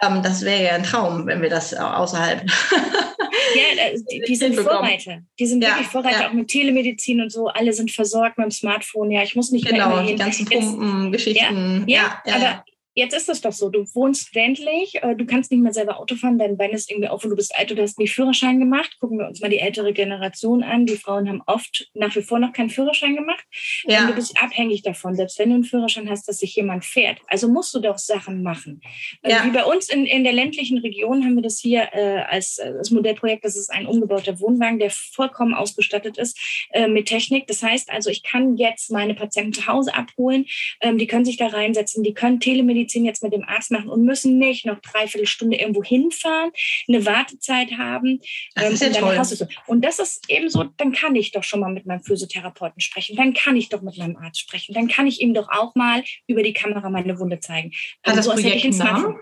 Ähm, 0.01 0.23
das 0.23 0.43
wäre 0.43 0.63
ja 0.63 0.71
ein 0.71 0.83
Traum, 0.83 1.27
wenn 1.27 1.41
wir 1.41 1.49
das 1.49 1.73
außerhalb 1.73 2.45
Ja, 3.55 3.83
äh, 3.83 3.97
die, 4.11 4.21
die 4.27 4.35
sind 4.35 4.55
Vorreiter. 4.55 5.19
Die 5.39 5.45
sind 5.45 5.63
ja, 5.63 5.69
wirklich 5.69 5.87
Vorreiter, 5.87 6.21
ja. 6.21 6.29
auch 6.29 6.33
mit 6.33 6.47
Telemedizin 6.47 7.21
und 7.21 7.31
so. 7.31 7.47
Alle 7.47 7.73
sind 7.73 7.91
versorgt 7.91 8.37
mit 8.37 8.45
dem 8.45 8.51
Smartphone. 8.51 9.11
Ja, 9.11 9.23
ich 9.23 9.35
muss 9.35 9.51
nicht 9.51 9.67
genau, 9.67 9.89
mehr 9.89 10.01
hin. 10.01 10.15
die 10.17 10.23
ganzen 10.23 10.45
Pumpen-Geschichten. 10.45 11.83
Ja, 11.87 12.21
ja, 12.25 12.35
aber 12.35 12.63
Jetzt 12.95 13.15
ist 13.15 13.29
es 13.29 13.41
doch 13.41 13.53
so, 13.53 13.69
du 13.69 13.85
wohnst 13.93 14.33
ländlich, 14.33 15.01
äh, 15.03 15.15
du 15.15 15.25
kannst 15.25 15.51
nicht 15.51 15.61
mehr 15.61 15.73
selber 15.73 15.99
Auto 15.99 16.15
fahren, 16.15 16.39
dein 16.39 16.57
Bein 16.57 16.71
ist 16.71 16.89
irgendwie 16.89 17.07
auf 17.07 17.23
und 17.23 17.29
du 17.29 17.35
bist 17.35 17.55
alt, 17.55 17.69
du 17.69 17.81
hast 17.81 17.99
nie 17.99 18.07
Führerschein 18.07 18.59
gemacht. 18.59 18.97
Gucken 18.99 19.19
wir 19.19 19.27
uns 19.27 19.41
mal 19.41 19.49
die 19.49 19.59
ältere 19.59 19.93
Generation 19.93 20.63
an. 20.63 20.85
Die 20.85 20.97
Frauen 20.97 21.29
haben 21.29 21.41
oft 21.45 21.89
nach 21.93 22.15
wie 22.15 22.23
vor 22.23 22.39
noch 22.39 22.51
keinen 22.51 22.69
Führerschein 22.69 23.15
gemacht. 23.15 23.45
Ja. 23.83 24.01
Und 24.01 24.09
du 24.09 24.15
bist 24.15 24.41
abhängig 24.41 24.81
davon, 24.81 25.15
selbst 25.15 25.37
wenn 25.37 25.49
du 25.49 25.55
einen 25.55 25.63
Führerschein 25.63 26.09
hast, 26.09 26.27
dass 26.27 26.39
sich 26.39 26.55
jemand 26.55 26.83
fährt. 26.83 27.19
Also 27.27 27.47
musst 27.47 27.73
du 27.75 27.79
doch 27.79 27.97
Sachen 27.97 28.41
machen. 28.41 28.81
Äh, 29.21 29.31
ja. 29.31 29.45
Wie 29.45 29.51
bei 29.51 29.63
uns 29.63 29.89
in, 29.89 30.05
in 30.05 30.23
der 30.23 30.33
ländlichen 30.33 30.79
Region 30.79 31.23
haben 31.23 31.35
wir 31.35 31.43
das 31.43 31.59
hier 31.59 31.89
äh, 31.93 32.23
als 32.27 32.57
äh, 32.57 32.73
das 32.73 32.89
Modellprojekt, 32.89 33.45
das 33.45 33.55
ist 33.55 33.69
ein 33.69 33.85
umgebauter 33.85 34.39
Wohnwagen, 34.39 34.79
der 34.79 34.89
vollkommen 34.89 35.53
ausgestattet 35.53 36.17
ist 36.17 36.37
äh, 36.71 36.87
mit 36.87 37.07
Technik. 37.07 37.47
Das 37.47 37.61
heißt 37.61 37.91
also, 37.91 38.09
ich 38.09 38.23
kann 38.23 38.57
jetzt 38.57 38.91
meine 38.91 39.13
Patienten 39.13 39.53
zu 39.53 39.67
Hause 39.67 39.93
abholen, 39.93 40.47
ähm, 40.81 40.97
die 40.97 41.07
können 41.07 41.25
sich 41.25 41.37
da 41.37 41.47
reinsetzen, 41.47 42.03
die 42.03 42.13
können 42.13 42.39
Telemedizin 42.39 42.78
Medizin 42.79 43.05
jetzt 43.05 43.23
mit 43.23 43.33
dem 43.33 43.43
Arzt 43.43 43.71
machen 43.71 43.89
und 43.89 44.03
müssen 44.03 44.37
nicht 44.37 44.65
noch 44.65 44.79
dreiviertel 44.79 45.27
Stunde 45.27 45.57
irgendwo 45.57 45.83
hinfahren, 45.83 46.51
eine 46.87 47.05
Wartezeit 47.05 47.71
haben. 47.77 48.19
Das 48.55 48.65
ähm, 48.65 48.73
ist 48.73 48.81
ja 48.83 48.89
toll. 48.89 49.23
So. 49.23 49.47
Und 49.67 49.83
das 49.83 49.99
ist 49.99 50.29
eben 50.29 50.49
so, 50.49 50.63
dann 50.63 50.91
kann 50.91 51.15
ich 51.15 51.31
doch 51.31 51.43
schon 51.43 51.59
mal 51.59 51.71
mit 51.71 51.85
meinem 51.85 52.01
Physiotherapeuten 52.01 52.81
sprechen, 52.81 53.15
dann 53.15 53.33
kann 53.33 53.55
ich 53.55 53.69
doch 53.69 53.81
mit 53.81 53.97
meinem 53.97 54.17
Arzt 54.17 54.39
sprechen, 54.39 54.73
dann 54.73 54.87
kann 54.87 55.07
ich 55.07 55.21
ihm 55.21 55.33
doch 55.33 55.49
auch 55.49 55.75
mal 55.75 56.03
über 56.27 56.43
die 56.43 56.53
Kamera 56.53 56.89
meine 56.89 57.19
Wunde 57.19 57.39
zeigen. 57.39 57.71
Hat 58.03 58.15
also, 58.15 58.31
das 58.31 58.41
so, 58.41 58.49
Projekt 58.49 58.77
Namen? 58.77 59.15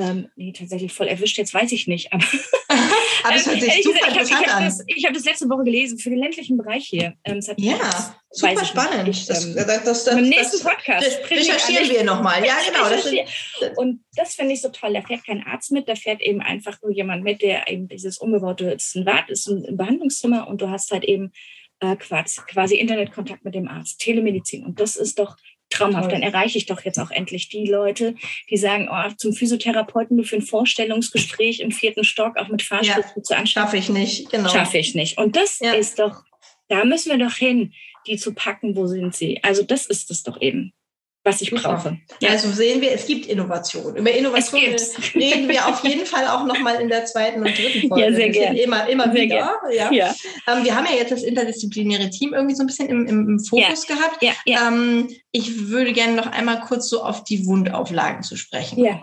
Ähm, 0.00 0.28
nee, 0.34 0.52
tatsächlich 0.52 0.94
voll 0.94 1.08
erwischt, 1.08 1.36
jetzt 1.36 1.52
weiß 1.52 1.72
ich 1.72 1.86
nicht. 1.86 2.10
Aber, 2.10 2.24
aber 3.24 3.36
es 3.36 3.46
hört 3.46 3.60
sich 3.60 3.82
super 3.82 4.06
gesagt, 4.06 4.30
ich 4.30 4.32
hab, 4.32 4.42
ich 4.42 4.48
hab 4.48 4.64
Das, 4.64 4.78
hab 5.04 5.12
das 5.12 5.24
letzte 5.26 5.48
Woche 5.50 5.64
gelesen 5.64 5.98
für 5.98 6.08
den 6.08 6.20
ländlichen 6.20 6.56
Bereich 6.56 6.86
hier. 6.86 7.14
Ähm, 7.24 7.40
ja, 7.58 8.16
super 8.30 8.64
spannend. 8.64 9.08
Ich, 9.08 9.26
das, 9.26 9.44
ähm, 9.44 9.56
das, 9.56 10.04
das, 10.04 10.06
Im 10.06 10.30
nächsten 10.30 10.66
Podcast 10.66 11.20
recherchieren 11.30 11.90
wir 11.90 12.04
nochmal. 12.04 12.42
Ja, 12.46 12.56
genau. 12.66 12.88
Das 12.88 13.76
und 13.76 14.02
das 14.14 14.34
finde 14.34 14.54
ich 14.54 14.62
so 14.62 14.70
toll. 14.70 14.94
Da 14.94 15.02
fährt 15.02 15.26
kein 15.26 15.44
Arzt 15.46 15.70
mit, 15.70 15.86
da 15.86 15.96
fährt 15.96 16.22
eben 16.22 16.40
einfach 16.40 16.80
nur 16.80 16.92
jemand 16.92 17.22
mit, 17.22 17.42
der 17.42 17.68
eben 17.68 17.86
dieses 17.86 18.16
umgebaute, 18.16 18.70
ist 18.70 18.96
ein 18.96 19.04
Bad, 19.04 19.28
ist 19.28 19.48
ein 19.48 19.76
Behandlungszimmer 19.76 20.48
und 20.48 20.62
du 20.62 20.70
hast 20.70 20.92
halt 20.92 21.04
eben 21.04 21.30
äh, 21.80 21.96
quasi, 21.96 22.40
quasi 22.48 22.76
Internetkontakt 22.76 23.44
mit 23.44 23.54
dem 23.54 23.68
Arzt, 23.68 24.00
Telemedizin. 24.00 24.64
Und 24.64 24.80
das 24.80 24.96
ist 24.96 25.18
doch 25.18 25.36
traumhaft. 25.70 26.12
Dann 26.12 26.22
erreiche 26.22 26.58
ich 26.58 26.66
doch 26.66 26.82
jetzt 26.82 26.98
auch 26.98 27.10
endlich 27.10 27.48
die 27.48 27.66
Leute, 27.66 28.14
die 28.50 28.56
sagen, 28.56 28.88
oh, 28.90 29.10
zum 29.16 29.32
Physiotherapeuten 29.32 30.16
nur 30.16 30.24
für 30.24 30.36
ein 30.36 30.42
Vorstellungsgespräch 30.42 31.60
im 31.60 31.72
vierten 31.72 32.04
Stock, 32.04 32.36
auch 32.36 32.48
mit 32.48 32.62
Fahrstufen 32.62 33.12
ja, 33.16 33.22
zu 33.22 33.36
anschauen. 33.36 33.64
Schaffe 33.64 33.76
ich 33.76 33.88
nicht, 33.88 34.30
genau. 34.30 34.48
Schaffe 34.48 34.78
ich 34.78 34.94
nicht. 34.94 35.18
Und 35.18 35.36
das 35.36 35.58
ja. 35.60 35.72
ist 35.72 35.98
doch, 35.98 36.24
da 36.68 36.84
müssen 36.84 37.10
wir 37.10 37.18
doch 37.18 37.34
hin, 37.34 37.72
die 38.06 38.16
zu 38.16 38.34
packen, 38.34 38.76
wo 38.76 38.86
sind 38.86 39.14
sie? 39.14 39.42
Also 39.42 39.62
das 39.62 39.86
ist 39.86 40.10
es 40.10 40.22
doch 40.22 40.40
eben 40.40 40.72
was 41.22 41.42
ich 41.42 41.50
brauche. 41.50 41.98
Ja. 42.20 42.30
Also 42.30 42.50
sehen 42.50 42.80
wir, 42.80 42.92
es 42.92 43.06
gibt 43.06 43.26
Innovation. 43.26 43.94
Über 43.94 44.10
Innovation 44.10 44.60
reden 45.14 45.48
wir 45.48 45.68
auf 45.68 45.84
jeden 45.84 46.06
Fall 46.06 46.26
auch 46.26 46.46
nochmal 46.46 46.80
in 46.80 46.88
der 46.88 47.04
zweiten 47.04 47.40
und 47.40 47.56
dritten 47.56 47.88
Folge. 47.88 48.04
Ja, 48.04 48.12
sehr 48.12 48.30
gerne. 48.30 48.58
Immer, 48.58 48.88
immer 48.88 49.12
sehr 49.12 49.24
wieder. 49.24 49.52
Ja. 49.70 49.92
ja. 49.92 50.14
Ähm, 50.46 50.64
wir 50.64 50.74
haben 50.74 50.86
ja 50.86 50.96
jetzt 50.96 51.12
das 51.12 51.22
interdisziplinäre 51.22 52.08
Team 52.08 52.32
irgendwie 52.32 52.54
so 52.54 52.62
ein 52.62 52.66
bisschen 52.66 52.88
im, 52.88 53.06
im, 53.06 53.28
im 53.28 53.40
Fokus 53.40 53.86
ja. 53.86 53.96
gehabt. 53.96 54.22
Ja. 54.22 54.32
Ja. 54.46 54.68
Ähm, 54.68 55.10
ich 55.32 55.68
würde 55.68 55.92
gerne 55.92 56.14
noch 56.14 56.26
einmal 56.26 56.60
kurz 56.60 56.88
so 56.88 57.02
auf 57.02 57.22
die 57.24 57.44
Wundauflagen 57.44 58.22
zu 58.22 58.36
sprechen. 58.36 58.82
Ja. 58.82 59.02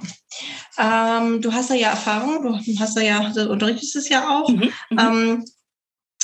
Ähm, 0.80 1.42
du 1.42 1.54
hast 1.54 1.70
da 1.70 1.76
ja 1.76 1.90
Erfahrung, 1.92 2.64
du 2.66 2.80
hast 2.80 2.98
da 2.98 3.02
ja, 3.02 3.30
du 3.30 3.50
unterrichtest 3.50 3.96
es 3.96 4.10
ja 4.10 4.28
auch. 4.28 4.50
Mhm. 4.50 4.72
Mhm. 4.90 5.46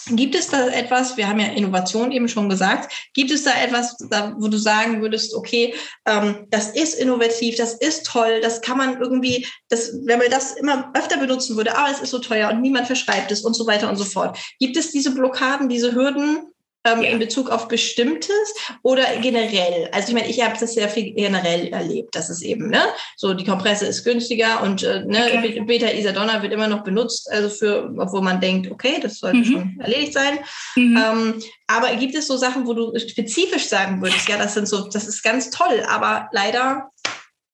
Gibt 0.10 0.36
es 0.36 0.48
da 0.48 0.68
etwas, 0.68 1.16
wir 1.16 1.30
haben 1.30 1.40
ja 1.40 1.48
Innovation 1.48 2.12
eben 2.12 2.28
schon 2.28 2.50
gesagt, 2.50 2.94
gibt 3.14 3.32
es 3.32 3.44
da 3.44 3.52
etwas, 3.62 3.96
wo 4.38 4.50
du 4.50 4.58
sagen 4.58 5.02
würdest, 5.02 5.34
okay, 5.34 5.74
ähm, 6.06 6.46
das 6.50 6.70
ist 6.72 6.96
innovativ, 6.96 7.56
das 7.56 7.76
ist 7.76 8.06
toll, 8.06 8.42
das 8.42 8.62
kann 8.62 8.78
man 8.78 9.00
irgendwie, 9.00 9.48
das, 9.70 9.94
wenn 10.06 10.20
man 10.20 10.30
das 10.30 10.54
immer 10.54 10.92
öfter 10.94 11.18
benutzen 11.18 11.56
würde, 11.56 11.78
aber 11.78 11.90
es 11.90 12.02
ist 12.02 12.10
so 12.10 12.20
teuer 12.20 12.50
und 12.52 12.62
niemand 12.62 12.88
verschreibt 12.88 13.32
es 13.32 13.42
und 13.42 13.54
so 13.54 13.66
weiter 13.66 13.90
und 13.90 13.96
so 13.96 14.06
fort. 14.06 14.38
Gibt 14.60 14.76
es 14.76 14.92
diese 14.92 15.14
Blockaden, 15.14 15.70
diese 15.70 15.94
Hürden, 15.94 16.53
ähm, 16.86 17.02
ja. 17.02 17.10
in 17.10 17.20
Bezug 17.20 17.50
auf 17.50 17.68
Bestimmtes 17.68 18.54
oder 18.82 19.04
generell? 19.22 19.90
Also 19.92 20.10
ich 20.10 20.14
meine, 20.14 20.30
ich 20.30 20.42
habe 20.44 20.56
das 20.60 20.74
sehr 20.74 20.90
viel 20.90 21.14
generell 21.14 21.68
erlebt, 21.68 22.16
dass 22.16 22.30
es 22.30 22.42
eben, 22.42 22.70
ne, 22.70 22.82
so 23.16 23.34
die 23.34 23.46
Kompresse 23.46 23.86
ist 23.86 24.04
günstiger 24.04 24.62
und 24.62 24.84
äh, 24.84 25.04
ne, 25.06 25.26
okay. 25.38 25.62
Beta-Isadonna 25.62 26.42
wird 26.42 26.54
immer 26.54 26.68
noch 26.68 26.84
benutzt, 26.84 27.30
also 27.32 27.50
für, 27.50 27.94
obwohl 27.98 28.22
man 28.22 28.42
denkt, 28.42 28.72
okay, 28.72 29.00
das 29.02 29.20
sollte 29.20 29.38
mhm. 29.38 29.46
schon 29.46 29.78
erledigt 29.80 30.14
sein. 30.14 30.40
Mhm. 30.76 30.98
Ähm, 30.98 31.44
aber 31.68 31.96
gibt 31.96 32.16
es 32.16 32.28
so 32.28 32.38
Sachen, 32.38 32.68
wo 32.68 32.74
du 32.74 32.98
spezifisch 33.00 33.68
sagen 33.68 34.02
würdest, 34.02 34.28
ja, 34.28 34.38
das 34.38 34.54
sind 34.54 34.68
so, 34.68 34.88
das 34.90 35.08
ist 35.08 35.24
ganz 35.24 35.50
toll, 35.50 35.84
aber 35.88 36.30
leider, 36.32 36.90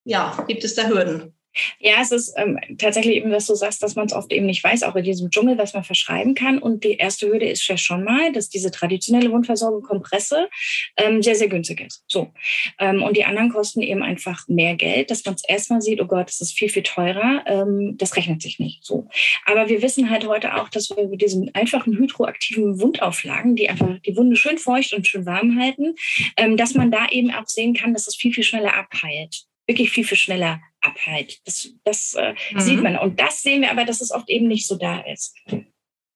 ja, 0.05 0.43
gibt 0.47 0.63
es 0.63 0.75
da 0.75 0.87
Hürden? 0.87 1.38
Ja, 1.79 1.95
es 2.01 2.11
ist 2.11 2.33
ähm, 2.37 2.59
tatsächlich 2.77 3.15
eben, 3.15 3.31
was 3.31 3.47
du 3.47 3.55
sagst, 3.55 3.81
dass 3.81 3.95
man 3.95 4.05
es 4.05 4.13
oft 4.13 4.31
eben 4.31 4.45
nicht 4.45 4.63
weiß, 4.63 4.83
auch 4.83 4.95
in 4.95 5.03
diesem 5.03 5.29
Dschungel, 5.31 5.57
was 5.57 5.73
man 5.73 5.83
verschreiben 5.83 6.35
kann. 6.35 6.59
Und 6.59 6.83
die 6.83 6.97
erste 6.97 7.27
Hürde 7.27 7.47
ist 7.47 7.67
ja 7.67 7.77
schon 7.77 8.03
mal, 8.03 8.31
dass 8.31 8.49
diese 8.49 8.71
traditionelle 8.71 9.31
Wundversorgung 9.31 9.81
Kompresse 9.81 10.49
ähm, 10.97 11.23
sehr, 11.23 11.35
sehr 11.35 11.47
günstig 11.47 11.81
ist. 11.81 12.03
So. 12.07 12.31
Ähm, 12.77 13.01
und 13.01 13.17
die 13.17 13.25
anderen 13.25 13.49
kosten 13.49 13.81
eben 13.81 14.03
einfach 14.03 14.47
mehr 14.47 14.75
Geld, 14.75 15.09
dass 15.09 15.25
man 15.25 15.35
es 15.35 15.43
erstmal 15.47 15.81
sieht, 15.81 16.01
oh 16.01 16.05
Gott, 16.05 16.27
das 16.27 16.41
ist 16.41 16.53
viel, 16.53 16.69
viel 16.69 16.83
teurer. 16.83 17.43
Ähm, 17.47 17.95
das 17.97 18.15
rechnet 18.15 18.41
sich 18.41 18.59
nicht 18.59 18.85
so. 18.85 19.07
Aber 19.45 19.69
wir 19.69 19.81
wissen 19.81 20.09
halt 20.09 20.27
heute 20.27 20.55
auch, 20.55 20.69
dass 20.69 20.89
wir 20.89 21.07
mit 21.07 21.21
diesen 21.21 21.53
einfachen 21.55 21.97
hydroaktiven 21.97 22.79
Wundauflagen, 22.79 23.55
die 23.55 23.69
einfach 23.69 23.99
die 24.05 24.15
Wunde 24.15 24.35
schön 24.35 24.57
feucht 24.57 24.93
und 24.93 25.07
schön 25.07 25.25
warm 25.25 25.59
halten, 25.59 25.95
ähm, 26.37 26.57
dass 26.57 26.75
man 26.75 26.91
da 26.91 27.07
eben 27.09 27.31
auch 27.31 27.47
sehen 27.47 27.73
kann, 27.73 27.93
dass 27.93 28.07
es 28.07 28.15
viel, 28.15 28.33
viel 28.33 28.43
schneller 28.43 28.75
abheilt 28.75 29.45
wirklich 29.69 29.91
viel, 29.91 30.03
viel 30.03 30.17
schneller 30.17 30.59
abhält. 30.81 31.39
Das, 31.45 31.73
das 31.83 32.13
äh, 32.15 32.33
mhm. 32.51 32.59
sieht 32.59 32.81
man. 32.81 32.97
Und 32.97 33.19
das 33.19 33.41
sehen 33.41 33.61
wir 33.61 33.71
aber, 33.71 33.85
dass 33.85 34.01
es 34.01 34.11
oft 34.11 34.29
eben 34.29 34.47
nicht 34.47 34.67
so 34.67 34.75
da 34.75 34.99
ist. 35.01 35.35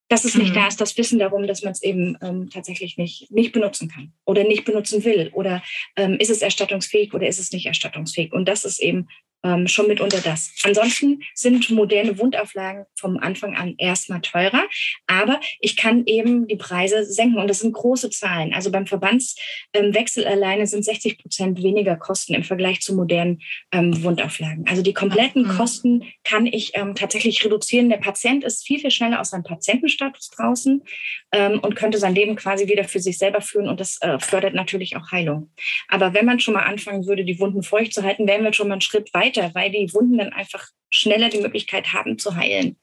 Dass 0.10 0.26
es 0.26 0.36
mhm. 0.36 0.44
nicht 0.44 0.56
da 0.56 0.68
ist, 0.68 0.80
das 0.80 0.98
Wissen 0.98 1.20
darum, 1.20 1.48
dass 1.48 1.64
man 1.64 1.72
es 1.72 1.82
eben 1.82 2.18
ähm, 2.22 2.50
tatsächlich 2.50 2.98
nicht, 2.98 3.32
nicht 3.32 3.52
benutzen 3.52 3.90
kann 3.90 4.14
oder 4.26 4.44
nicht 4.44 4.66
benutzen 4.66 5.04
will. 5.04 5.30
Oder 5.34 5.64
ähm, 5.96 6.18
ist 6.20 6.30
es 6.30 6.42
erstattungsfähig 6.42 7.14
oder 7.14 7.28
ist 7.28 7.40
es 7.40 7.52
nicht 7.52 7.66
erstattungsfähig? 7.66 8.32
Und 8.32 8.48
das 8.48 8.66
ist 8.66 8.80
eben 8.80 9.08
ähm, 9.44 9.68
schon 9.68 9.88
mitunter 9.88 10.20
das. 10.22 10.54
Ansonsten 10.64 11.22
sind 11.36 11.70
moderne 11.70 12.18
Wundauflagen 12.18 12.86
vom 12.96 13.18
Anfang 13.18 13.56
an 13.56 13.76
erstmal 13.78 14.22
teurer, 14.22 14.64
aber 15.08 15.40
ich 15.60 15.76
kann 15.76 16.06
eben 16.06 16.48
die 16.48 16.56
Preise 16.56 17.06
senken 17.06 17.38
und 17.38 17.48
das 17.48 17.60
sind 17.60 17.74
große 17.74 18.10
Zahlen. 18.10 18.54
Also 18.54 18.72
beim 18.72 18.88
Verbandswechsel 18.88 20.24
ähm, 20.24 20.32
alleine 20.32 20.68
sind 20.68 20.86
60 20.86 21.18
Prozent 21.18 21.62
weniger 21.62 21.96
Kosten 21.96 22.34
im 22.34 22.44
Vergleich 22.44 22.82
zu 22.82 22.96
modernen 22.96 23.42
ähm, 23.72 24.04
Wundauflagen. 24.04 24.66
Also 24.68 24.82
die 24.82 24.94
kompletten 24.94 25.44
mhm. 25.44 25.58
Kosten 25.58 26.04
kann 26.24 26.46
ich 26.46 26.72
ähm, 26.76 26.96
tatsächlich 26.96 27.44
reduzieren. 27.44 27.90
Der 27.90 27.98
Patient 27.98 28.44
ist 28.44 28.66
viel, 28.66 28.80
viel 28.80 28.92
schneller 28.92 29.20
aus 29.20 29.32
seinem 29.32 29.44
Patientenstatus 29.44 30.30
draußen 30.30 30.84
ähm, 31.32 31.60
und 31.60 31.76
könnte 31.76 31.98
sein 31.98 32.16
Leben 32.16 32.36
quasi 32.36 32.68
wieder 32.68 32.86
für 32.86 33.00
sich 33.00 33.18
selber 33.18 33.42
führen 33.42 33.68
und 33.68 33.80
das 33.80 34.02
äh, 34.02 34.20
fördert 34.20 34.54
natürlich 34.54 34.96
auch 34.96 35.12
Heilung. 35.12 35.52
Aber 35.90 36.14
wenn 36.14 36.26
man 36.26 36.40
schon 36.40 36.54
mal 36.54 36.64
anfangen 36.64 37.06
würde, 37.06 37.26
die 37.26 37.40
Wunden 37.40 37.64
feucht 37.64 37.94
zu 37.94 38.04
halten, 38.04 38.28
wären 38.28 38.44
wir 38.44 38.54
schon 38.54 38.68
mal 38.68 38.76
einen 38.76 38.82
Schritt 38.82 39.14
weiter 39.14 39.33
weiter, 39.34 39.54
weil 39.54 39.72
die 39.72 39.94
Wunden 39.94 40.18
dann 40.18 40.34
einfach 40.34 40.68
schneller 40.90 41.30
die 41.30 41.42
Möglichkeit 41.42 41.94
haben 41.94 42.18
zu 42.18 42.36
heilen. 42.36 42.78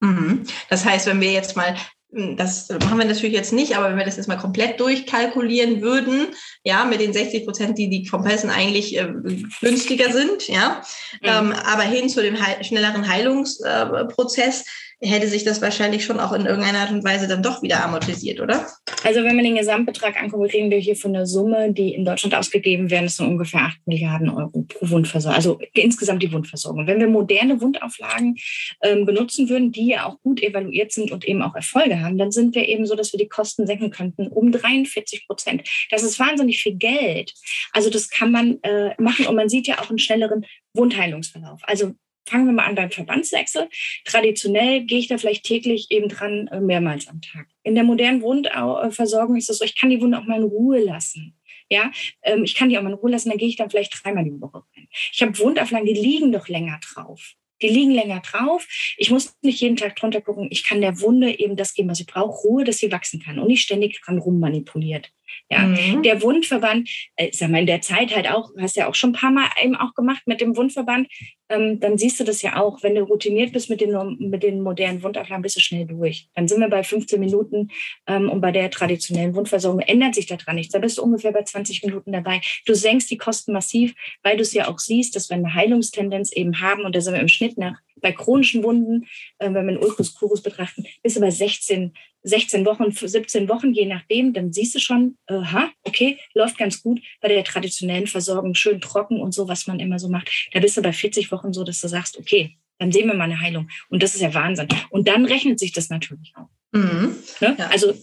Mhm. 0.00 0.44
Das 0.70 0.84
heißt, 0.84 1.06
wenn 1.06 1.20
wir 1.20 1.32
jetzt 1.32 1.56
mal 1.56 1.76
hm, 2.10 2.36
das 2.36 2.68
machen 2.70 2.98
wir 2.98 3.04
natürlich 3.04 3.34
jetzt 3.34 3.52
nicht, 3.52 3.76
aber 3.76 3.90
wenn 3.90 3.98
wir 3.98 4.04
das 4.04 4.16
jetzt 4.16 4.28
mal 4.28 4.38
komplett 4.38 4.80
durchkalkulieren 4.80 5.82
würden, 5.82 6.28
ja, 6.64 6.84
mit 6.84 7.00
den 7.00 7.12
60 7.12 7.44
Prozent, 7.44 7.76
die 7.76 7.90
die 7.90 8.06
Kompressen 8.06 8.48
eigentlich 8.48 8.96
äh, 8.96 9.12
günstiger 9.60 10.10
sind, 10.12 10.48
ja, 10.48 10.82
mhm. 11.20 11.28
ähm, 11.28 11.52
aber 11.52 11.82
hin 11.82 12.08
zu 12.08 12.22
dem 12.22 12.40
heil 12.40 12.64
schnelleren 12.64 13.06
Heilungsprozess, 13.06 14.60
äh, 14.60 14.64
hätte 15.00 15.28
sich 15.28 15.44
das 15.44 15.62
wahrscheinlich 15.62 16.04
schon 16.04 16.18
auch 16.18 16.32
in 16.32 16.46
irgendeiner 16.46 16.80
Art 16.80 16.90
und 16.90 17.04
Weise 17.04 17.28
dann 17.28 17.42
doch 17.42 17.62
wieder 17.62 17.84
amortisiert, 17.84 18.40
oder? 18.40 18.66
Also 19.04 19.22
wenn 19.22 19.36
man 19.36 19.44
den 19.44 19.54
Gesamtbetrag 19.54 20.20
anguckt, 20.20 20.52
reden 20.52 20.70
wir 20.70 20.78
hier 20.78 20.96
von 20.96 21.14
einer 21.14 21.26
Summe, 21.26 21.72
die 21.72 21.94
in 21.94 22.04
Deutschland 22.04 22.34
ausgegeben 22.34 22.90
werden, 22.90 23.04
das 23.04 23.16
sind 23.16 23.28
ungefähr 23.28 23.60
8 23.60 23.86
Milliarden 23.86 24.28
Euro 24.28 24.62
pro 24.62 24.90
Wundversorgung, 24.90 25.36
also 25.36 25.60
insgesamt 25.72 26.22
die 26.22 26.32
Wundversorgung. 26.32 26.86
Wenn 26.86 26.98
wir 26.98 27.06
moderne 27.06 27.60
Wundauflagen 27.60 28.36
ähm, 28.82 29.06
benutzen 29.06 29.48
würden, 29.48 29.70
die 29.70 29.86
ja 29.86 30.06
auch 30.06 30.20
gut 30.22 30.42
evaluiert 30.42 30.90
sind 30.92 31.12
und 31.12 31.24
eben 31.24 31.42
auch 31.42 31.54
Erfolge 31.54 32.00
haben, 32.00 32.18
dann 32.18 32.32
sind 32.32 32.56
wir 32.56 32.66
eben 32.66 32.86
so, 32.86 32.96
dass 32.96 33.12
wir 33.12 33.18
die 33.18 33.28
Kosten 33.28 33.66
senken 33.66 33.90
könnten 33.90 34.26
um 34.26 34.50
43 34.50 35.26
Prozent. 35.26 35.68
Das 35.90 36.02
ist 36.02 36.18
wahnsinnig 36.18 36.60
viel 36.60 36.74
Geld. 36.74 37.32
Also 37.72 37.88
das 37.88 38.10
kann 38.10 38.32
man 38.32 38.60
äh, 38.62 38.94
machen 39.00 39.26
und 39.26 39.36
man 39.36 39.48
sieht 39.48 39.68
ja 39.68 39.80
auch 39.80 39.90
einen 39.90 40.00
schnelleren 40.00 40.44
Wundheilungsverlauf. 40.74 41.60
Also 41.62 41.94
fangen 42.28 42.46
wir 42.46 42.52
mal 42.52 42.66
an 42.66 42.74
beim 42.74 42.90
Verbandswechsel. 42.90 43.68
Traditionell 44.04 44.84
gehe 44.84 44.98
ich 44.98 45.08
da 45.08 45.18
vielleicht 45.18 45.44
täglich 45.44 45.90
eben 45.90 46.08
dran, 46.08 46.48
äh, 46.48 46.60
mehrmals 46.60 47.08
am 47.08 47.20
Tag. 47.20 47.48
In 47.62 47.74
der 47.74 47.84
modernen 47.84 48.22
Wundversorgung 48.22 49.36
ist 49.36 49.50
es 49.50 49.58
so, 49.58 49.64
ich 49.64 49.78
kann 49.78 49.90
die 49.90 50.00
Wunde 50.00 50.18
auch 50.18 50.24
mal 50.24 50.38
in 50.38 50.44
Ruhe 50.44 50.80
lassen. 50.80 51.34
Ja, 51.70 51.90
ähm, 52.22 52.44
ich 52.44 52.54
kann 52.54 52.70
die 52.70 52.78
auch 52.78 52.82
mal 52.82 52.90
in 52.90 52.96
Ruhe 52.96 53.10
lassen, 53.10 53.28
dann 53.28 53.38
gehe 53.38 53.48
ich 53.48 53.56
dann 53.56 53.70
vielleicht 53.70 54.02
dreimal 54.02 54.24
die 54.24 54.40
Woche 54.40 54.62
rein. 54.74 54.88
Ich 55.12 55.20
habe 55.20 55.38
Wundauflagen, 55.38 55.86
die 55.86 56.00
liegen 56.00 56.32
doch 56.32 56.48
länger 56.48 56.80
drauf. 56.80 57.34
Die 57.60 57.68
liegen 57.68 57.90
länger 57.90 58.20
drauf. 58.20 58.66
Ich 58.96 59.10
muss 59.10 59.36
nicht 59.42 59.60
jeden 59.60 59.76
Tag 59.76 59.96
drunter 59.96 60.20
gucken. 60.20 60.46
Ich 60.50 60.64
kann 60.64 60.80
der 60.80 61.00
Wunde 61.00 61.38
eben 61.38 61.56
das 61.56 61.74
geben, 61.74 61.90
was 61.90 61.98
sie 61.98 62.04
braucht, 62.04 62.44
Ruhe, 62.44 62.64
dass 62.64 62.78
sie 62.78 62.92
wachsen 62.92 63.20
kann 63.20 63.38
und 63.38 63.48
nicht 63.48 63.62
ständig 63.62 64.00
dran 64.00 64.18
rummanipuliert. 64.18 65.12
Ja, 65.50 65.60
mhm. 65.60 66.02
der 66.02 66.22
Wundverband, 66.22 66.88
äh, 67.16 67.30
sag 67.32 67.50
mal, 67.50 67.60
in 67.60 67.66
der 67.66 67.80
Zeit 67.80 68.14
halt 68.14 68.30
auch, 68.30 68.50
hast 68.58 68.76
ja 68.76 68.88
auch 68.88 68.94
schon 68.94 69.10
ein 69.10 69.14
paar 69.14 69.30
Mal 69.30 69.46
eben 69.62 69.76
auch 69.76 69.94
gemacht 69.94 70.22
mit 70.26 70.40
dem 70.40 70.56
Wundverband, 70.56 71.08
ähm, 71.48 71.80
dann 71.80 71.96
siehst 71.98 72.20
du 72.20 72.24
das 72.24 72.42
ja 72.42 72.60
auch. 72.60 72.82
Wenn 72.82 72.94
du 72.94 73.02
routiniert 73.02 73.52
bist 73.52 73.70
mit 73.70 73.80
den, 73.80 74.16
mit 74.18 74.42
den 74.42 74.60
modernen 74.60 75.02
Wundauflagen, 75.02 75.42
bist 75.42 75.56
du 75.56 75.60
schnell 75.60 75.86
durch. 75.86 76.28
Dann 76.34 76.48
sind 76.48 76.60
wir 76.60 76.68
bei 76.68 76.82
15 76.82 77.18
Minuten 77.18 77.70
ähm, 78.06 78.28
und 78.28 78.40
bei 78.40 78.52
der 78.52 78.70
traditionellen 78.70 79.34
Wundversorgung 79.34 79.80
ändert 79.80 80.14
sich 80.14 80.26
daran 80.26 80.56
nichts. 80.56 80.72
Da 80.72 80.78
bist 80.78 80.98
du 80.98 81.02
ungefähr 81.02 81.32
bei 81.32 81.42
20 81.42 81.82
Minuten 81.84 82.12
dabei. 82.12 82.40
Du 82.66 82.74
senkst 82.74 83.10
die 83.10 83.16
Kosten 83.16 83.52
massiv, 83.52 83.94
weil 84.22 84.36
du 84.36 84.42
es 84.42 84.52
ja 84.52 84.68
auch 84.68 84.78
siehst, 84.78 85.16
dass 85.16 85.30
wir 85.30 85.36
eine 85.36 85.54
Heilungstendenz 85.54 86.32
eben 86.32 86.60
haben 86.60 86.82
und 86.82 86.94
da 86.94 87.00
sind 87.00 87.14
wir 87.14 87.20
im 87.20 87.28
Schnitt 87.28 87.56
nach 87.56 87.78
bei 88.00 88.12
chronischen 88.12 88.62
Wunden, 88.62 89.06
äh, 89.38 89.52
wenn 89.52 89.66
wir 89.66 89.74
den 89.74 89.82
Ulcus 89.82 90.14
crurus 90.14 90.42
betrachten, 90.42 90.84
bis 91.02 91.16
über 91.16 91.30
16, 91.30 91.94
16 92.22 92.66
Wochen, 92.66 92.90
17 92.90 93.48
Wochen, 93.48 93.72
je 93.72 93.86
nachdem, 93.86 94.32
dann 94.32 94.52
siehst 94.52 94.74
du 94.74 94.78
schon, 94.80 95.16
aha, 95.26 95.70
okay, 95.82 96.18
läuft 96.34 96.58
ganz 96.58 96.82
gut. 96.82 97.00
Bei 97.20 97.28
der 97.28 97.44
traditionellen 97.44 98.06
Versorgung 98.06 98.54
schön 98.54 98.80
trocken 98.80 99.20
und 99.20 99.32
so, 99.32 99.48
was 99.48 99.66
man 99.66 99.80
immer 99.80 99.98
so 99.98 100.08
macht. 100.08 100.30
Da 100.52 100.60
bist 100.60 100.76
du 100.76 100.82
bei 100.82 100.92
40 100.92 101.30
Wochen 101.32 101.52
so, 101.52 101.64
dass 101.64 101.80
du 101.80 101.88
sagst, 101.88 102.18
okay, 102.18 102.56
dann 102.78 102.92
sehen 102.92 103.08
wir 103.08 103.14
mal 103.14 103.24
eine 103.24 103.40
Heilung. 103.40 103.68
Und 103.88 104.02
das 104.02 104.14
ist 104.14 104.20
ja 104.20 104.32
Wahnsinn. 104.34 104.68
Und 104.90 105.08
dann 105.08 105.24
rechnet 105.24 105.58
sich 105.58 105.72
das 105.72 105.90
natürlich 105.90 106.32
auch. 106.36 106.48
Mhm. 106.72 107.16
Ne? 107.40 107.56
Ja. 107.58 107.66
Also 107.68 107.94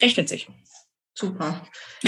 rechnet 0.00 0.28
sich. 0.28 0.48
Super. 1.14 1.60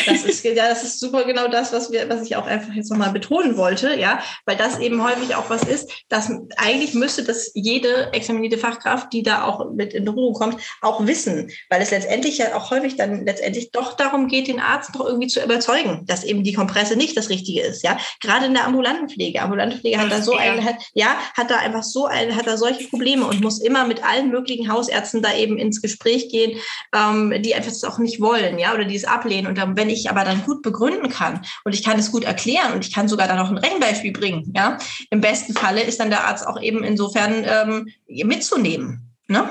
Das 0.07 0.25
ist, 0.25 0.45
ja, 0.45 0.55
das 0.55 0.83
ist 0.83 0.99
super 0.99 1.25
genau 1.25 1.47
das, 1.47 1.73
was 1.75 1.93
wir, 1.93 2.09
was 2.09 2.23
ich 2.23 2.37
auch 2.37 2.47
einfach 2.47 2.73
jetzt 2.73 2.91
nochmal 2.91 3.13
betonen 3.13 3.59
wollte, 3.59 3.95
ja, 3.99 4.21
weil 4.47 4.57
das 4.57 4.79
eben 4.79 5.05
häufig 5.05 5.35
auch 5.37 5.51
was 5.51 5.63
ist, 5.63 5.91
dass 6.09 6.33
eigentlich 6.57 6.95
müsste 6.95 7.23
das 7.23 7.51
jede 7.55 8.13
examinierte 8.15 8.57
Fachkraft, 8.57 9.13
die 9.13 9.23
da 9.23 9.45
auch 9.45 9.73
mit 9.73 9.93
in 9.93 10.07
Berührung 10.07 10.33
kommt, 10.33 10.57
auch 10.81 11.07
wissen, 11.07 11.51
weil 11.69 11.83
es 11.83 11.91
letztendlich 11.91 12.39
ja 12.39 12.57
auch 12.57 12.71
häufig 12.71 12.97
dann 12.97 13.27
letztendlich 13.27 13.71
doch 13.73 13.95
darum 13.95 14.27
geht, 14.27 14.49
den 14.49 14.59
Arzt 14.59 14.95
doch 14.95 15.07
irgendwie 15.07 15.29
zu 15.29 15.45
überzeugen, 15.45 16.07
dass 16.07 16.25
eben 16.25 16.43
die 16.43 16.55
Kompresse 16.55 16.97
nicht 16.97 17.15
das 17.17 17.29
Richtige 17.29 17.61
ist, 17.61 17.85
ja. 17.85 17.99
Gerade 18.23 18.47
in 18.47 18.55
der 18.55 18.67
ambulanten 18.67 19.11
Pflege. 19.11 19.43
Ambulante 19.43 19.79
Pflege 19.79 19.99
hat 19.99 20.11
da 20.11 20.23
so 20.23 20.35
ein, 20.35 20.65
hat, 20.65 20.77
ja, 20.95 21.15
hat 21.35 21.51
da 21.51 21.59
einfach 21.59 21.83
so 21.83 22.07
ein, 22.07 22.35
hat 22.35 22.47
da 22.47 22.57
solche 22.57 22.89
Probleme 22.89 23.27
und 23.27 23.43
muss 23.43 23.61
immer 23.61 23.87
mit 23.87 24.03
allen 24.03 24.31
möglichen 24.31 24.73
Hausärzten 24.73 25.21
da 25.21 25.35
eben 25.35 25.59
ins 25.59 25.83
Gespräch 25.83 26.31
gehen, 26.31 26.59
ähm, 26.95 27.43
die 27.43 27.55
einfach 27.55 27.71
das 27.71 27.85
auch 27.85 27.99
nicht 27.99 28.21
wollen, 28.21 28.59
ja, 28.59 28.73
oder 28.73 28.85
die 28.85 28.94
es 28.97 29.05
ablehnen. 29.05 29.47
Und 29.47 29.77
wenn 29.77 29.91
ich 29.91 30.11
aber 30.11 30.25
dann 30.25 30.43
gut 30.45 30.63
begründen 30.63 31.09
kann 31.09 31.45
und 31.65 31.75
ich 31.75 31.83
kann 31.83 31.99
es 31.99 32.13
gut 32.13 32.25
erklären 32.25 32.73
und 32.73 32.85
ich 32.85 32.93
kann 32.93 33.09
sogar 33.09 33.29
dann 33.29 33.39
auch 33.39 33.51
ein 33.51 33.59
Rechenbeispiel 33.59 34.13
bringen, 34.13 34.53
ja, 34.55 34.79
im 35.11 35.21
besten 35.21 35.55
Falle 35.55 35.83
ist 35.83 36.01
dann 36.01 36.11
der 36.11 36.27
Arzt 36.27 36.47
auch 36.47 36.61
eben 36.61 36.85
insofern 36.85 37.45
ähm, 37.47 37.89
mitzunehmen. 38.07 39.15
Ne? 39.29 39.49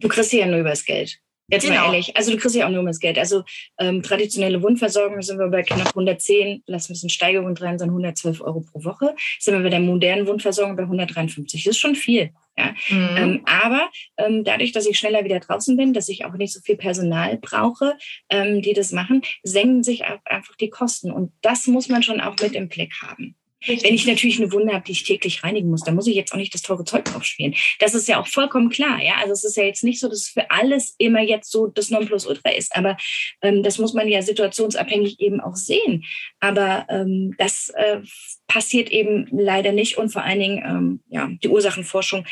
Du 0.00 0.08
kriegst 0.08 0.32
ja 0.32 0.46
nur 0.46 0.60
übers 0.60 0.84
Geld. 0.84 1.18
Jetzt 1.48 1.64
genau. 1.64 1.76
mal 1.76 1.84
ehrlich. 1.86 2.16
Also 2.16 2.32
du 2.32 2.38
kriegst 2.38 2.56
ja 2.56 2.66
auch 2.66 2.70
nur 2.70 2.84
das 2.84 2.98
Geld. 2.98 3.18
Also 3.18 3.44
ähm, 3.78 4.02
traditionelle 4.02 4.62
Wundversorgung 4.62 5.22
sind 5.22 5.38
wir 5.38 5.48
bei 5.48 5.62
knapp 5.62 5.88
110, 5.88 6.64
lass 6.66 6.88
ein 6.88 6.94
bisschen 6.94 7.08
Steigerung 7.08 7.54
drin, 7.54 7.78
sind 7.78 7.88
112 7.88 8.40
Euro 8.40 8.60
pro 8.60 8.84
Woche. 8.84 9.14
Sind 9.38 9.54
wir 9.54 9.62
bei 9.62 9.70
der 9.70 9.80
modernen 9.80 10.26
Wundversorgung 10.26 10.76
bei 10.76 10.82
153. 10.82 11.62
Das 11.62 11.70
ist 11.72 11.78
schon 11.78 11.94
viel. 11.94 12.30
Ja? 12.58 12.74
Mhm. 12.88 13.16
Ähm, 13.16 13.40
aber 13.44 13.88
ähm, 14.16 14.42
dadurch, 14.42 14.72
dass 14.72 14.86
ich 14.86 14.98
schneller 14.98 15.24
wieder 15.24 15.38
draußen 15.38 15.76
bin, 15.76 15.92
dass 15.92 16.08
ich 16.08 16.24
auch 16.24 16.34
nicht 16.34 16.52
so 16.52 16.60
viel 16.60 16.76
Personal 16.76 17.38
brauche, 17.38 17.96
ähm, 18.28 18.60
die 18.62 18.72
das 18.72 18.90
machen, 18.90 19.22
senken 19.44 19.84
sich 19.84 20.04
auch 20.04 20.24
einfach 20.24 20.56
die 20.56 20.70
Kosten. 20.70 21.12
Und 21.12 21.32
das 21.42 21.68
muss 21.68 21.88
man 21.88 22.02
schon 22.02 22.20
auch 22.20 22.34
mit 22.40 22.54
im 22.54 22.68
Blick 22.68 22.94
haben. 23.02 23.36
Wenn 23.66 23.94
ich 23.94 24.06
natürlich 24.06 24.40
eine 24.40 24.52
Wunde 24.52 24.72
habe, 24.72 24.84
die 24.84 24.92
ich 24.92 25.04
täglich 25.04 25.42
reinigen 25.42 25.70
muss, 25.70 25.82
dann 25.82 25.94
muss 25.94 26.06
ich 26.06 26.14
jetzt 26.14 26.32
auch 26.32 26.36
nicht 26.36 26.54
das 26.54 26.62
teure 26.62 26.84
Zeug 26.84 27.04
drauf 27.04 27.24
spielen. 27.24 27.54
Das 27.78 27.94
ist 27.94 28.08
ja 28.08 28.20
auch 28.20 28.26
vollkommen 28.26 28.70
klar. 28.70 29.02
Ja, 29.02 29.14
also 29.20 29.32
es 29.32 29.44
ist 29.44 29.56
ja 29.56 29.64
jetzt 29.64 29.84
nicht 29.84 30.00
so, 30.00 30.08
dass 30.08 30.18
es 30.18 30.28
für 30.28 30.50
alles 30.50 30.94
immer 30.98 31.20
jetzt 31.20 31.50
so 31.50 31.66
das 31.66 31.90
Nonplusultra 31.90 32.50
ist. 32.50 32.74
Aber 32.76 32.96
ähm, 33.42 33.62
das 33.62 33.78
muss 33.78 33.94
man 33.94 34.08
ja 34.08 34.22
situationsabhängig 34.22 35.20
eben 35.20 35.40
auch 35.40 35.56
sehen. 35.56 36.04
Aber 36.40 36.86
ähm, 36.88 37.34
das 37.38 37.70
äh, 37.70 38.00
passiert 38.46 38.90
eben 38.90 39.26
leider 39.30 39.72
nicht 39.72 39.98
und 39.98 40.10
vor 40.10 40.22
allen 40.22 40.40
Dingen 40.40 40.62
ähm, 40.64 41.00
ja 41.08 41.28
die 41.42 41.48
Ursachenforschung 41.48 42.24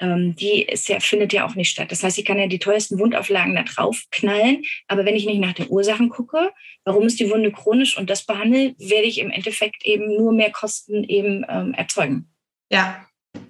ähm, 0.00 0.34
die 0.36 0.62
ist 0.62 0.88
ja, 0.88 1.00
findet 1.00 1.32
ja 1.32 1.46
auch 1.46 1.54
nicht 1.54 1.70
statt. 1.70 1.90
Das 1.90 2.02
heißt, 2.02 2.18
ich 2.18 2.24
kann 2.24 2.38
ja 2.38 2.46
die 2.46 2.58
teuersten 2.58 2.98
Wundauflagen 2.98 3.54
da 3.54 3.62
drauf 3.62 4.04
knallen, 4.10 4.62
aber 4.86 5.04
wenn 5.04 5.16
ich 5.16 5.26
nicht 5.26 5.40
nach 5.40 5.52
den 5.52 5.68
Ursachen 5.68 6.08
gucke, 6.08 6.50
warum 6.84 7.04
ist 7.04 7.20
die 7.20 7.30
Wunde 7.30 7.52
chronisch 7.52 7.96
und 7.96 8.08
das 8.10 8.24
behandle, 8.24 8.74
werde 8.78 9.06
ich 9.06 9.18
im 9.18 9.30
Endeffekt 9.30 9.84
eben 9.84 10.16
nur 10.16 10.32
mehr 10.32 10.50
Kosten 10.50 11.04
eben 11.04 11.44
ähm, 11.48 11.74
erzeugen. 11.74 12.28
Ja. 12.70 13.04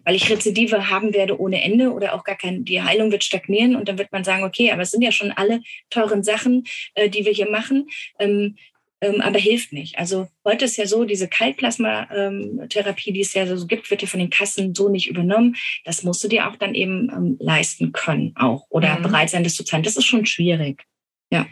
Weil 0.05 0.17
ich 0.17 0.29
Rezidive 0.29 0.91
haben 0.91 1.15
werde 1.15 1.41
ohne 1.41 1.63
Ende 1.63 1.93
oder 1.93 2.15
auch 2.15 2.25
gar 2.25 2.37
kein, 2.37 2.65
die 2.65 2.83
Heilung 2.83 3.13
wird 3.13 3.25
stagnieren 3.25 3.77
und 3.77 3.89
dann 3.89 3.97
wird 3.97 4.13
man 4.13 4.25
sagen, 4.25 4.43
okay, 4.43 4.71
aber 4.73 4.83
es 4.83 4.91
sind 4.91 5.03
ja 5.03 5.13
schon 5.13 5.31
alle 5.31 5.63
teuren 5.89 6.23
Sachen, 6.23 6.65
äh, 6.95 7.09
die 7.09 7.25
wir 7.25 7.33
hier 7.33 7.51
machen. 7.51 7.89
Ähm, 8.19 8.57
ähm, 9.01 9.21
aber 9.21 9.39
hilft 9.39 9.73
nicht. 9.73 9.99
Also 9.99 10.29
heute 10.45 10.65
ist 10.65 10.77
ja 10.77 10.87
so, 10.87 11.05
diese 11.05 11.29
Kaltplasma-Therapie, 11.29 13.13
die 13.13 13.21
es 13.21 13.35
ja 13.35 13.57
so 13.57 13.67
gibt, 13.67 13.91
wird 13.91 14.03
ja 14.03 14.09
von 14.09 14.21
den 14.21 14.31
Kassen 14.31 14.75
so 14.75 14.89
nicht 14.89 15.09
übernommen. 15.09 15.57
Das 15.85 16.03
musst 16.03 16.23
du 16.25 16.29
dir 16.29 16.49
auch 16.49 16.57
dann 16.57 16.75
eben 16.75 17.11
ähm, 17.11 17.37
leisten 17.41 17.93
können 17.93 18.35
auch 18.37 18.67
oder 18.71 18.99
mhm. 18.99 19.03
bereit 19.03 19.31
sein, 19.31 19.45
das 19.45 19.55
zu 19.55 19.65
zahlen. 19.65 19.83
Das 19.85 19.97
ist 19.97 20.07
schon 20.07 20.27
schwierig. 20.27 20.85
Ja. 21.31 21.47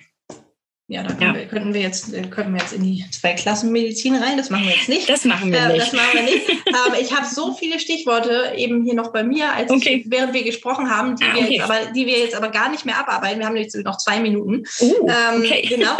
Ja, 0.88 1.02
da 1.02 1.16
ja. 1.20 1.34
Wir, 1.34 1.46
könnten 1.46 1.74
wir 1.74 1.80
jetzt, 1.80 2.14
äh, 2.14 2.22
könnten 2.22 2.52
wir 2.52 2.60
jetzt 2.60 2.72
in 2.72 2.84
die 2.84 3.04
zwei 3.10 3.32
Klassen 3.32 3.72
Medizin 3.72 4.14
rein. 4.14 4.36
Das 4.36 4.50
machen 4.50 4.66
wir 4.66 4.74
jetzt 4.76 4.88
nicht. 4.88 5.08
Das 5.08 5.24
machen 5.24 5.50
wir 5.50 5.58
äh, 5.58 5.72
nicht. 5.72 5.80
Das 5.80 5.92
machen 5.92 6.10
wir 6.14 6.22
nicht. 6.22 6.48
ähm, 6.48 6.94
ich 7.00 7.12
habe 7.12 7.26
so 7.26 7.54
viele 7.54 7.80
Stichworte 7.80 8.52
eben 8.56 8.84
hier 8.84 8.94
noch 8.94 9.12
bei 9.12 9.24
mir, 9.24 9.52
als 9.52 9.68
okay. 9.68 10.04
ich, 10.04 10.10
während 10.10 10.32
wir 10.32 10.44
gesprochen 10.44 10.88
haben, 10.88 11.16
die, 11.16 11.24
ah, 11.24 11.32
okay. 11.34 11.42
wir 11.42 11.50
jetzt 11.50 11.64
aber, 11.64 11.92
die 11.92 12.06
wir 12.06 12.18
jetzt 12.20 12.36
aber 12.36 12.50
gar 12.50 12.70
nicht 12.70 12.86
mehr 12.86 12.98
abarbeiten. 12.98 13.40
Wir 13.40 13.46
haben 13.46 13.56
jetzt 13.56 13.74
noch 13.74 13.98
zwei 13.98 14.20
Minuten. 14.20 14.62
Uh, 14.80 15.08
ähm, 15.08 15.42
okay. 15.42 15.62
Genau. 15.76 15.96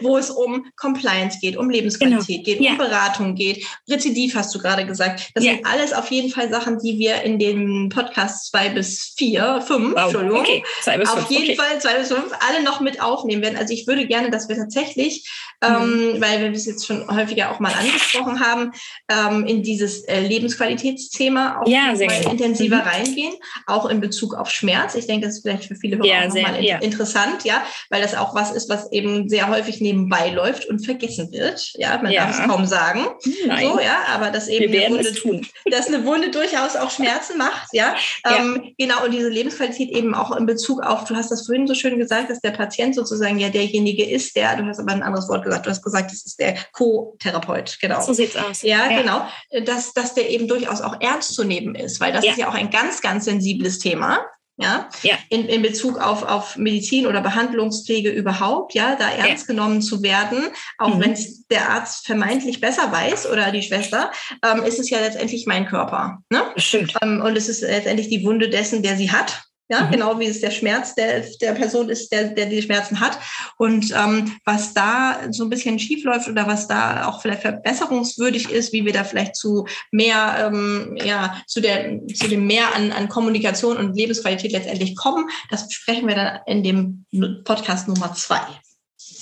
wo 0.00 0.18
es 0.18 0.30
um 0.30 0.66
Compliance 0.76 1.38
geht, 1.40 1.56
um 1.56 1.70
Lebensqualität 1.70 2.44
genau. 2.44 2.58
geht, 2.58 2.70
um 2.70 2.78
Beratung 2.78 3.34
geht. 3.34 3.64
Rezidiv 3.88 4.34
hast 4.34 4.54
du 4.54 4.58
gerade 4.58 4.84
gesagt. 4.84 5.30
Das 5.34 5.44
ja. 5.44 5.52
sind 5.52 5.66
alles 5.66 5.92
auf 5.92 6.10
jeden 6.10 6.30
Fall 6.30 6.50
Sachen, 6.50 6.78
die 6.78 6.98
wir 6.98 7.22
in 7.22 7.38
den 7.38 7.88
Podcasts 7.88 8.50
zwei 8.50 8.68
bis 8.68 9.14
vier, 9.16 9.62
fünf, 9.66 9.94
wow. 9.94 10.04
Entschuldigung. 10.04 10.40
Okay. 10.40 10.64
Zwei 10.82 10.98
bis 10.98 11.08
auf 11.08 11.26
fünf. 11.26 11.30
jeden 11.30 11.56
Fall 11.56 11.80
zwei 11.80 11.94
bis 11.94 12.08
fünf 12.08 12.32
alle 12.40 12.62
noch 12.62 12.80
mit 12.80 13.00
aufnehmen 13.00 13.42
werden. 13.42 13.56
Also 13.56 13.72
ich 13.72 13.83
ich 13.84 13.88
würde 13.88 14.06
gerne, 14.06 14.30
dass 14.30 14.48
wir 14.48 14.56
tatsächlich, 14.56 15.30
ähm, 15.62 16.14
mhm. 16.14 16.20
weil 16.20 16.40
wir 16.40 16.52
das 16.52 16.64
jetzt 16.64 16.86
schon 16.86 17.06
häufiger 17.14 17.50
auch 17.50 17.60
mal 17.60 17.72
angesprochen 17.72 18.40
haben, 18.40 18.72
ähm, 19.10 19.44
in 19.44 19.62
dieses 19.62 20.04
äh, 20.04 20.20
Lebensqualitätsthema 20.20 21.60
auch 21.60 21.68
ja, 21.68 21.90
intensiver 21.90 22.76
mhm. 22.76 22.82
reingehen, 22.82 23.34
auch 23.66 23.86
in 23.86 24.00
Bezug 24.00 24.34
auf 24.34 24.50
Schmerz. 24.50 24.94
Ich 24.94 25.06
denke, 25.06 25.26
das 25.26 25.36
ist 25.36 25.42
vielleicht 25.42 25.64
für 25.64 25.76
viele 25.76 25.98
Hörer 25.98 26.06
ja, 26.06 26.20
auch 26.20 26.34
nochmal 26.34 26.64
ja. 26.64 26.78
interessant, 26.78 27.44
ja, 27.44 27.62
weil 27.90 28.00
das 28.00 28.14
auch 28.14 28.34
was 28.34 28.52
ist, 28.52 28.70
was 28.70 28.90
eben 28.90 29.28
sehr 29.28 29.48
häufig 29.48 29.80
nebenbei 29.82 30.30
läuft 30.30 30.66
und 30.66 30.84
vergessen 30.84 31.30
wird. 31.30 31.72
Ja, 31.74 32.00
man 32.02 32.10
ja. 32.10 32.24
darf 32.24 32.40
es 32.40 32.46
kaum 32.46 32.64
sagen. 32.64 33.06
Nein. 33.46 33.66
So, 33.66 33.80
ja, 33.80 34.04
aber 34.14 34.30
das 34.30 34.48
eben 34.48 34.72
wir 34.72 34.86
eine 34.86 34.96
Wunde, 34.96 35.12
tun. 35.12 35.46
dass 35.70 35.88
eine 35.88 36.06
Wunde 36.06 36.30
durchaus 36.30 36.76
auch 36.76 36.90
Schmerzen 36.90 37.36
macht, 37.36 37.68
ja. 37.72 37.94
Ähm, 38.26 38.74
genau, 38.78 39.04
und 39.04 39.12
diese 39.12 39.28
Lebensqualität 39.28 39.90
eben 39.90 40.14
auch 40.14 40.34
in 40.34 40.46
Bezug 40.46 40.82
auf, 40.82 41.04
du 41.04 41.14
hast 41.14 41.30
das 41.30 41.44
vorhin 41.44 41.66
so 41.66 41.74
schön 41.74 41.98
gesagt, 41.98 42.30
dass 42.30 42.40
der 42.40 42.52
Patient 42.52 42.94
sozusagen 42.94 43.38
ja 43.38 43.50
der 43.50 43.62
derjenige 43.74 44.04
ist, 44.04 44.36
der, 44.36 44.56
du 44.56 44.64
hast 44.64 44.78
aber 44.78 44.92
ein 44.92 45.02
anderes 45.02 45.28
Wort 45.28 45.44
gesagt, 45.44 45.66
du 45.66 45.70
hast 45.70 45.82
gesagt, 45.82 46.10
das 46.10 46.24
ist 46.24 46.38
der 46.38 46.56
Co-Therapeut, 46.72 47.78
genau. 47.80 48.00
So 48.00 48.12
sieht's 48.12 48.36
aus. 48.36 48.62
Ja, 48.62 48.90
ja, 48.90 49.00
genau. 49.00 49.26
Dass, 49.64 49.92
dass 49.92 50.14
der 50.14 50.30
eben 50.30 50.48
durchaus 50.48 50.80
auch 50.80 51.00
ernst 51.00 51.34
zu 51.34 51.44
nehmen 51.44 51.74
ist, 51.74 52.00
weil 52.00 52.12
das 52.12 52.24
ja. 52.24 52.32
ist 52.32 52.38
ja 52.38 52.48
auch 52.48 52.54
ein 52.54 52.70
ganz, 52.70 53.00
ganz 53.00 53.24
sensibles 53.24 53.78
Thema. 53.78 54.20
Ja, 54.56 54.88
ja. 55.02 55.16
In, 55.30 55.46
in 55.46 55.62
Bezug 55.62 55.98
auf, 55.98 56.22
auf 56.22 56.56
Medizin 56.56 57.08
oder 57.08 57.20
Behandlungspflege 57.20 58.10
überhaupt, 58.10 58.72
ja, 58.74 58.94
da 58.94 59.10
ernst 59.10 59.48
ja. 59.48 59.54
genommen 59.54 59.82
zu 59.82 60.00
werden, 60.04 60.44
auch 60.78 60.94
mhm. 60.94 61.00
wenn 61.00 61.18
der 61.50 61.70
Arzt 61.70 62.06
vermeintlich 62.06 62.60
besser 62.60 62.92
weiß 62.92 63.28
oder 63.28 63.50
die 63.50 63.62
Schwester, 63.62 64.12
ähm, 64.44 64.62
ist 64.62 64.78
es 64.78 64.90
ja 64.90 65.00
letztendlich 65.00 65.46
mein 65.46 65.66
Körper. 65.66 66.18
Ne? 66.30 66.40
Stimmt. 66.56 66.94
Ähm, 67.02 67.20
und 67.20 67.36
es 67.36 67.48
ist 67.48 67.62
letztendlich 67.62 68.08
die 68.08 68.24
Wunde 68.24 68.48
dessen, 68.48 68.84
der 68.84 68.96
sie 68.96 69.10
hat. 69.10 69.42
Ja, 69.68 69.84
mhm. 69.84 69.92
genau 69.92 70.18
wie 70.20 70.26
es 70.26 70.40
der 70.40 70.50
Schmerz 70.50 70.94
der, 70.94 71.20
der 71.40 71.52
Person 71.52 71.88
ist, 71.88 72.12
der, 72.12 72.28
der 72.28 72.46
die 72.46 72.60
Schmerzen 72.60 73.00
hat. 73.00 73.18
Und 73.56 73.92
ähm, 73.96 74.36
was 74.44 74.74
da 74.74 75.20
so 75.30 75.44
ein 75.44 75.50
bisschen 75.50 75.78
schief 75.78 76.04
läuft 76.04 76.28
oder 76.28 76.46
was 76.46 76.68
da 76.68 77.06
auch 77.06 77.22
vielleicht 77.22 77.42
verbesserungswürdig 77.42 78.50
ist, 78.50 78.72
wie 78.74 78.84
wir 78.84 78.92
da 78.92 79.04
vielleicht 79.04 79.36
zu 79.36 79.66
mehr, 79.90 80.50
ähm, 80.52 80.98
ja, 81.02 81.42
zu, 81.46 81.60
der, 81.60 81.98
zu 82.14 82.28
dem 82.28 82.46
Mehr 82.46 82.74
an, 82.74 82.92
an 82.92 83.08
Kommunikation 83.08 83.78
und 83.78 83.96
Lebensqualität 83.96 84.52
letztendlich 84.52 84.96
kommen, 84.96 85.30
das 85.50 85.66
besprechen 85.66 86.08
wir 86.08 86.14
dann 86.14 86.40
in 86.46 86.62
dem 86.62 87.44
Podcast 87.44 87.88
Nummer 87.88 88.12
zwei. 88.12 88.40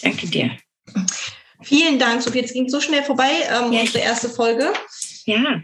Danke 0.03 0.27
dir. 0.27 0.51
Vielen 1.63 2.01
Dank, 2.01 2.23
Sophie. 2.23 2.41
Jetzt 2.41 2.55
ging 2.55 2.69
so 2.69 2.81
schnell 2.81 3.05
vorbei, 3.05 3.31
ähm, 3.49 3.73
ja. 3.73 3.83
unsere 3.83 4.01
erste 4.01 4.29
Folge. 4.29 4.73
Ja. 5.25 5.63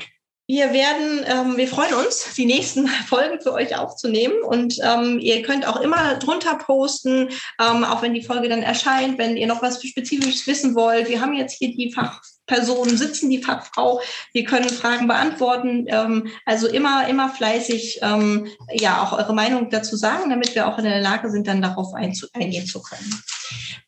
Wir 0.50 0.72
werden, 0.72 1.26
ähm, 1.26 1.58
wir 1.58 1.68
freuen 1.68 1.92
uns, 1.92 2.32
die 2.34 2.46
nächsten 2.46 2.88
Folgen 3.06 3.38
für 3.38 3.52
euch 3.52 3.76
aufzunehmen 3.76 4.42
und 4.42 4.78
ähm, 4.82 5.18
ihr 5.20 5.42
könnt 5.42 5.68
auch 5.68 5.78
immer 5.78 6.14
drunter 6.14 6.56
posten, 6.56 7.28
ähm, 7.60 7.84
auch 7.84 8.00
wenn 8.00 8.14
die 8.14 8.22
Folge 8.22 8.48
dann 8.48 8.62
erscheint, 8.62 9.18
wenn 9.18 9.36
ihr 9.36 9.46
noch 9.46 9.60
was 9.60 9.86
Spezifisches 9.86 10.46
wissen 10.46 10.74
wollt. 10.74 11.10
Wir 11.10 11.20
haben 11.20 11.34
jetzt 11.34 11.58
hier 11.58 11.76
die 11.76 11.92
Fachpersonen 11.92 12.96
sitzen, 12.96 13.28
die 13.28 13.42
Fachfrau. 13.42 14.00
Wir 14.32 14.44
können 14.44 14.70
Fragen 14.70 15.06
beantworten. 15.06 15.84
Ähm, 15.86 16.28
also 16.46 16.66
immer, 16.66 17.06
immer 17.08 17.28
fleißig, 17.28 18.00
ähm, 18.00 18.48
ja, 18.72 19.02
auch 19.02 19.12
eure 19.12 19.34
Meinung 19.34 19.68
dazu 19.68 19.96
sagen, 19.96 20.30
damit 20.30 20.54
wir 20.54 20.66
auch 20.66 20.78
in 20.78 20.84
der 20.84 21.02
Lage 21.02 21.30
sind, 21.30 21.46
dann 21.46 21.60
darauf 21.60 21.92
eingehen 21.92 22.64
zu 22.64 22.80
können. 22.80 23.22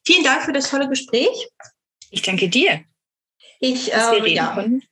Vielen 0.05 0.25
Dank 0.25 0.43
für 0.43 0.53
das 0.53 0.69
tolle 0.69 0.91
Gespräch. 0.91 1.49
Ich 2.11 2.21
danke 2.21 2.51
dir. 2.51 2.83
Ich, 3.61 3.91
ähm, 3.95 4.27
ja. 4.27 4.55
Können. 4.55 4.83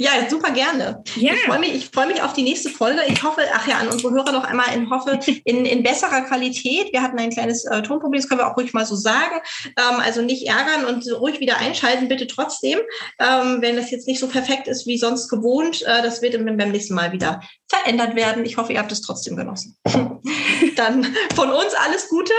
Ja, 0.00 0.10
super 0.30 0.52
gerne. 0.52 1.02
Ja. 1.16 1.34
Ich 1.34 1.40
freue 1.40 1.58
mich, 1.58 1.74
ich 1.74 1.90
freue 1.90 2.06
mich 2.06 2.22
auf 2.22 2.32
die 2.32 2.42
nächste 2.42 2.70
Folge. 2.70 3.00
Ich 3.08 3.22
hoffe, 3.24 3.42
ach 3.52 3.66
ja, 3.66 3.78
an 3.78 3.88
unsere 3.88 4.12
Hörer 4.12 4.30
noch 4.30 4.44
einmal 4.44 4.72
in 4.72 4.88
hoffe, 4.90 5.18
in, 5.44 5.64
in 5.64 5.82
besserer 5.82 6.22
Qualität. 6.22 6.92
Wir 6.92 7.02
hatten 7.02 7.18
ein 7.18 7.30
kleines 7.30 7.64
äh, 7.64 7.82
Tonproblem, 7.82 8.20
das 8.20 8.28
können 8.28 8.40
wir 8.40 8.46
auch 8.46 8.56
ruhig 8.56 8.72
mal 8.72 8.86
so 8.86 8.94
sagen. 8.94 9.40
Ähm, 9.76 10.00
also 10.00 10.22
nicht 10.22 10.46
ärgern 10.46 10.84
und 10.84 11.04
ruhig 11.12 11.40
wieder 11.40 11.58
einschalten, 11.58 12.06
bitte 12.06 12.28
trotzdem. 12.28 12.78
Ähm, 13.18 13.60
wenn 13.60 13.74
das 13.74 13.90
jetzt 13.90 14.06
nicht 14.06 14.20
so 14.20 14.28
perfekt 14.28 14.68
ist 14.68 14.86
wie 14.86 14.98
sonst 14.98 15.28
gewohnt, 15.28 15.82
äh, 15.82 16.00
das 16.00 16.22
wird 16.22 16.34
beim 16.34 16.70
nächsten 16.70 16.94
Mal 16.94 17.10
wieder 17.10 17.40
verändert 17.68 18.14
werden. 18.14 18.44
Ich 18.44 18.56
hoffe, 18.56 18.72
ihr 18.72 18.78
habt 18.78 18.92
es 18.92 19.02
trotzdem 19.02 19.34
genossen. 19.34 19.76
Dann 20.76 21.04
von 21.34 21.50
uns 21.50 21.74
alles 21.74 22.08
Gute. 22.08 22.32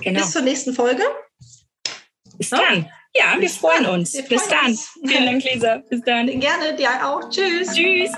Genau. 0.00 0.20
Bis 0.20 0.32
zur 0.32 0.42
nächsten 0.42 0.74
Folge. 0.74 1.02
Bis 2.36 2.50
dann. 2.50 2.90
Ja, 3.18 3.34
wir 3.34 3.40
Bis 3.40 3.56
freuen 3.56 3.86
uns. 3.86 4.14
Wir 4.14 4.22
Bis 4.22 4.42
freuen 4.42 4.58
dann. 4.60 4.70
Uns. 4.70 4.98
Vielen 5.06 5.26
Dank, 5.26 5.44
Lisa. 5.44 5.82
Bis 5.88 6.00
dann. 6.02 6.26
Gerne, 6.26 6.74
dir 6.76 6.88
auch. 7.06 7.28
Tschüss. 7.30 7.72
Tschüss. 7.72 8.12